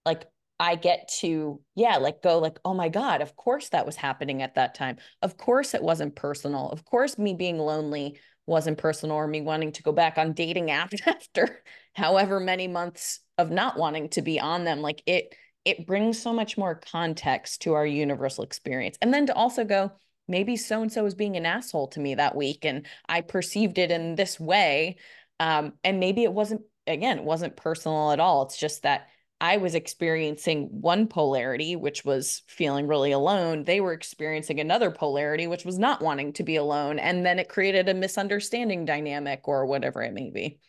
like 0.06 0.26
I 0.62 0.76
get 0.76 1.10
to, 1.22 1.60
yeah, 1.74 1.98
like 1.98 2.22
go 2.22 2.38
like, 2.38 2.60
oh 2.64 2.76
my 2.76 2.88
God, 2.88 3.22
of 3.22 3.36
course 3.36 3.70
that 3.70 3.88
was 3.88 3.96
happening 3.96 4.44
at 4.44 4.54
that 4.54 4.76
time. 4.76 4.98
Of 5.24 5.36
course 5.36 5.74
it 5.74 5.82
wasn't 5.82 6.16
personal. 6.16 6.70
Of 6.70 6.86
course 6.86 7.18
me 7.18 7.34
being 7.34 7.58
lonely 7.58 8.20
wasn't 8.46 8.78
personal 8.78 9.16
or 9.16 9.28
me 9.28 9.42
wanting 9.42 9.72
to 9.72 9.82
go 9.82 9.92
back 9.92 10.20
on 10.20 10.34
dating 10.34 10.68
apps 10.68 11.02
after 11.08 11.64
however 11.96 12.40
many 12.40 12.68
months 12.68 13.22
of 13.40 13.50
not 13.50 13.80
wanting 13.80 14.10
to 14.10 14.22
be 14.22 14.40
on 14.40 14.64
them. 14.64 14.82
Like 14.82 15.02
it, 15.08 15.34
it 15.66 15.88
brings 15.88 16.22
so 16.22 16.32
much 16.32 16.60
more 16.60 16.76
context 16.76 17.64
to 17.64 17.74
our 17.74 17.86
universal 17.86 18.44
experience. 18.44 19.00
And 19.02 19.12
then 19.12 19.26
to 19.26 19.34
also 19.34 19.64
go, 19.64 19.92
maybe 20.28 20.58
so 20.58 20.84
and 20.84 20.94
so 20.94 21.04
was 21.04 21.16
being 21.16 21.38
an 21.38 21.46
asshole 21.48 21.88
to 21.88 22.00
me 22.00 22.14
that 22.14 22.36
week 22.36 22.66
and 22.66 22.86
I 23.10 23.22
perceived 23.22 23.80
it 23.80 23.90
in 23.90 24.14
this 24.14 24.40
way. 24.40 24.98
Um, 25.40 25.74
and 25.84 26.00
maybe 26.00 26.24
it 26.24 26.32
wasn't, 26.32 26.62
again, 26.86 27.18
it 27.18 27.24
wasn't 27.26 27.58
personal 27.58 28.12
at 28.12 28.20
all. 28.20 28.44
It's 28.44 28.58
just 28.58 28.84
that 28.84 29.08
I 29.42 29.58
was 29.58 29.74
experiencing 29.74 30.68
one 30.70 31.08
polarity, 31.08 31.76
which 31.76 32.06
was 32.06 32.44
feeling 32.46 32.86
really 32.86 33.12
alone. 33.12 33.64
They 33.64 33.82
were 33.82 33.92
experiencing 33.92 34.60
another 34.60 34.92
polarity, 34.92 35.48
which 35.48 35.66
was 35.66 35.80
not 35.80 36.00
wanting 36.00 36.34
to 36.34 36.44
be 36.44 36.58
alone. 36.58 37.00
And 37.00 37.26
then 37.26 37.40
it 37.40 37.50
created 37.50 37.90
a 37.90 37.96
misunderstanding 37.96 38.86
dynamic 38.86 39.48
or 39.48 39.66
whatever 39.66 40.04
it 40.04 40.14
may 40.14 40.30
be. 40.30 40.60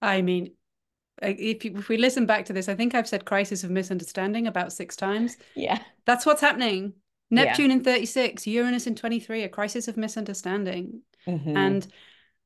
I 0.00 0.22
mean, 0.22 0.52
if, 1.20 1.64
you, 1.64 1.76
if 1.76 1.88
we 1.88 1.96
listen 1.96 2.24
back 2.24 2.44
to 2.44 2.52
this, 2.52 2.68
I 2.68 2.76
think 2.76 2.94
I've 2.94 3.08
said 3.08 3.24
crisis 3.24 3.64
of 3.64 3.70
misunderstanding 3.70 4.46
about 4.46 4.72
six 4.72 4.94
times. 4.94 5.36
Yeah. 5.56 5.80
That's 6.06 6.24
what's 6.24 6.40
happening. 6.40 6.92
Neptune 7.32 7.70
yeah. 7.70 7.76
in 7.76 7.84
36, 7.84 8.46
Uranus 8.46 8.86
in 8.86 8.94
23, 8.94 9.42
a 9.42 9.48
crisis 9.48 9.88
of 9.88 9.96
misunderstanding. 9.96 11.02
Mm-hmm. 11.26 11.56
And 11.56 11.86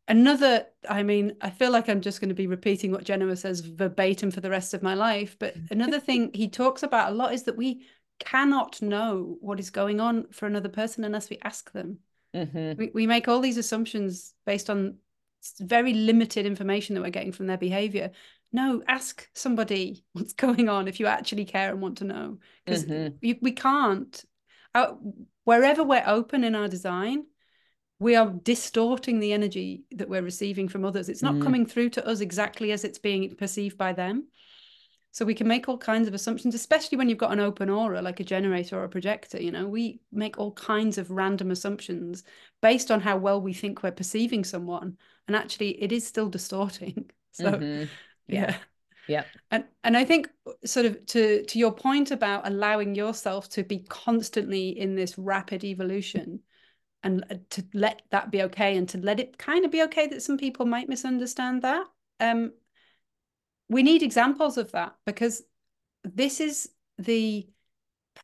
another, 0.09 0.66
I 0.88 1.03
mean, 1.03 1.36
I 1.40 1.50
feel 1.50 1.70
like 1.70 1.88
I'm 1.88 2.00
just 2.00 2.20
going 2.20 2.28
to 2.28 2.34
be 2.34 2.46
repeating 2.46 2.92
what 2.92 3.05
Genoa 3.05 3.36
says 3.36 3.61
verbatim 3.61 4.30
for 4.30 4.40
the 4.40 4.50
rest 4.50 4.74
of 4.74 4.82
my 4.82 4.94
life. 4.94 5.36
But 5.38 5.55
another 5.70 6.00
thing 6.00 6.30
he 6.34 6.48
talks 6.48 6.82
about 6.82 7.12
a 7.12 7.14
lot 7.14 7.34
is 7.34 7.44
that 7.44 7.57
we 7.57 7.86
cannot 8.18 8.80
know 8.82 9.36
what 9.40 9.61
is 9.61 9.70
going 9.70 10.00
on 10.00 10.26
for 10.30 10.46
another 10.46 10.68
person 10.68 11.05
unless 11.05 11.30
we 11.30 11.38
ask 11.42 11.72
them. 11.72 11.98
Mm-hmm. 12.34 12.78
We, 12.78 12.90
we 12.94 13.07
make 13.07 13.28
all 13.28 13.40
these 13.40 13.59
assumptions 13.59 14.34
based 14.46 14.70
on 14.70 14.96
very 15.61 15.92
limited 15.92 16.46
information 16.46 16.94
that 16.94 17.03
we're 17.03 17.11
getting 17.11 17.32
from 17.32 17.46
their 17.46 17.59
behavior. 17.59 18.12
No, 18.53 18.82
ask 18.86 19.28
somebody 19.34 20.05
what's 20.12 20.32
going 20.32 20.68
on 20.68 20.88
if 20.88 21.00
you 21.00 21.07
actually 21.07 21.44
care 21.44 21.70
and 21.70 21.80
want 21.80 21.98
to 21.98 22.05
know, 22.05 22.38
because 22.64 22.84
mm-hmm. 22.84 23.32
we 23.40 23.53
can't. 23.53 24.24
Uh, 24.74 24.94
wherever 25.44 25.82
we're 25.82 26.05
open 26.07 26.44
in 26.44 26.55
our 26.55 26.68
design, 26.68 27.26
we 28.03 28.16
are 28.16 28.26
distorting 28.42 29.20
the 29.20 29.32
energy 29.32 29.84
that 29.92 30.09
we're 30.09 30.22
receiving 30.22 30.68
from 30.68 30.84
others. 30.84 31.09
It's 31.09 31.22
not 31.22 31.34
mm. 31.34 31.42
coming 31.42 31.64
through 31.64 31.90
to 31.90 32.07
us 32.07 32.20
exactly 32.20 32.72
as 32.72 32.84
it's 32.84 32.98
being 32.98 33.34
perceived 33.36 33.78
by 33.78 33.92
them. 33.92 34.26
So 35.12 35.24
we 35.24 35.34
can 35.34 35.46
make 35.46 35.68
all 35.68 35.78
kinds 35.78 36.09
of 36.09 36.14
assumptions, 36.14 36.55
especially 36.55 36.98
when 36.98 37.09
you've 37.09 37.18
got 37.18 37.32
an 37.32 37.38
open 37.38 37.68
aura 37.70 38.03
like 38.03 38.18
a 38.18 38.24
generator 38.24 38.80
or 38.80 38.84
a 38.84 38.88
projector. 38.88 39.40
You 39.40 39.53
know, 39.53 39.68
we 39.68 40.00
make 40.11 40.38
all 40.38 40.53
kinds 40.53 40.98
of 40.98 41.11
random 41.12 41.53
assumptions 41.53 42.24
based 42.61 42.90
on 42.90 43.00
how 43.00 43.18
well 43.18 43.40
we 43.40 43.53
think 43.53 43.82
we're 43.82 43.92
perceiving 43.92 44.42
someone, 44.42 44.96
and 45.28 45.36
actually, 45.36 45.80
it 45.82 45.92
is 45.92 46.07
still 46.07 46.28
distorting. 46.28 47.11
So, 47.34 47.50
mm-hmm. 47.50 47.84
yeah. 48.26 48.57
yeah. 49.09 49.24
And 49.50 49.64
and 49.84 49.96
I 49.96 50.05
think 50.05 50.28
sort 50.66 50.84
of 50.84 51.07
to 51.07 51.42
to 51.46 51.59
your 51.59 51.72
point 51.72 52.11
about 52.11 52.46
allowing 52.46 52.94
yourself 52.94 53.48
to 53.53 53.64
be 53.64 53.78
constantly 53.88 54.78
in 54.78 54.96
this 54.96 55.16
rapid 55.16 55.64
evolution 55.64 56.40
and 57.03 57.24
uh, 57.30 57.34
to 57.50 57.64
let 57.74 58.03
that 58.11 58.30
be 58.30 58.42
okay 58.42 58.76
and 58.76 58.88
to 58.88 58.98
let 58.98 59.20
it 59.20 59.38
kind 59.38 59.64
of 59.64 59.70
be 59.70 59.82
okay 59.82 60.07
that 60.07 60.22
some 60.22 60.38
people 60.38 60.66
might 60.66 60.88
misunderstand 60.88 61.62
that 61.62 61.86
um 62.20 62.53
we 63.68 63.82
need 63.82 64.03
examples 64.03 64.59
of 64.59 64.72
that 64.72 64.94
because 65.07 65.42
this 66.05 66.40
is 66.40 66.68
the 66.98 67.46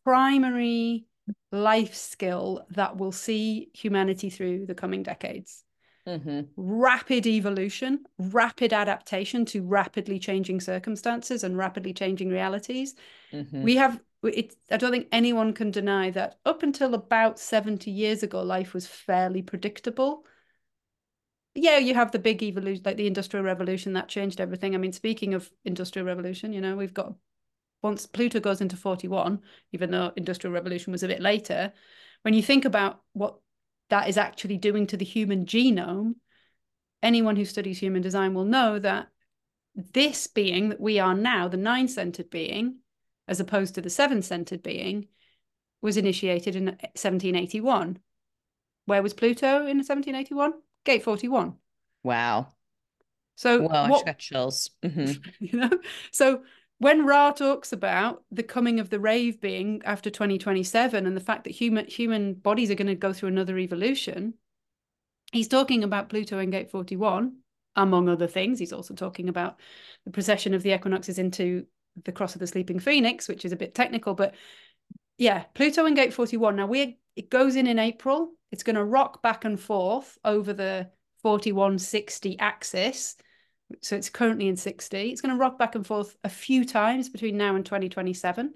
primary 0.04 1.06
life 1.52 1.94
skill 1.94 2.66
that 2.70 2.96
will 2.96 3.12
see 3.12 3.70
humanity 3.72 4.30
through 4.30 4.66
the 4.66 4.74
coming 4.74 5.02
decades. 5.02 5.64
Mm-hmm. 6.06 6.40
Rapid 6.56 7.26
evolution, 7.26 8.04
rapid 8.18 8.72
adaptation 8.72 9.44
to 9.46 9.62
rapidly 9.62 10.18
changing 10.18 10.60
circumstances 10.60 11.44
and 11.44 11.56
rapidly 11.56 11.92
changing 11.92 12.30
realities. 12.30 12.94
Mm-hmm. 13.32 13.62
We 13.62 13.76
have, 13.76 14.00
it, 14.22 14.54
I 14.70 14.76
don't 14.76 14.90
think 14.90 15.08
anyone 15.12 15.52
can 15.52 15.70
deny 15.70 16.10
that 16.10 16.38
up 16.44 16.62
until 16.62 16.94
about 16.94 17.38
70 17.38 17.90
years 17.90 18.22
ago, 18.22 18.42
life 18.42 18.74
was 18.74 18.86
fairly 18.86 19.42
predictable 19.42 20.24
yeah, 21.60 21.78
you 21.78 21.94
have 21.94 22.12
the 22.12 22.18
big 22.18 22.42
evolution, 22.42 22.82
like 22.84 22.96
the 22.96 23.06
industrial 23.06 23.44
revolution, 23.44 23.94
that 23.94 24.08
changed 24.08 24.40
everything. 24.40 24.74
I 24.74 24.78
mean, 24.78 24.92
speaking 24.92 25.34
of 25.34 25.50
industrial 25.64 26.06
revolution, 26.06 26.52
you 26.52 26.60
know, 26.60 26.76
we've 26.76 26.94
got 26.94 27.14
once 27.82 28.06
Pluto 28.06 28.40
goes 28.40 28.60
into 28.60 28.76
41, 28.76 29.40
even 29.72 29.90
though 29.90 30.12
industrial 30.16 30.54
revolution 30.54 30.92
was 30.92 31.02
a 31.02 31.08
bit 31.08 31.20
later, 31.20 31.72
when 32.22 32.34
you 32.34 32.42
think 32.42 32.64
about 32.64 33.02
what 33.12 33.38
that 33.90 34.08
is 34.08 34.16
actually 34.18 34.56
doing 34.56 34.86
to 34.88 34.96
the 34.96 35.04
human 35.04 35.46
genome, 35.46 36.14
anyone 37.02 37.36
who 37.36 37.44
studies 37.44 37.78
human 37.78 38.02
design 38.02 38.34
will 38.34 38.44
know 38.44 38.78
that 38.78 39.08
this 39.74 40.26
being 40.26 40.70
that 40.70 40.80
we 40.80 40.98
are 40.98 41.14
now, 41.14 41.48
the 41.48 41.56
nine 41.56 41.88
centered 41.88 42.30
being, 42.30 42.78
as 43.28 43.38
opposed 43.38 43.74
to 43.74 43.80
the 43.80 43.90
seven 43.90 44.22
centered 44.22 44.62
being, 44.62 45.06
was 45.80 45.96
initiated 45.96 46.56
in 46.56 46.64
1781. 46.64 47.98
Where 48.86 49.02
was 49.02 49.14
Pluto 49.14 49.58
in 49.58 49.78
1781? 49.78 50.54
Gate 50.84 51.02
41. 51.02 51.54
Wow. 52.02 52.48
So 53.36 53.68
well, 53.68 53.88
what, 53.90 54.02
I 54.02 54.12
got 54.12 54.18
chills. 54.18 54.70
Mm-hmm. 54.82 55.30
You 55.40 55.58
know, 55.60 55.70
so 56.10 56.42
when 56.78 57.06
Ra 57.06 57.32
talks 57.32 57.72
about 57.72 58.22
the 58.30 58.42
coming 58.42 58.80
of 58.80 58.90
the 58.90 59.00
rave 59.00 59.40
being 59.40 59.82
after 59.84 60.10
2027 60.10 61.06
and 61.06 61.16
the 61.16 61.20
fact 61.20 61.44
that 61.44 61.50
human 61.50 61.86
human 61.86 62.34
bodies 62.34 62.70
are 62.70 62.76
going 62.76 62.88
to 62.88 62.94
go 62.94 63.12
through 63.12 63.28
another 63.28 63.58
evolution, 63.58 64.34
he's 65.32 65.48
talking 65.48 65.84
about 65.84 66.08
Pluto 66.08 66.38
and 66.38 66.50
Gate 66.50 66.70
41, 66.70 67.36
among 67.76 68.08
other 68.08 68.26
things. 68.26 68.58
He's 68.58 68.72
also 68.72 68.94
talking 68.94 69.28
about 69.28 69.60
the 70.04 70.10
precession 70.10 70.54
of 70.54 70.62
the 70.62 70.72
equinoxes 70.72 71.18
into 71.18 71.66
the 72.04 72.12
cross 72.12 72.34
of 72.34 72.40
the 72.40 72.46
sleeping 72.46 72.78
phoenix, 72.78 73.28
which 73.28 73.44
is 73.44 73.52
a 73.52 73.56
bit 73.56 73.74
technical, 73.74 74.14
but 74.14 74.34
yeah, 75.16 75.44
Pluto 75.54 75.84
and 75.84 75.96
Gate 75.96 76.14
41. 76.14 76.56
Now 76.56 76.66
we 76.66 76.98
it 77.16 77.30
goes 77.30 77.56
in 77.56 77.66
in 77.66 77.78
April 77.78 78.32
it's 78.50 78.62
going 78.62 78.76
to 78.76 78.84
rock 78.84 79.22
back 79.22 79.44
and 79.44 79.58
forth 79.58 80.18
over 80.24 80.52
the 80.52 80.90
4160 81.22 82.38
axis. 82.38 83.16
So 83.82 83.96
it's 83.96 84.08
currently 84.08 84.48
in 84.48 84.56
60. 84.56 85.10
It's 85.10 85.20
going 85.20 85.34
to 85.34 85.40
rock 85.40 85.58
back 85.58 85.74
and 85.74 85.86
forth 85.86 86.16
a 86.24 86.28
few 86.28 86.64
times 86.64 87.08
between 87.08 87.36
now 87.36 87.54
and 87.54 87.64
2027. 87.64 88.54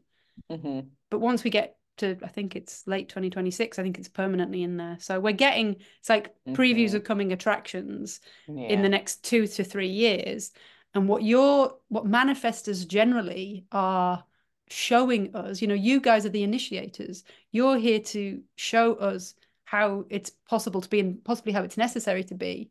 Mm-hmm. 0.50 0.80
But 1.10 1.18
once 1.18 1.44
we 1.44 1.50
get 1.50 1.76
to, 1.98 2.16
I 2.24 2.28
think 2.28 2.56
it's 2.56 2.86
late 2.86 3.10
2026, 3.10 3.78
I 3.78 3.82
think 3.82 3.98
it's 3.98 4.08
permanently 4.08 4.62
in 4.62 4.78
there. 4.78 4.96
So 5.00 5.20
we're 5.20 5.32
getting, 5.32 5.76
it's 5.98 6.08
like 6.08 6.28
mm-hmm. 6.28 6.54
previews 6.54 6.94
of 6.94 7.04
coming 7.04 7.32
attractions 7.32 8.20
yeah. 8.48 8.68
in 8.68 8.80
the 8.80 8.88
next 8.88 9.22
two 9.22 9.46
to 9.46 9.64
three 9.64 9.90
years. 9.90 10.52
And 10.94 11.08
what 11.08 11.22
your, 11.22 11.76
what 11.88 12.04
manifestors 12.04 12.86
generally 12.86 13.66
are 13.72 14.24
showing 14.68 15.34
us, 15.34 15.62
you 15.62 15.68
know, 15.68 15.74
you 15.74 16.00
guys 16.00 16.26
are 16.26 16.30
the 16.30 16.42
initiators. 16.42 17.24
You're 17.50 17.78
here 17.78 18.00
to 18.00 18.42
show 18.56 18.94
us 18.94 19.34
how 19.64 20.04
it's 20.10 20.30
possible 20.48 20.80
to 20.80 20.88
be 20.88 21.00
and 21.00 21.24
possibly 21.24 21.52
how 21.52 21.62
it's 21.62 21.78
necessary 21.78 22.24
to 22.24 22.34
be. 22.34 22.70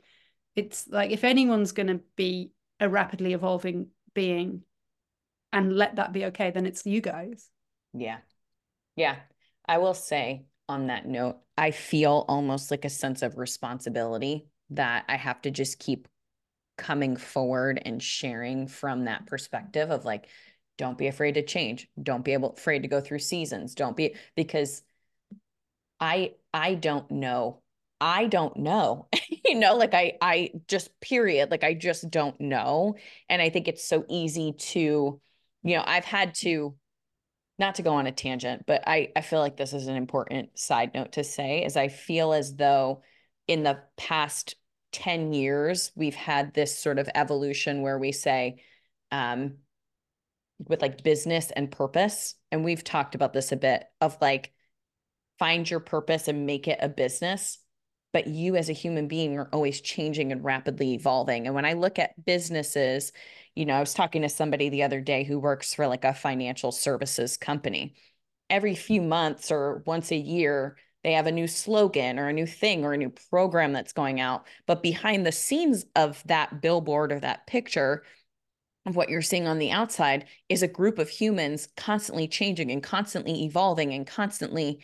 It's 0.55 0.87
like 0.87 1.11
if 1.11 1.23
anyone's 1.23 1.71
going 1.71 1.87
to 1.87 2.01
be 2.15 2.51
a 2.79 2.87
rapidly 2.87 3.33
evolving 3.33 3.87
being 4.13 4.63
and 5.53 5.75
let 5.75 5.95
that 5.95 6.13
be 6.13 6.25
okay 6.25 6.51
then 6.51 6.65
it's 6.65 6.85
you 6.85 7.01
guys. 7.01 7.49
Yeah. 7.93 8.17
Yeah. 8.95 9.15
I 9.65 9.79
will 9.79 9.93
say 9.93 10.45
on 10.71 10.87
that 10.87 11.05
note 11.05 11.37
i 11.57 11.69
feel 11.69 12.25
almost 12.29 12.71
like 12.71 12.85
a 12.85 12.89
sense 12.89 13.21
of 13.21 13.37
responsibility 13.37 14.47
that 14.69 15.03
i 15.09 15.17
have 15.17 15.41
to 15.41 15.51
just 15.51 15.77
keep 15.79 16.07
coming 16.81 17.15
forward 17.15 17.81
and 17.85 18.03
sharing 18.03 18.67
from 18.67 19.05
that 19.05 19.25
perspective 19.25 19.89
of 19.89 20.03
like 20.03 20.27
don't 20.77 20.97
be 20.97 21.07
afraid 21.07 21.35
to 21.35 21.43
change 21.43 21.87
don't 22.01 22.25
be 22.25 22.33
able 22.33 22.51
afraid 22.51 22.81
to 22.81 22.87
go 22.87 22.99
through 22.99 23.19
seasons 23.19 23.75
don't 23.75 23.95
be 23.95 24.15
because 24.35 24.83
I 26.01 26.33
I 26.53 26.73
don't 26.73 27.09
know. 27.11 27.61
I 28.01 28.25
don't 28.25 28.57
know. 28.57 29.07
you 29.45 29.55
know, 29.55 29.75
like 29.77 29.93
I 29.93 30.17
I 30.21 30.51
just 30.67 30.99
period, 30.99 31.51
like 31.51 31.63
I 31.63 31.75
just 31.75 32.09
don't 32.09 32.39
know. 32.41 32.95
And 33.29 33.41
I 33.41 33.49
think 33.49 33.67
it's 33.67 33.87
so 33.87 34.03
easy 34.09 34.53
to, 34.53 35.21
you 35.63 35.77
know, 35.77 35.83
I've 35.85 36.05
had 36.05 36.33
to 36.35 36.75
not 37.59 37.75
to 37.75 37.83
go 37.83 37.93
on 37.93 38.07
a 38.07 38.11
tangent, 38.11 38.65
but 38.65 38.83
I 38.87 39.11
I 39.15 39.21
feel 39.21 39.39
like 39.39 39.57
this 39.57 39.73
is 39.73 39.87
an 39.87 39.95
important 39.95 40.57
side 40.57 40.93
note 40.95 41.13
to 41.13 41.23
say 41.23 41.63
is 41.63 41.77
I 41.77 41.87
feel 41.87 42.33
as 42.33 42.55
though 42.55 43.03
in 43.47 43.63
the 43.63 43.79
past 43.97 44.55
10 44.91 45.33
years 45.33 45.91
we've 45.95 46.15
had 46.15 46.53
this 46.53 46.77
sort 46.77 46.99
of 46.99 47.09
evolution 47.15 47.81
where 47.81 47.97
we 47.97 48.11
say 48.11 48.61
um 49.11 49.57
with 50.67 50.81
like 50.81 51.03
business 51.03 51.51
and 51.51 51.71
purpose 51.71 52.35
and 52.51 52.63
we've 52.63 52.83
talked 52.83 53.15
about 53.15 53.33
this 53.33 53.51
a 53.51 53.57
bit 53.57 53.85
of 53.99 54.17
like 54.21 54.53
find 55.39 55.69
your 55.69 55.79
purpose 55.79 56.27
and 56.27 56.45
make 56.45 56.67
it 56.67 56.79
a 56.81 56.89
business 56.89 57.57
but 58.13 58.27
you 58.27 58.55
as 58.55 58.69
a 58.69 58.73
human 58.73 59.07
being 59.07 59.37
are 59.37 59.49
always 59.53 59.79
changing 59.79 60.33
and 60.33 60.43
rapidly 60.43 60.93
evolving. 60.93 61.45
And 61.45 61.55
when 61.55 61.65
i 61.65 61.73
look 61.73 61.97
at 61.99 62.23
businesses 62.25 63.11
you 63.55 63.65
know 63.65 63.73
i 63.73 63.79
was 63.79 63.93
talking 63.93 64.21
to 64.21 64.29
somebody 64.29 64.69
the 64.69 64.83
other 64.83 65.01
day 65.01 65.23
who 65.23 65.39
works 65.39 65.73
for 65.73 65.87
like 65.87 66.03
a 66.03 66.13
financial 66.13 66.71
services 66.71 67.37
company. 67.37 67.95
Every 68.49 68.75
few 68.75 69.01
months 69.01 69.49
or 69.51 69.81
once 69.85 70.11
a 70.11 70.17
year 70.17 70.77
they 71.03 71.13
have 71.13 71.27
a 71.27 71.31
new 71.31 71.47
slogan 71.47 72.19
or 72.19 72.27
a 72.27 72.33
new 72.33 72.45
thing 72.45 72.83
or 72.85 72.93
a 72.93 72.97
new 72.97 73.11
program 73.29 73.73
that's 73.73 73.93
going 73.93 74.19
out 74.19 74.45
but 74.67 74.83
behind 74.83 75.25
the 75.25 75.31
scenes 75.31 75.85
of 75.95 76.23
that 76.25 76.61
billboard 76.61 77.11
or 77.11 77.19
that 77.19 77.47
picture 77.47 78.03
of 78.85 78.95
what 78.95 79.09
you're 79.09 79.21
seeing 79.21 79.47
on 79.47 79.59
the 79.59 79.71
outside 79.71 80.25
is 80.49 80.63
a 80.63 80.67
group 80.67 80.97
of 80.97 81.09
humans 81.09 81.67
constantly 81.77 82.27
changing 82.27 82.71
and 82.71 82.81
constantly 82.81 83.43
evolving 83.43 83.93
and 83.93 84.07
constantly 84.07 84.79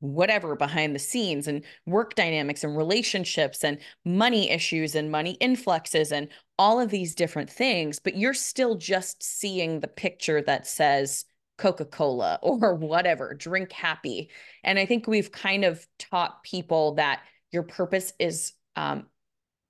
whatever 0.00 0.56
behind 0.56 0.94
the 0.94 0.98
scenes 0.98 1.46
and 1.46 1.62
work 1.86 2.14
dynamics 2.14 2.64
and 2.64 2.76
relationships 2.76 3.62
and 3.62 3.78
money 4.04 4.50
issues 4.50 4.94
and 4.94 5.10
money 5.10 5.32
influxes 5.40 6.10
and 6.10 6.28
all 6.58 6.80
of 6.80 6.90
these 6.90 7.14
different 7.14 7.50
things 7.50 7.98
but 7.98 8.16
you're 8.16 8.34
still 8.34 8.76
just 8.76 9.22
seeing 9.22 9.80
the 9.80 9.88
picture 9.88 10.42
that 10.42 10.66
says 10.66 11.26
coca-cola 11.60 12.38
or 12.42 12.74
whatever 12.74 13.34
drink 13.34 13.70
happy. 13.72 14.30
And 14.64 14.78
i 14.78 14.86
think 14.86 15.06
we've 15.06 15.30
kind 15.30 15.64
of 15.64 15.86
taught 15.98 16.42
people 16.42 16.94
that 16.94 17.20
your 17.52 17.62
purpose 17.62 18.12
is 18.18 18.52
um, 18.76 19.06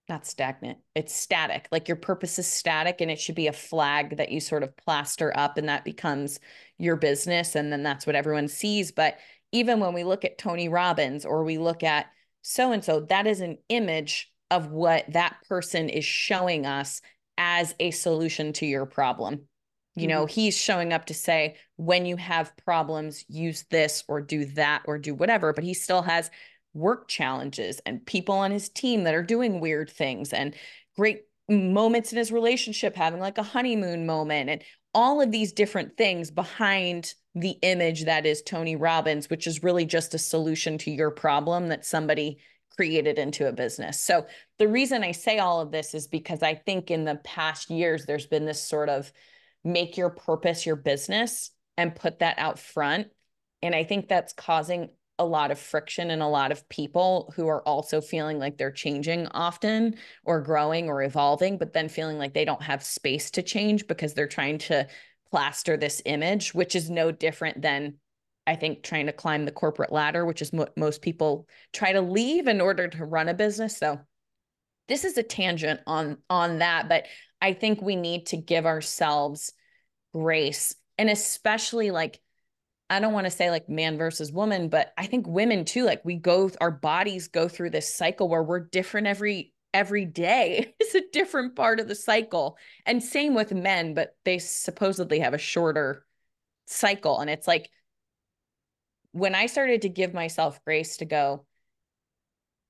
not 0.08 0.26
stagnant 0.26 0.78
it's 0.94 1.14
static. 1.14 1.68
Like 1.72 1.88
your 1.88 1.96
purpose 1.96 2.38
is 2.38 2.46
static 2.46 3.00
and 3.00 3.10
it 3.10 3.20
should 3.20 3.36
be 3.36 3.46
a 3.46 3.52
flag 3.52 4.16
that 4.18 4.30
you 4.30 4.40
sort 4.40 4.62
of 4.62 4.76
plaster 4.76 5.32
up 5.36 5.56
and 5.56 5.68
that 5.68 5.84
becomes 5.84 6.40
your 6.78 6.96
business 6.96 7.54
and 7.54 7.72
then 7.72 7.82
that's 7.82 8.06
what 8.06 8.16
everyone 8.16 8.48
sees. 8.48 8.92
But 8.92 9.16
even 9.52 9.80
when 9.80 9.94
we 9.94 10.04
look 10.04 10.24
at 10.24 10.38
Tony 10.38 10.68
Robbins 10.68 11.24
or 11.24 11.44
we 11.44 11.58
look 11.58 11.82
at 11.82 12.06
so 12.42 12.72
and 12.72 12.84
so, 12.84 13.00
that 13.00 13.26
is 13.26 13.40
an 13.40 13.58
image 13.68 14.30
of 14.50 14.70
what 14.70 15.04
that 15.12 15.36
person 15.48 15.88
is 15.88 16.04
showing 16.04 16.66
us 16.66 17.00
as 17.38 17.74
a 17.78 17.90
solution 17.90 18.52
to 18.54 18.66
your 18.66 18.86
problem. 18.86 19.42
You 20.00 20.08
know, 20.08 20.24
mm-hmm. 20.24 20.32
he's 20.32 20.56
showing 20.56 20.92
up 20.92 21.06
to 21.06 21.14
say, 21.14 21.56
when 21.76 22.06
you 22.06 22.16
have 22.16 22.56
problems, 22.64 23.24
use 23.28 23.64
this 23.70 24.02
or 24.08 24.20
do 24.20 24.44
that 24.46 24.82
or 24.86 24.98
do 24.98 25.14
whatever, 25.14 25.52
but 25.52 25.64
he 25.64 25.74
still 25.74 26.02
has 26.02 26.30
work 26.72 27.08
challenges 27.08 27.80
and 27.84 28.06
people 28.06 28.34
on 28.34 28.50
his 28.50 28.68
team 28.68 29.04
that 29.04 29.14
are 29.14 29.22
doing 29.22 29.60
weird 29.60 29.90
things 29.90 30.32
and 30.32 30.54
great 30.96 31.24
moments 31.48 32.12
in 32.12 32.18
his 32.18 32.30
relationship, 32.30 32.94
having 32.94 33.20
like 33.20 33.38
a 33.38 33.42
honeymoon 33.42 34.06
moment 34.06 34.48
and 34.48 34.62
all 34.94 35.20
of 35.20 35.30
these 35.30 35.52
different 35.52 35.96
things 35.96 36.30
behind 36.30 37.14
the 37.34 37.56
image 37.62 38.04
that 38.04 38.26
is 38.26 38.42
Tony 38.42 38.76
Robbins, 38.76 39.30
which 39.30 39.46
is 39.46 39.62
really 39.62 39.84
just 39.84 40.14
a 40.14 40.18
solution 40.18 40.78
to 40.78 40.90
your 40.90 41.10
problem 41.10 41.68
that 41.68 41.84
somebody 41.84 42.38
created 42.76 43.18
into 43.18 43.48
a 43.48 43.52
business. 43.52 44.00
So 44.00 44.26
the 44.58 44.68
reason 44.68 45.04
I 45.04 45.12
say 45.12 45.38
all 45.38 45.60
of 45.60 45.70
this 45.70 45.94
is 45.94 46.06
because 46.06 46.42
I 46.42 46.54
think 46.54 46.90
in 46.90 47.04
the 47.04 47.16
past 47.16 47.70
years, 47.70 48.06
there's 48.06 48.26
been 48.26 48.46
this 48.46 48.62
sort 48.62 48.88
of 48.88 49.12
make 49.64 49.96
your 49.96 50.10
purpose 50.10 50.64
your 50.66 50.76
business 50.76 51.50
and 51.76 51.94
put 51.94 52.20
that 52.20 52.38
out 52.38 52.58
front. 52.58 53.08
And 53.62 53.74
I 53.74 53.84
think 53.84 54.08
that's 54.08 54.32
causing 54.32 54.90
a 55.18 55.24
lot 55.24 55.50
of 55.50 55.58
friction 55.58 56.10
in 56.10 56.22
a 56.22 56.30
lot 56.30 56.50
of 56.50 56.66
people 56.70 57.32
who 57.36 57.46
are 57.46 57.62
also 57.68 58.00
feeling 58.00 58.38
like 58.38 58.56
they're 58.56 58.70
changing 58.70 59.26
often 59.28 59.96
or 60.24 60.40
growing 60.40 60.88
or 60.88 61.02
evolving, 61.02 61.58
but 61.58 61.74
then 61.74 61.90
feeling 61.90 62.16
like 62.16 62.32
they 62.32 62.46
don't 62.46 62.62
have 62.62 62.82
space 62.82 63.30
to 63.32 63.42
change 63.42 63.86
because 63.86 64.14
they're 64.14 64.26
trying 64.26 64.56
to 64.56 64.86
plaster 65.30 65.76
this 65.76 66.00
image, 66.06 66.54
which 66.54 66.74
is 66.74 66.88
no 66.88 67.12
different 67.12 67.60
than 67.60 67.96
I 68.46 68.56
think 68.56 68.82
trying 68.82 69.06
to 69.06 69.12
climb 69.12 69.44
the 69.44 69.52
corporate 69.52 69.92
ladder, 69.92 70.24
which 70.24 70.40
is 70.40 70.52
what 70.52 70.76
most 70.76 71.02
people 71.02 71.46
try 71.72 71.92
to 71.92 72.00
leave 72.00 72.48
in 72.48 72.60
order 72.60 72.88
to 72.88 73.04
run 73.04 73.28
a 73.28 73.34
business. 73.34 73.76
So 73.76 74.00
this 74.88 75.04
is 75.04 75.18
a 75.18 75.22
tangent 75.22 75.80
on 75.86 76.16
on 76.30 76.58
that, 76.58 76.88
but 76.88 77.06
I 77.40 77.52
think 77.52 77.80
we 77.80 77.96
need 77.96 78.26
to 78.26 78.36
give 78.36 78.66
ourselves 78.66 79.52
grace 80.12 80.74
and 80.98 81.08
especially 81.08 81.90
like 81.90 82.20
I 82.90 82.98
don't 82.98 83.12
want 83.12 83.26
to 83.26 83.30
say 83.30 83.50
like 83.50 83.68
man 83.68 83.96
versus 83.96 84.32
woman, 84.32 84.68
but 84.68 84.92
I 84.98 85.06
think 85.06 85.26
women 85.28 85.64
too 85.64 85.84
like 85.84 86.04
we 86.04 86.16
go 86.16 86.50
our 86.60 86.72
bodies 86.72 87.28
go 87.28 87.48
through 87.48 87.70
this 87.70 87.94
cycle 87.94 88.28
where 88.28 88.42
we're 88.42 88.60
different 88.60 89.06
every 89.06 89.54
every 89.72 90.04
day 90.04 90.74
It's 90.80 90.94
a 90.94 91.08
different 91.12 91.54
part 91.54 91.78
of 91.80 91.88
the 91.88 91.94
cycle. 91.94 92.58
And 92.84 93.02
same 93.02 93.34
with 93.34 93.52
men, 93.52 93.94
but 93.94 94.16
they 94.24 94.38
supposedly 94.38 95.20
have 95.20 95.34
a 95.34 95.38
shorter 95.38 96.04
cycle 96.66 97.20
and 97.20 97.30
it's 97.30 97.48
like 97.48 97.70
when 99.12 99.34
I 99.34 99.46
started 99.46 99.82
to 99.82 99.88
give 99.88 100.14
myself 100.14 100.62
grace 100.64 100.98
to 100.98 101.04
go, 101.04 101.44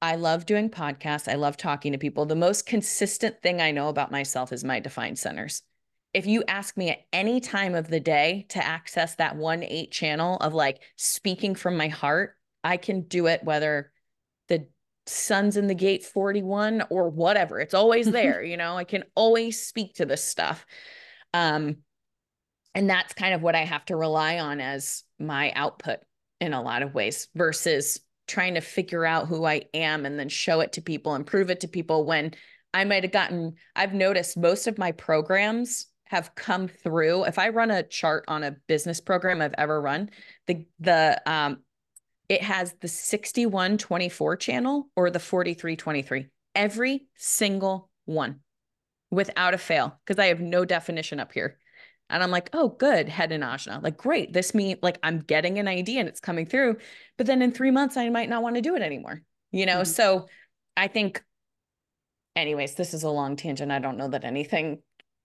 I 0.03 0.17
love 0.17 0.47
doing 0.47 0.71
podcasts. 0.71 1.31
I 1.31 1.35
love 1.35 1.57
talking 1.57 1.93
to 1.93 1.99
people. 1.99 2.25
The 2.25 2.35
most 2.35 2.67
consistent 2.67 3.43
thing 3.43 3.61
I 3.61 3.71
know 3.71 3.89
about 3.89 4.11
myself 4.11 4.53
is 4.53 4.65
my 4.65 4.81
defined 4.81 5.19
centers. 5.19 5.63
If 6.15 6.27
you 6.27 6.43
ask 6.49 6.77
me 6.77 6.91
at 6.91 7.05
any 7.13 7.41
time 7.41 7.75
of 7.75 7.89
the 7.89 8.01
day 8.01 8.47
to 8.51 8.65
access 8.65 9.15
that 9.17 9.37
one 9.37 9.63
eight 9.63 9.93
channel 9.93 10.37
of 10.39 10.55
like 10.55 10.83
speaking 10.97 11.55
from 11.55 11.77
my 11.77 11.89
heart, 11.89 12.37
I 12.65 12.79
can 12.79 13.03
do 13.03 13.27
it 13.27 13.45
whether 13.45 13.93
the 14.49 14.67
sun's 15.07 15.57
in 15.57 15.67
the 15.67 15.75
gate 15.75 16.05
41 16.05 16.85
or 16.91 17.11
whatever. 17.11 17.61
It's 17.61 17.75
always 17.75 18.07
there, 18.11 18.43
you 18.43 18.57
know, 18.57 18.77
I 18.77 18.85
can 18.85 19.05
always 19.15 19.63
speak 19.63 19.95
to 19.97 20.07
this 20.07 20.25
stuff. 20.25 20.65
Um, 21.35 21.77
and 22.75 22.89
that's 22.89 23.15
kind 23.15 23.35
of 23.35 23.43
what 23.43 23.55
I 23.55 23.65
have 23.65 23.85
to 23.87 23.97
rely 23.97 24.39
on 24.39 24.61
as 24.61 25.05
my 25.19 25.53
output 25.53 25.99
in 26.41 26.55
a 26.55 26.63
lot 26.63 26.83
of 26.83 26.95
ways 26.95 27.29
versus 27.35 28.01
trying 28.31 28.55
to 28.55 28.61
figure 28.61 29.05
out 29.05 29.27
who 29.27 29.45
I 29.45 29.63
am 29.75 30.07
and 30.07 30.19
then 30.19 30.29
show 30.29 30.61
it 30.61 30.73
to 30.73 30.81
people 30.81 31.15
and 31.15 31.27
prove 31.27 31.51
it 31.51 31.61
to 31.61 31.69
people 31.69 32.07
when 32.07 32.33
I 32.73 32.85
might 32.85 33.03
have 33.03 33.13
gotten 33.13 33.55
I've 33.75 33.93
noticed 33.93 34.37
most 34.37 34.67
of 34.67 34.79
my 34.79 34.93
programs 34.93 35.87
have 36.05 36.35
come 36.35 36.69
through. 36.69 37.25
If 37.25 37.39
I 37.39 37.51
run 37.51 37.71
a 37.71 37.83
chart 37.83 38.25
on 38.29 38.43
a 38.43 38.57
business 38.69 39.01
program 39.01 39.43
I've 39.43 39.55
ever 39.59 39.81
run 39.81 40.11
the 40.47 40.67
the 40.79 41.21
um 41.27 41.59
it 42.29 42.43
has 42.43 42.75
the 42.81 42.89
6124 42.89 44.37
channel 44.37 44.89
or 44.95 45.11
the 45.11 45.19
4323 45.19 46.29
every 46.55 47.07
single 47.17 47.91
one 48.05 48.41
without 49.11 49.55
a 49.55 49.59
fail 49.59 49.99
because 50.05 50.21
I 50.21 50.27
have 50.27 50.41
no 50.41 50.65
definition 50.65 51.19
up 51.19 51.33
here 51.33 51.59
and 52.11 52.23
I'm 52.23 52.31
like, 52.31 52.51
oh, 52.53 52.69
good, 52.69 53.09
head 53.09 53.33
and 53.33 53.43
ajna. 53.45 53.83
Like, 53.83 53.97
great. 53.97 54.33
This 54.33 54.55
means 54.55 54.81
like 54.83 54.99
I'm 55.03 55.21
getting 55.21 55.59
an 55.59 55.69
idea 55.69 56.01
and 56.01 56.09
it's 56.09 56.21
coming 56.21 56.47
through. 56.47 56.77
But 57.17 57.27
then 57.27 57.43
in 57.43 57.53
three 57.53 57.71
months, 57.71 57.97
I 57.97 58.09
might 58.09 58.29
not 58.29 58.43
want 58.43 58.57
to 58.57 58.63
do 58.63 58.75
it 58.77 58.83
anymore. 58.83 59.23
You 59.53 59.67
know, 59.67 59.77
mm-hmm. 59.77 59.85
so 59.85 60.27
I 60.77 60.89
think, 60.89 61.23
anyways, 62.37 62.75
this 62.75 62.95
is 62.95 63.03
a 63.03 63.11
long 63.11 63.37
tangent. 63.37 63.73
I 63.73 63.79
don't 63.79 63.97
know 63.97 64.09
that 64.09 64.25
anything 64.25 64.83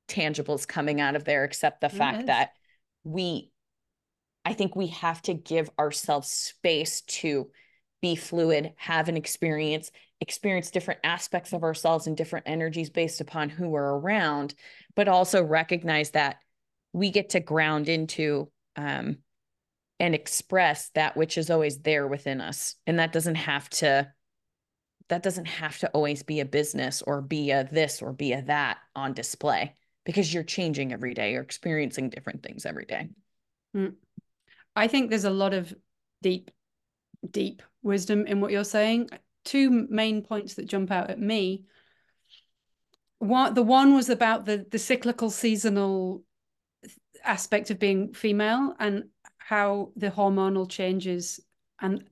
tangible 0.07 0.55
is 0.55 0.65
coming 0.65 1.01
out 1.01 1.15
of 1.15 1.23
there 1.23 1.43
except 1.43 1.81
the 1.81 1.89
fact 1.89 2.27
that 2.27 2.51
we, 3.03 3.51
I 4.43 4.53
think 4.53 4.75
we 4.75 4.87
have 4.87 5.21
to 5.23 5.33
give 5.33 5.69
ourselves 5.79 6.29
space 6.29 7.01
to 7.01 7.49
be 8.01 8.15
fluid, 8.15 8.73
have 8.77 9.09
an 9.09 9.17
experience, 9.17 9.89
experience 10.21 10.69
different 10.69 10.99
aspects 11.03 11.53
of 11.53 11.63
ourselves 11.63 12.05
and 12.07 12.15
different 12.15 12.47
energies 12.47 12.89
based 12.89 13.21
upon 13.21 13.49
who 13.49 13.69
we're 13.69 13.97
around, 13.97 14.53
but 14.95 15.07
also 15.07 15.43
recognize 15.43 16.11
that 16.11 16.37
we 16.95 17.09
get 17.11 17.31
to 17.31 17.41
ground 17.41 17.89
into 17.89 18.49
um, 18.77 19.17
and 19.99 20.15
express 20.15 20.91
that 20.95 21.17
which 21.17 21.37
is 21.37 21.49
always 21.49 21.79
there 21.79 22.07
within 22.07 22.39
us. 22.39 22.75
And 22.87 22.99
that 22.99 23.11
doesn't 23.11 23.35
have 23.35 23.69
to 23.71 24.09
that 25.09 25.21
doesn't 25.21 25.45
have 25.45 25.77
to 25.77 25.89
always 25.89 26.23
be 26.23 26.39
a 26.39 26.45
business 26.45 27.03
or 27.03 27.21
be 27.21 27.51
a 27.51 27.65
this 27.65 28.01
or 28.01 28.11
be 28.13 28.31
a 28.31 28.41
that 28.43 28.77
on 28.95 29.13
display 29.13 29.75
because 30.05 30.33
you're 30.33 30.41
changing 30.41 30.93
every 30.93 31.13
day. 31.13 31.33
You're 31.33 31.43
experiencing 31.43 32.09
different 32.09 32.41
things 32.41 32.65
every 32.65 32.85
day. 32.85 33.09
Mm. 33.75 33.95
i 34.73 34.87
think 34.87 35.09
there's 35.09 35.25
a 35.25 35.29
lot 35.29 35.53
of 35.53 35.75
deep 36.21 36.49
deep 37.29 37.61
wisdom 37.83 38.25
in 38.25 38.39
what 38.39 38.51
you're 38.51 38.63
saying. 38.63 39.09
Two 39.43 39.85
main 39.89 40.21
points 40.21 40.53
that 40.53 40.65
jump 40.65 40.91
out 40.91 41.09
at 41.09 41.19
me. 41.19 41.65
One 43.19 43.53
the 43.53 43.63
one 43.63 43.93
was 43.93 44.09
about 44.09 44.45
the 44.45 44.65
the 44.71 44.79
cyclical 44.79 45.29
seasonal 45.29 46.23
aspect 47.25 47.69
of 47.69 47.79
being 47.79 48.13
female 48.13 48.75
and 48.79 49.05
how 49.37 49.91
the 49.95 50.09
hormonal 50.09 50.69
changes 50.69 51.39
and 51.81 52.03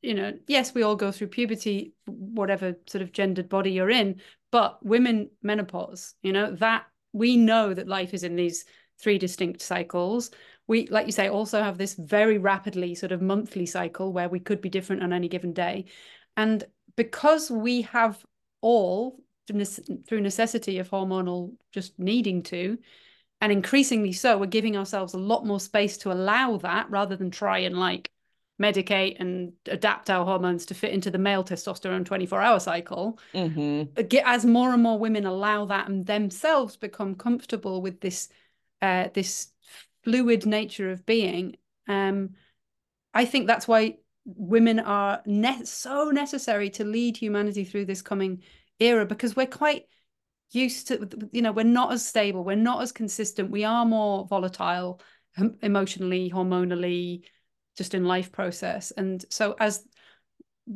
you 0.00 0.14
know 0.14 0.32
yes 0.46 0.74
we 0.74 0.82
all 0.82 0.96
go 0.96 1.10
through 1.10 1.26
puberty 1.26 1.92
whatever 2.06 2.76
sort 2.86 3.02
of 3.02 3.12
gendered 3.12 3.48
body 3.48 3.72
you're 3.72 3.90
in 3.90 4.20
but 4.52 4.84
women 4.84 5.28
menopause 5.42 6.14
you 6.22 6.32
know 6.32 6.54
that 6.54 6.86
we 7.12 7.36
know 7.36 7.74
that 7.74 7.88
life 7.88 8.14
is 8.14 8.22
in 8.22 8.36
these 8.36 8.64
three 9.00 9.18
distinct 9.18 9.60
cycles. 9.60 10.30
We 10.66 10.86
like 10.88 11.06
you 11.06 11.12
say 11.12 11.28
also 11.28 11.62
have 11.62 11.78
this 11.78 11.94
very 11.94 12.38
rapidly 12.38 12.94
sort 12.94 13.12
of 13.12 13.22
monthly 13.22 13.66
cycle 13.66 14.12
where 14.12 14.28
we 14.28 14.40
could 14.40 14.60
be 14.60 14.68
different 14.68 15.02
on 15.02 15.12
any 15.12 15.28
given 15.28 15.52
day. 15.52 15.86
And 16.36 16.64
because 16.96 17.50
we 17.50 17.82
have 17.82 18.24
all 18.60 19.20
through 19.46 20.20
necessity 20.20 20.78
of 20.78 20.90
hormonal 20.90 21.54
just 21.72 21.98
needing 21.98 22.42
to 22.42 22.76
and 23.40 23.52
increasingly 23.52 24.12
so 24.12 24.38
we're 24.38 24.46
giving 24.46 24.76
ourselves 24.76 25.14
a 25.14 25.18
lot 25.18 25.46
more 25.46 25.60
space 25.60 25.98
to 25.98 26.12
allow 26.12 26.56
that 26.58 26.90
rather 26.90 27.16
than 27.16 27.30
try 27.30 27.58
and 27.58 27.78
like 27.78 28.10
medicate 28.60 29.16
and 29.20 29.52
adapt 29.66 30.10
our 30.10 30.24
hormones 30.24 30.66
to 30.66 30.74
fit 30.74 30.92
into 30.92 31.10
the 31.10 31.18
male 31.18 31.44
testosterone 31.44 32.04
24 32.04 32.42
hour 32.42 32.58
cycle 32.58 33.18
mm-hmm. 33.32 34.18
as 34.24 34.44
more 34.44 34.72
and 34.72 34.82
more 34.82 34.98
women 34.98 35.26
allow 35.26 35.64
that 35.64 35.88
and 35.88 36.06
themselves 36.06 36.76
become 36.76 37.14
comfortable 37.14 37.80
with 37.80 38.00
this 38.00 38.28
uh, 38.82 39.08
this 39.14 39.52
fluid 40.04 40.46
nature 40.46 40.90
of 40.90 41.06
being 41.06 41.56
um, 41.88 42.30
i 43.14 43.24
think 43.24 43.46
that's 43.46 43.68
why 43.68 43.96
women 44.24 44.78
are 44.80 45.22
ne- 45.24 45.64
so 45.64 46.10
necessary 46.10 46.70
to 46.70 46.84
lead 46.84 47.16
humanity 47.16 47.64
through 47.64 47.84
this 47.84 48.02
coming 48.02 48.42
era 48.80 49.06
because 49.06 49.36
we're 49.36 49.46
quite 49.46 49.86
used 50.50 50.88
to 50.88 51.08
you 51.32 51.42
know 51.42 51.52
we're 51.52 51.62
not 51.62 51.92
as 51.92 52.06
stable 52.06 52.42
we're 52.42 52.56
not 52.56 52.80
as 52.80 52.90
consistent 52.90 53.50
we 53.50 53.64
are 53.64 53.84
more 53.84 54.26
volatile 54.26 55.00
emotionally 55.62 56.30
hormonally 56.30 57.22
just 57.78 57.94
in 57.94 58.04
life 58.04 58.30
process. 58.30 58.90
And 58.90 59.24
so 59.30 59.54
as 59.58 59.86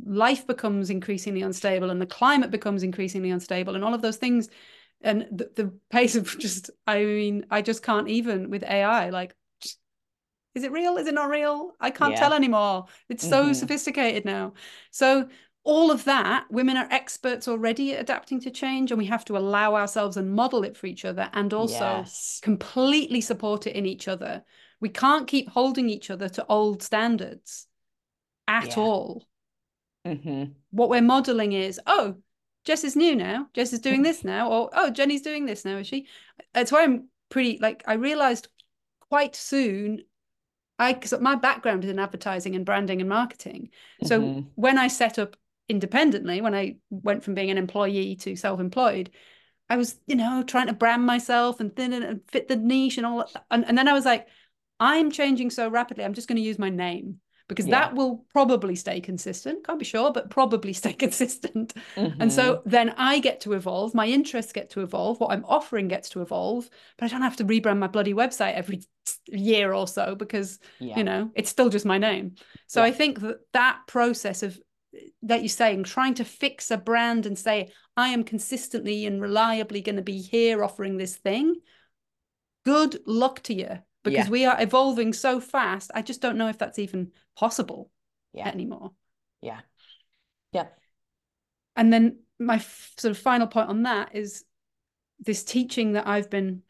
life 0.06 0.46
becomes 0.46 0.88
increasingly 0.88 1.42
unstable 1.42 1.90
and 1.90 2.00
the 2.00 2.06
climate 2.06 2.50
becomes 2.50 2.82
increasingly 2.82 3.30
unstable 3.30 3.74
and 3.74 3.84
all 3.84 3.92
of 3.92 4.00
those 4.00 4.16
things 4.16 4.48
and 5.02 5.26
the, 5.32 5.50
the 5.56 5.74
pace 5.90 6.14
of 6.16 6.26
just 6.38 6.70
i 6.86 7.04
mean 7.04 7.44
i 7.50 7.60
just 7.60 7.82
can't 7.82 8.08
even 8.08 8.48
with 8.48 8.62
ai 8.62 9.10
like 9.10 9.34
is 10.54 10.64
it 10.64 10.72
real? 10.72 10.98
Is 10.98 11.06
it 11.06 11.14
not 11.14 11.30
real? 11.30 11.72
I 11.80 11.90
can't 11.90 12.12
yeah. 12.12 12.18
tell 12.18 12.34
anymore. 12.34 12.84
It's 13.08 13.26
so 13.26 13.44
mm-hmm. 13.44 13.52
sophisticated 13.54 14.26
now. 14.26 14.52
So 14.90 15.30
all 15.64 15.90
of 15.90 16.04
that, 16.04 16.46
women 16.50 16.76
are 16.76 16.88
experts 16.90 17.46
already 17.46 17.92
at 17.94 18.00
adapting 18.00 18.40
to 18.40 18.50
change, 18.50 18.90
and 18.90 18.98
we 18.98 19.06
have 19.06 19.24
to 19.26 19.36
allow 19.36 19.74
ourselves 19.76 20.16
and 20.16 20.32
model 20.32 20.64
it 20.64 20.76
for 20.76 20.86
each 20.86 21.04
other 21.04 21.30
and 21.32 21.52
also 21.52 21.74
yes. 21.78 22.40
completely 22.42 23.20
support 23.20 23.66
it 23.66 23.76
in 23.76 23.86
each 23.86 24.08
other. 24.08 24.42
We 24.80 24.88
can't 24.88 25.28
keep 25.28 25.48
holding 25.48 25.88
each 25.88 26.10
other 26.10 26.28
to 26.30 26.46
old 26.48 26.82
standards. 26.82 27.66
at 28.48 28.76
Yeah. 28.76 28.82
all. 28.82 29.26
Mm-hmm. 30.04 30.52
What 30.72 30.88
we're 30.90 31.00
modeling 31.00 31.52
is, 31.52 31.80
oh, 31.86 32.16
Jess 32.64 32.82
is 32.82 32.96
new 32.96 33.14
now. 33.14 33.46
Jess 33.54 33.72
is 33.72 33.78
doing 33.78 34.02
this 34.02 34.24
now, 34.24 34.50
or 34.50 34.70
oh, 34.72 34.90
Jenni's 34.90 35.22
doing 35.22 35.46
this 35.46 35.64
now. 35.64 35.76
Is 35.78 35.86
she? 35.86 36.08
It's 36.54 36.72
why 36.72 36.82
I'm 36.82 37.08
pretty 37.28 37.58
like 37.58 37.84
I 37.86 37.94
realized 37.94 38.48
quite 39.08 39.36
soon. 39.36 40.02
I 40.78 40.92
because 40.92 41.18
my 41.20 41.36
background 41.36 41.84
is 41.84 41.90
in 41.90 42.00
advertising 42.00 42.56
and 42.56 42.66
branding 42.66 43.00
and 43.00 43.08
marketing. 43.08 43.70
So 44.04 44.20
Mhm. 44.20 44.46
when 44.56 44.76
I 44.76 44.88
set 44.88 45.18
up 45.18 45.36
independently, 45.68 46.40
when 46.40 46.54
I 46.54 46.76
went 46.90 47.24
from 47.24 47.34
being 47.34 47.50
an 47.50 47.58
employee 47.58 48.16
to 48.16 48.36
self-employed, 48.36 49.10
I 49.70 49.76
was, 49.76 49.98
you 50.06 50.16
know, 50.16 50.42
trying 50.46 50.66
to 50.66 50.72
brand 50.74 51.06
myself 51.06 51.60
and 51.60 51.74
thin 51.74 51.92
and 51.92 52.20
fit 52.30 52.48
the 52.48 52.56
niche 52.56 52.98
and 52.98 53.06
all. 53.06 53.24
And, 53.50 53.64
and 53.66 53.78
then 53.78 53.88
I 53.88 53.92
was 53.92 54.04
like, 54.04 54.26
I'm 54.78 55.10
changing 55.10 55.50
so 55.50 55.68
rapidly. 55.68 56.04
I'm 56.04 56.14
just 56.14 56.28
going 56.28 56.36
to 56.36 56.42
use 56.42 56.58
my 56.58 56.68
name 56.68 57.20
because 57.48 57.66
Yeah. 57.66 57.80
that 57.80 57.94
will 57.94 58.26
probably 58.32 58.74
stay 58.74 59.00
consistent. 59.00 59.64
Can't 59.66 59.78
be 59.78 59.84
sure, 59.84 60.12
but 60.12 60.30
probably 60.30 60.72
stay 60.82 60.92
consistent. 60.92 61.74
Mhm. 61.96 62.16
And 62.20 62.32
so 62.32 62.62
then 62.66 62.90
I 62.96 63.18
get 63.20 63.40
to 63.42 63.52
evolve, 63.54 63.94
my 63.94 64.06
interests 64.06 64.52
get 64.52 64.70
to 64.70 64.80
evolve, 64.80 65.20
what 65.20 65.32
I'm 65.32 65.44
offering 65.46 65.88
gets 65.88 66.10
to 66.10 66.22
evolve, 66.22 66.68
but 66.98 67.06
I 67.06 67.08
don't 67.08 67.22
have 67.22 67.36
to 67.36 67.44
rebrand 67.44 67.78
my 67.78 67.86
bloody 67.86 68.14
website 68.14 68.54
every 68.54 68.80
year 69.28 69.72
or 69.72 69.86
so 69.86 70.14
because, 70.14 70.58
yeah. 70.80 70.98
you 70.98 71.04
know, 71.04 71.30
it's 71.34 71.50
still 71.50 71.68
just 71.70 71.86
my 71.86 71.98
name. 71.98 72.34
So 72.66 72.80
Yeah. 72.80 72.88
I 72.88 72.92
think 72.92 73.20
that 73.20 73.38
that 73.52 73.80
process 73.86 74.42
of 74.42 74.58
that 75.22 75.40
you're 75.40 75.48
saying, 75.48 75.84
trying 75.84 76.14
to 76.14 76.24
fix 76.24 76.70
a 76.70 76.76
brand 76.76 77.26
and 77.26 77.38
say, 77.38 77.72
I 77.96 78.08
am 78.08 78.24
consistently 78.24 79.06
and 79.06 79.20
reliably 79.20 79.80
going 79.80 79.96
to 79.96 80.02
be 80.02 80.20
here 80.20 80.62
offering 80.62 80.96
this 80.96 81.16
thing, 81.16 81.56
good 82.64 83.00
luck 83.06 83.42
to 83.44 83.54
you 83.54 83.78
because 84.04 84.26
Yeah. 84.26 84.30
we 84.30 84.44
are 84.44 84.60
evolving 84.60 85.12
so 85.12 85.40
fast. 85.40 85.90
I 85.94 86.02
just 86.02 86.20
don't 86.20 86.36
know 86.36 86.48
if 86.48 86.58
that's 86.58 86.78
even 86.78 87.12
possible 87.36 87.90
Yeah. 88.32 88.48
anymore. 88.48 88.92
Yeah. 89.40 89.60
Yeah. 90.52 90.68
And 91.76 91.92
then 91.92 92.18
my 92.38 92.56
f- 92.56 92.92
sort 92.98 93.12
of 93.12 93.18
final 93.18 93.46
point 93.46 93.68
on 93.68 93.84
that 93.84 94.14
is 94.14 94.44
this 95.20 95.44
teaching 95.44 95.92
that 95.92 96.06
I've 96.06 96.28
been 96.30 96.62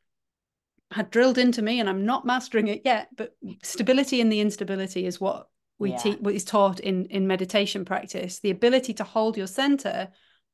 had 0.90 1.10
drilled 1.10 1.38
into 1.38 1.62
me, 1.62 1.80
and 1.80 1.88
I'm 1.88 2.04
not 2.04 2.26
mastering 2.26 2.68
it 2.68 2.82
yet. 2.84 3.08
But 3.16 3.34
stability 3.62 4.20
in 4.20 4.28
the 4.28 4.40
instability 4.40 5.06
is 5.06 5.18
what 5.18 5.48
we 5.82 5.90
Yeah. 5.90 5.96
teach, 5.98 6.18
what 6.20 6.34
is 6.34 6.44
taught 6.44 6.80
in 6.80 7.06
in 7.06 7.26
meditation 7.26 7.84
practice. 7.84 8.38
The 8.40 8.50
ability 8.50 8.94
to 8.94 9.04
hold 9.04 9.36
your 9.36 9.46
center 9.48 10.10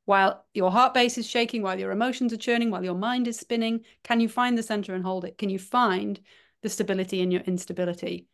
while 0.07 0.45
your 0.55 0.71
heart 0.71 0.95
base 0.95 1.19
is 1.19 1.27
shaking, 1.29 1.63
while 1.63 1.79
your 1.79 1.93
emotions 1.93 2.33
are 2.33 2.39
churning, 2.39 2.71
while 2.71 2.85
your 2.85 2.95
mind 2.95 3.29
is 3.29 3.39
spinning. 3.39 3.85
Can 4.05 4.21
you 4.21 4.29
find 4.29 4.57
the 4.57 4.63
center 4.63 4.95
and 4.95 5.05
hold 5.05 5.25
it? 5.25 5.39
Can 5.39 5.51
you 5.51 5.59
find 5.59 6.21
the 6.63 6.69
stability 6.69 7.21
in 7.21 7.31
your 7.31 7.43
instability? 7.43 8.27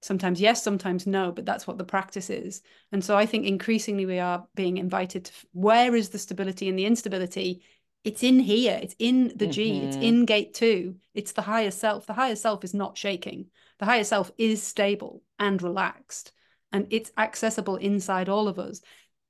sometimes 0.00 0.40
yes 0.40 0.62
sometimes 0.62 1.08
no 1.08 1.32
but 1.32 1.44
that's 1.44 1.66
what 1.66 1.76
the 1.76 1.84
practice 1.84 2.30
is 2.30 2.62
and 2.92 3.04
so 3.04 3.16
i 3.16 3.26
think 3.26 3.44
increasingly 3.44 4.06
we 4.06 4.20
are 4.20 4.46
being 4.54 4.76
invited 4.76 5.24
to 5.24 5.32
where 5.52 5.96
is 5.96 6.10
the 6.10 6.18
stability 6.18 6.68
and 6.68 6.78
the 6.78 6.86
instability 6.86 7.64
it's 8.04 8.22
in 8.22 8.38
here 8.38 8.78
it's 8.80 8.94
in 9.00 9.32
the 9.34 9.46
g 9.48 9.82
it's 9.82 9.96
Mhm. 9.96 10.02
in 10.02 10.24
gate 10.24 10.54
2 10.54 10.94
it's 11.14 11.32
the 11.32 11.42
higher 11.42 11.72
self 11.72 12.06
the 12.06 12.12
higher 12.12 12.36
self 12.36 12.62
is 12.62 12.74
not 12.74 12.96
shaking 12.96 13.50
the 13.80 13.86
higher 13.86 14.04
self 14.04 14.30
is 14.38 14.62
stable 14.62 15.24
and 15.38 15.62
relaxed 15.62 16.30
and 16.72 16.86
it's 16.90 17.12
accessible 17.16 17.76
inside 17.76 18.28
all 18.28 18.48
of 18.48 18.58
us 18.58 18.80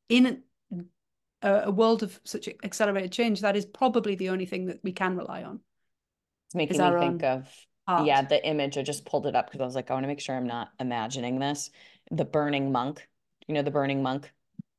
in 0.08 0.42
a, 1.42 1.52
a 1.66 1.70
world 1.70 2.02
of 2.02 2.20
such 2.24 2.48
accelerated 2.64 3.12
change 3.12 3.40
that 3.40 3.56
is 3.56 3.66
probably 3.66 4.14
the 4.14 4.28
only 4.28 4.46
thing 4.46 4.66
that 4.66 4.80
we 4.82 4.92
can 4.92 5.16
rely 5.16 5.42
on 5.42 5.60
It's 6.46 6.54
making 6.54 6.82
me 6.82 6.92
think 6.92 7.22
of 7.24 7.48
yeah, 7.96 8.22
the 8.22 8.44
image. 8.46 8.78
I 8.78 8.82
just 8.82 9.04
pulled 9.04 9.26
it 9.26 9.34
up 9.34 9.46
because 9.46 9.60
I 9.60 9.64
was 9.64 9.74
like, 9.74 9.90
I 9.90 9.94
want 9.94 10.04
to 10.04 10.08
make 10.08 10.20
sure 10.20 10.36
I'm 10.36 10.46
not 10.46 10.70
imagining 10.78 11.38
this. 11.38 11.70
The 12.10 12.24
burning 12.24 12.70
monk. 12.70 13.06
You 13.46 13.54
know, 13.54 13.62
the 13.62 13.70
burning 13.70 14.02
monk. 14.02 14.30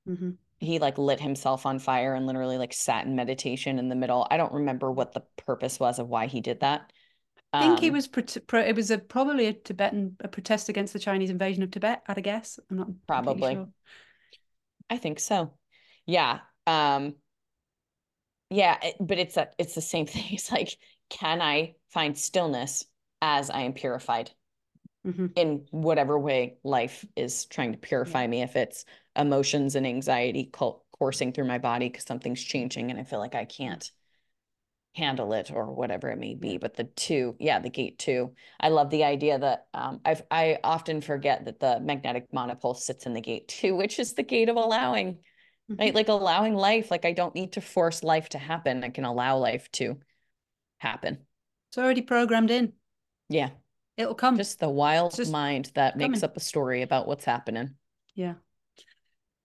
Mhm. 0.05 0.37
He 0.59 0.79
like 0.79 0.97
lit 0.97 1.19
himself 1.21 1.65
on 1.65 1.79
fire 1.79 2.13
and 2.13 2.25
literally 2.27 2.57
like 2.57 2.73
sat 2.73 3.05
in 3.05 3.15
meditation 3.15 3.79
in 3.79 3.89
the 3.89 3.95
middle. 3.95 4.27
I 4.29 4.37
don't 4.37 4.53
remember 4.53 4.91
what 4.91 5.13
the 5.13 5.21
purpose 5.37 5.79
was 5.79 5.99
of 5.99 6.09
why 6.09 6.27
he 6.27 6.41
did 6.41 6.59
that. 6.61 6.91
I 7.57 7.63
think 7.63 7.79
he 7.79 7.89
Um, 7.89 7.91
was 7.91 8.07
pro- 8.07 8.23
pro- 8.47 8.63
it 8.63 8.75
was 8.75 8.91
a 8.91 8.97
probably 8.97 9.47
a 9.47 9.53
Tibetan 9.53 10.15
a 10.21 10.27
protest 10.27 10.69
against 10.69 10.93
the 10.93 10.99
Chinese 10.99 11.29
invasion 11.29 11.63
of 11.63 11.71
Tibet. 11.71 12.03
I'd 12.07 12.23
guess. 12.23 12.59
I'm 12.69 12.77
not 12.77 12.89
Probably. 13.07 13.51
sure. 13.51 13.69
I 14.89 14.97
think 14.97 15.19
so. 15.19 15.53
Yeah. 16.05 16.39
Um 16.67 17.15
yeah, 18.49 18.77
it- 18.81 18.95
but 18.99 19.19
it's 19.19 19.37
a 19.37 19.49
it's 19.57 19.75
the 19.75 19.81
same 19.81 20.05
thing. 20.07 20.25
It's 20.31 20.51
like, 20.51 20.77
can 21.09 21.41
I 21.41 21.75
find 21.89 22.17
stillness 22.17 22.85
as 23.21 23.49
I 23.49 23.61
am 23.61 23.73
purified 23.73 24.31
Mhm. 25.03 25.33
in 25.35 25.65
whatever 25.71 26.17
way 26.19 26.57
life 26.63 27.05
is 27.15 27.45
trying 27.45 27.71
to 27.71 27.77
purify 27.77 28.25
me? 28.27 28.41
If 28.41 28.55
it's 28.55 28.85
emotions 29.15 29.75
and 29.75 29.85
anxiety 29.87 30.51
coursing 30.91 31.31
through 31.31 31.45
my 31.45 31.57
body 31.57 31.89
because 31.89 32.05
something's 32.05 32.41
changing 32.43 32.91
and 32.91 32.99
I 32.99 33.03
feel 33.03 33.19
like 33.19 33.35
I 33.35 33.45
can't 33.45 33.89
handle 34.99 35.33
it 35.33 35.51
or 35.51 35.73
whatever 35.73 36.09
it 36.09 36.19
may 36.19 36.35
be. 36.35 36.57
But 36.57 36.75
the 36.75 36.83
two, 36.83 37.35
yeah, 37.39 37.59
the 37.59 37.69
gate 37.69 37.97
two. 37.99 38.33
I 38.59 38.69
love 38.69 38.89
the 38.89 39.03
idea 39.03 39.39
that 39.39 39.67
um, 39.73 40.01
I've 40.05 40.23
I 40.29 40.59
often 40.63 41.01
forget 41.01 41.45
that 41.45 41.59
the 41.59 41.79
magnetic 41.79 42.27
monopole 42.31 42.75
sits 42.75 43.05
in 43.05 43.13
the 43.13 43.21
gate 43.21 43.47
two, 43.47 43.75
which 43.81 43.99
is 43.99 44.13
the 44.13 44.23
gate 44.23 44.49
of 44.49 44.57
allowing 44.57 45.19
right? 45.67 45.91
Mhm. 45.91 45.95
Like 45.95 46.09
allowing 46.09 46.55
life. 46.55 46.91
Like 46.91 47.05
I 47.05 47.13
don't 47.13 47.35
need 47.35 47.53
to 47.53 47.61
force 47.61 48.03
life 48.03 48.29
to 48.29 48.37
happen. 48.37 48.83
I 48.83 48.89
can 48.89 49.05
allow 49.05 49.37
life 49.37 49.71
to 49.73 49.97
happen. 50.79 51.19
It's 51.69 51.77
already 51.77 52.01
programmed 52.01 52.51
in. 52.51 52.73
Yeah. 53.29 53.49
It'll 53.97 54.15
come. 54.15 54.37
Just 54.37 54.59
the 54.59 54.69
wild 54.69 55.15
just 55.15 55.31
mind 55.31 55.71
that 55.75 55.97
makes 55.97 56.23
up 56.23 56.37
a 56.37 56.39
story 56.39 56.81
about 56.81 57.07
what's 57.07 57.25
happening. 57.25 57.75
Yeah. 58.15 58.35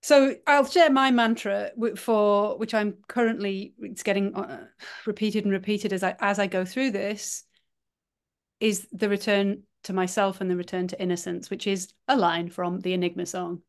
So 0.05 0.35
I'll 0.45 0.67
share 0.67 0.91
my 0.91 1.09
mantra 1.09 1.71
for 1.97 2.59
which 2.59 2.75
I'm 2.75 2.93
currently 3.07 3.73
it's 3.79 4.03
getting 4.03 4.35
uh, 4.35 4.67
repeated 5.07 5.45
and 5.45 5.51
repeated 5.51 5.93
as 5.93 6.03
I 6.03 6.15
as 6.19 6.37
I 6.37 6.45
go 6.45 6.63
through 6.63 6.91
this 6.91 7.43
is 8.59 8.87
the 8.91 9.09
return 9.09 9.63
to 9.85 9.93
myself 9.93 10.41
and 10.41 10.51
the 10.51 10.55
return 10.55 10.87
to 10.89 11.01
innocence, 11.01 11.49
which 11.49 11.65
is 11.65 11.91
a 12.07 12.15
line 12.15 12.51
from 12.51 12.81
the 12.81 12.93
Enigma 12.93 13.25
song. 13.25 13.63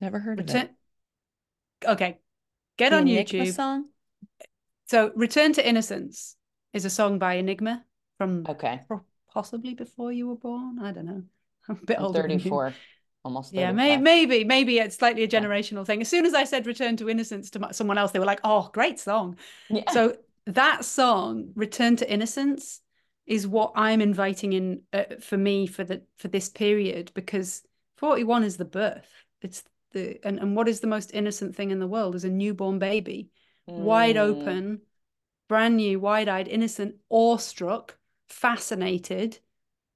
Never 0.00 0.18
heard 0.18 0.40
of 0.40 0.48
it. 0.48 0.70
Okay. 1.86 2.16
Get 2.78 2.88
The 2.88 2.96
on 2.96 3.02
Enigma 3.02 3.44
YouTube. 3.44 3.52
song? 3.52 3.84
So 4.86 5.12
Return 5.14 5.52
to 5.52 5.68
Innocence 5.68 6.36
is 6.72 6.86
a 6.86 6.90
song 6.90 7.18
by 7.18 7.34
Enigma 7.34 7.84
from 8.16 8.46
Okay. 8.48 8.80
possibly 9.34 9.74
before 9.74 10.12
you 10.12 10.28
were 10.28 10.36
born. 10.36 10.78
I 10.78 10.92
don't 10.92 11.04
know. 11.04 11.22
I'm 11.68 11.76
a 11.82 11.86
bit 11.86 11.98
I'm 11.98 12.04
older 12.06 12.22
than 12.22 12.38
you. 12.40 12.62
34. 13.24 13.30
Almost 13.30 13.54
Yeah, 13.54 13.72
may, 13.72 13.96
maybe, 13.96 14.44
maybe 14.44 14.78
it's 14.78 14.96
slightly 14.96 15.22
a 15.22 15.28
Yeah. 15.32 15.44
generational 15.44 15.86
thing. 15.86 16.00
As 16.00 16.08
soon 16.08 16.26
as 16.26 16.34
I 16.34 16.44
said 16.44 16.66
"Return 16.66 16.96
to 16.98 17.08
Innocence" 17.08 17.50
to 17.50 17.58
my, 17.60 17.70
someone 17.72 17.98
else, 17.98 18.12
they 18.12 18.18
were 18.18 18.24
like, 18.26 18.40
"Oh, 18.44 18.70
great 18.72 18.98
song!" 18.98 19.36
Yeah. 19.68 19.84
So 19.86 20.16
that 20.46 20.84
song, 20.84 21.52
"Return 21.54 21.96
to 21.96 22.10
Innocence," 22.12 22.80
is 23.26 23.46
what 23.46 23.72
I'm 23.76 24.00
inviting 24.00 24.52
in 24.52 24.82
uh, 24.92 25.04
for 25.20 25.36
me 25.38 25.66
for 25.66 25.84
the 25.84 26.02
for 26.18 26.28
this 26.28 26.48
period 26.48 27.12
because 27.14 27.62
41 27.96 28.44
is 28.44 28.56
the 28.56 28.64
birth. 28.64 29.08
It's 29.42 29.62
the 29.92 30.18
and 30.26 30.38
and 30.40 30.56
what 30.56 30.68
is 30.68 30.80
the 30.80 30.86
most 30.88 31.12
innocent 31.14 31.54
thing 31.56 31.70
in 31.70 31.78
the 31.78 31.86
world 31.86 32.14
is 32.14 32.24
a 32.24 32.30
newborn 32.30 32.78
baby, 32.78 33.30
wide 33.76 34.16
Mm, 34.16 34.18
open, 34.18 34.82
brand 35.48 35.76
new, 35.76 36.00
wide-eyed, 36.00 36.48
innocent, 36.48 36.96
awestruck, 37.10 37.98
fascinated, 38.28 39.38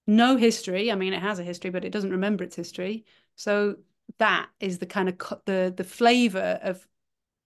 no 0.08 0.36
history. 0.36 0.90
I 0.90 0.94
mean, 0.96 1.12
it 1.12 1.20
has 1.22 1.38
a 1.38 1.44
history, 1.44 1.70
but 1.70 1.84
it 1.84 1.92
doesn't 1.92 2.10
remember 2.10 2.42
its 2.42 2.56
history. 2.56 3.04
So 3.36 3.76
that 4.18 4.48
is 4.58 4.78
the 4.78 4.86
kind 4.86 5.08
of 5.10 5.18
the 5.44 5.72
the 5.76 5.84
flavor 5.84 6.58
of 6.62 6.88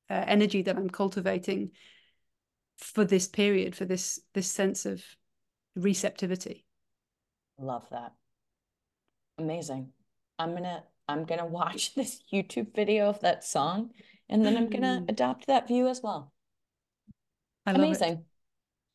uh, 0.09 0.25
energy 0.27 0.63
that 0.63 0.77
I'm 0.77 0.89
cultivating 0.89 1.73
for 2.79 3.05
this 3.05 3.27
period, 3.27 3.75
for 3.75 3.85
this 3.85 4.21
this 4.33 4.49
sense 4.49 4.87
of 4.87 5.05
receptivity. 5.75 6.65
Love 7.59 7.87
that. 7.91 8.13
Amazing. 9.39 9.93
I'm 10.39 10.55
gonna 10.55 10.85
I'm 11.09 11.25
gonna 11.25 11.47
watch 11.47 11.95
this 11.97 12.23
YouTube 12.33 12.75
video 12.77 13.09
of 13.09 13.21
that 13.21 13.45
song 13.45 13.91
and 14.29 14.47
then 14.47 14.57
I'm 14.57 14.71
gonna 14.71 15.05
adopt 15.09 15.49
that 15.49 15.67
view 15.67 15.89
as 15.89 16.01
well. 16.01 16.33
Love 17.67 17.93
it. 18.03 18.32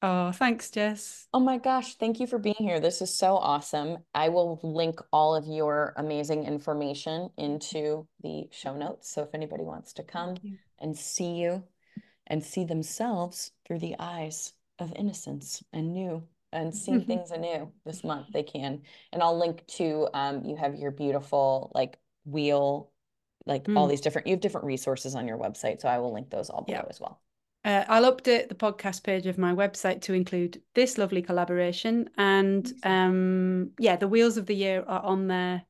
Oh, 0.01 0.31
thanks, 0.31 0.69
Jess. 0.69 1.27
Oh 1.33 1.39
my 1.39 1.57
gosh, 1.57 1.95
thank 1.95 2.19
you 2.19 2.27
for 2.27 2.37
being 2.37 2.55
here. 2.59 2.79
This 2.79 3.01
is 3.01 3.13
so 3.13 3.35
awesome. 3.35 3.97
I 4.13 4.29
will 4.29 4.59
link 4.61 4.99
all 5.11 5.35
of 5.35 5.47
your 5.47 5.93
amazing 5.97 6.45
information 6.45 7.29
into 7.37 8.07
the 8.21 8.47
show 8.51 8.75
notes. 8.75 9.09
So 9.09 9.23
if 9.23 9.33
anybody 9.33 9.63
wants 9.63 9.93
to 9.93 10.03
come 10.03 10.35
and 10.79 10.95
see 10.95 11.35
you 11.37 11.63
and 12.27 12.43
see 12.43 12.63
themselves 12.63 13.51
through 13.65 13.79
the 13.79 13.95
eyes 13.97 14.53
of 14.77 14.93
innocence 14.95 15.63
and 15.73 15.93
new 15.93 16.23
and 16.53 16.75
seeing 16.75 17.01
things 17.07 17.31
anew 17.31 17.71
this 17.83 18.03
month, 18.03 18.27
they 18.33 18.43
can. 18.43 18.83
And 19.11 19.23
I'll 19.23 19.37
link 19.37 19.65
to 19.77 20.07
um 20.13 20.45
you 20.45 20.55
have 20.57 20.75
your 20.75 20.91
beautiful 20.91 21.71
like 21.73 21.97
wheel, 22.23 22.91
like 23.47 23.65
all 23.75 23.87
Mm. 23.87 23.89
these 23.89 24.01
different 24.01 24.27
you 24.27 24.33
have 24.33 24.41
different 24.41 24.67
resources 24.67 25.15
on 25.15 25.27
your 25.27 25.39
website. 25.39 25.81
So 25.81 25.87
I 25.89 25.97
will 25.97 26.13
link 26.13 26.29
those 26.29 26.51
all 26.51 26.61
below 26.61 26.77
Yeah. 26.79 26.85
as 26.87 27.01
well. 27.01 27.19
Uh, 27.68 27.84
I'll 27.89 28.10
update 28.10 28.48
the 28.48 28.56
podcast 28.56 29.03
page 29.03 29.26
of 29.26 29.38
my 29.38 29.53
website 29.53 29.99
to 30.03 30.14
include 30.14 30.61
this 30.73 30.98
lovely 30.98 31.22
collaboration. 31.22 32.10
And 32.18 32.72
um, 32.84 33.72
yeah, 33.77 33.98
the 33.98 34.07
Wheels 34.07 34.38
of 34.38 34.45
the 34.45 34.56
Year 34.56 34.85
are 34.88 35.03
on 35.03 35.27
there 35.27 35.64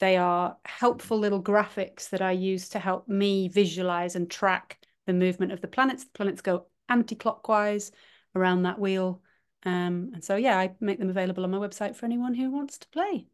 They 0.00 0.16
are 0.16 0.56
helpful 0.64 1.20
little 1.20 1.40
graphics 1.40 2.10
that 2.10 2.20
I 2.20 2.32
use 2.32 2.70
to 2.70 2.80
help 2.80 3.06
me 3.06 3.46
visualize 3.46 4.16
and 4.16 4.28
track 4.28 4.84
the 5.06 5.12
movement 5.12 5.52
of 5.52 5.60
the 5.60 5.68
planets. 5.68 6.02
The 6.02 6.10
planets 6.10 6.40
go 6.40 6.66
anti 6.88 7.14
clockwise 7.14 7.92
around 8.34 8.64
that 8.64 8.80
wheel. 8.80 9.22
Um, 9.64 10.10
and 10.14 10.24
so, 10.24 10.34
yeah, 10.34 10.58
I 10.58 10.72
make 10.80 10.98
them 10.98 11.10
available 11.10 11.44
on 11.44 11.52
my 11.52 11.58
website 11.58 11.94
for 11.94 12.06
anyone 12.06 12.34
who 12.34 12.50
wants 12.50 12.78
to 12.78 12.88
play. 12.88 13.28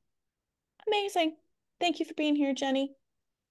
Amazing. 0.87 1.37
Thank 1.81 1.99
you 2.01 2.05
for 2.05 2.13
being 2.13 2.37
here, 2.37 2.53
Jenni. 2.53 2.89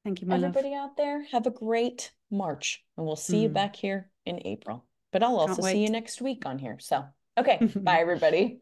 Thank 0.04 0.22
you, 0.22 0.28
my 0.28 0.36
Everybody 0.36 0.70
love. 0.70 0.92
out 0.92 0.98
there, 0.98 1.24
have 1.32 1.48
a 1.48 1.52
great 1.52 2.12
March, 2.30 2.84
and 2.96 3.08
we'll 3.08 3.16
see 3.16 3.38
mm. 3.38 3.42
you 3.44 3.50
back 3.50 3.76
here 3.76 4.12
in 4.26 4.41
April. 4.45 4.85
But 5.11 5.23
I'll 5.23 5.38
also 5.38 5.61
see 5.61 5.81
you 5.81 5.89
next 5.89 6.22
week 6.22 6.45
on 6.45 6.60
here. 6.60 6.77
So, 6.80 7.06
okay, 7.38 7.57
bye, 7.76 7.99
everybody. 7.99 8.60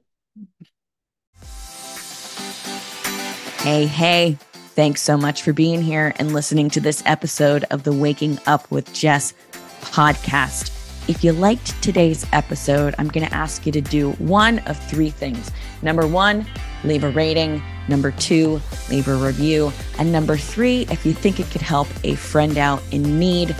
Hey, 3.60 3.85
hey. 3.85 4.38
Thanks 4.76 5.03
so 5.03 5.18
much 5.18 5.44
for 5.44 5.53
being 5.53 5.84
here 5.84 6.14
and 6.18 6.34
listening 6.34 6.72
to 6.72 6.80
this 6.80 7.03
episode 7.06 7.64
of 7.69 7.84
the 7.84 7.94
Waking 7.94 8.40
Up 8.48 8.69
with 8.72 8.91
Jess 8.91 9.35
podcast. 9.81 10.72
If 11.07 11.23
you 11.23 11.31
liked 11.31 11.81
today's 11.84 12.26
episode, 12.34 12.95
I'm 12.98 13.07
going 13.07 13.27
to 13.27 13.34
ask 13.34 13.65
you 13.65 13.72
to 13.72 13.81
do 13.81 14.14
one 14.14 14.60
of 14.60 14.80
three 14.90 15.11
things. 15.11 15.52
Number 15.84 16.07
one, 16.07 16.45
leave 16.84 17.03
a 17.03 17.11
rating. 17.11 17.61
Number 17.88 18.11
two, 18.11 18.61
leave 18.90 19.07
a 19.07 19.15
review. 19.15 19.72
And 19.99 20.11
number 20.11 20.38
three, 20.38 20.88
if 20.90 21.06
you 21.06 21.14
think 21.14 21.40
it 21.40 21.52
could 21.52 21.61
help 21.61 21.88
a 22.03 22.15
friend 22.15 22.57
out 22.57 22.81
in 22.91 23.19
need, 23.19 23.56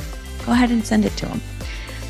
go 0.45 0.53
ahead 0.53 0.71
and 0.71 0.84
send 0.84 1.05
it 1.05 1.15
to 1.17 1.27
them. 1.27 1.41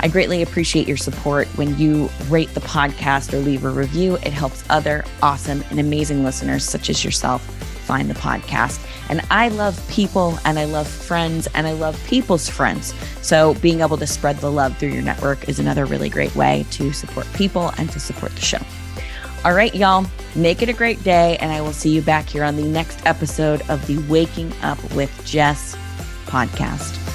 I 0.04 0.10
greatly 0.10 0.42
appreciate 0.42 0.86
your 0.86 0.98
support 0.98 1.48
when 1.56 1.78
you 1.78 2.10
rate 2.28 2.54
the 2.54 2.60
podcast 2.60 3.34
or 3.34 3.38
leave 3.38 3.64
a 3.64 3.70
review. 3.70 4.16
It 4.18 4.34
helps 4.34 4.66
other 4.70 5.06
awesome 5.22 5.64
and 5.70 5.80
amazing 5.80 6.26
listeners 6.26 6.66
such 6.66 6.90
as 6.90 7.06
yourself 7.06 7.42
find 7.86 8.10
the 8.10 8.14
podcast. 8.16 8.86
And 9.10 9.22
I 9.32 9.48
love 9.48 9.82
people 9.88 10.38
and 10.44 10.60
I 10.60 10.66
love 10.66 10.90
friends 10.90 11.48
and 11.54 11.66
I 11.66 11.72
love 11.72 11.98
people's 12.06 12.50
friends. 12.50 12.94
So 13.22 13.54
being 13.56 13.80
able 13.80 13.96
to 13.96 14.06
spread 14.06 14.38
the 14.40 14.52
love 14.52 14.78
through 14.78 14.90
your 14.90 15.04
network 15.04 15.48
is 15.48 15.58
another 15.58 15.86
really 15.86 16.10
great 16.10 16.36
way 16.36 16.66
to 16.72 16.92
support 16.92 17.26
people 17.34 17.72
and 17.78 17.90
to 17.92 18.00
support 18.02 18.34
the 18.34 18.42
show. 18.42 18.60
All 19.46 19.54
right, 19.54 19.74
y'all, 19.74 20.06
make 20.36 20.62
it 20.62 20.68
a 20.68 20.74
great 20.74 21.02
day. 21.06 21.38
And 21.38 21.50
I 21.50 21.62
will 21.62 21.72
see 21.72 21.92
you 21.92 22.02
back 22.02 22.28
here 22.28 22.44
on 22.44 22.58
the 22.58 22.64
next 22.64 23.06
episode 23.06 23.62
of 23.70 23.88
the 23.88 24.00
Waking 24.10 24.52
Up 24.64 24.84
with 24.94 25.26
Jess 25.26 25.78
podcast. 26.26 27.13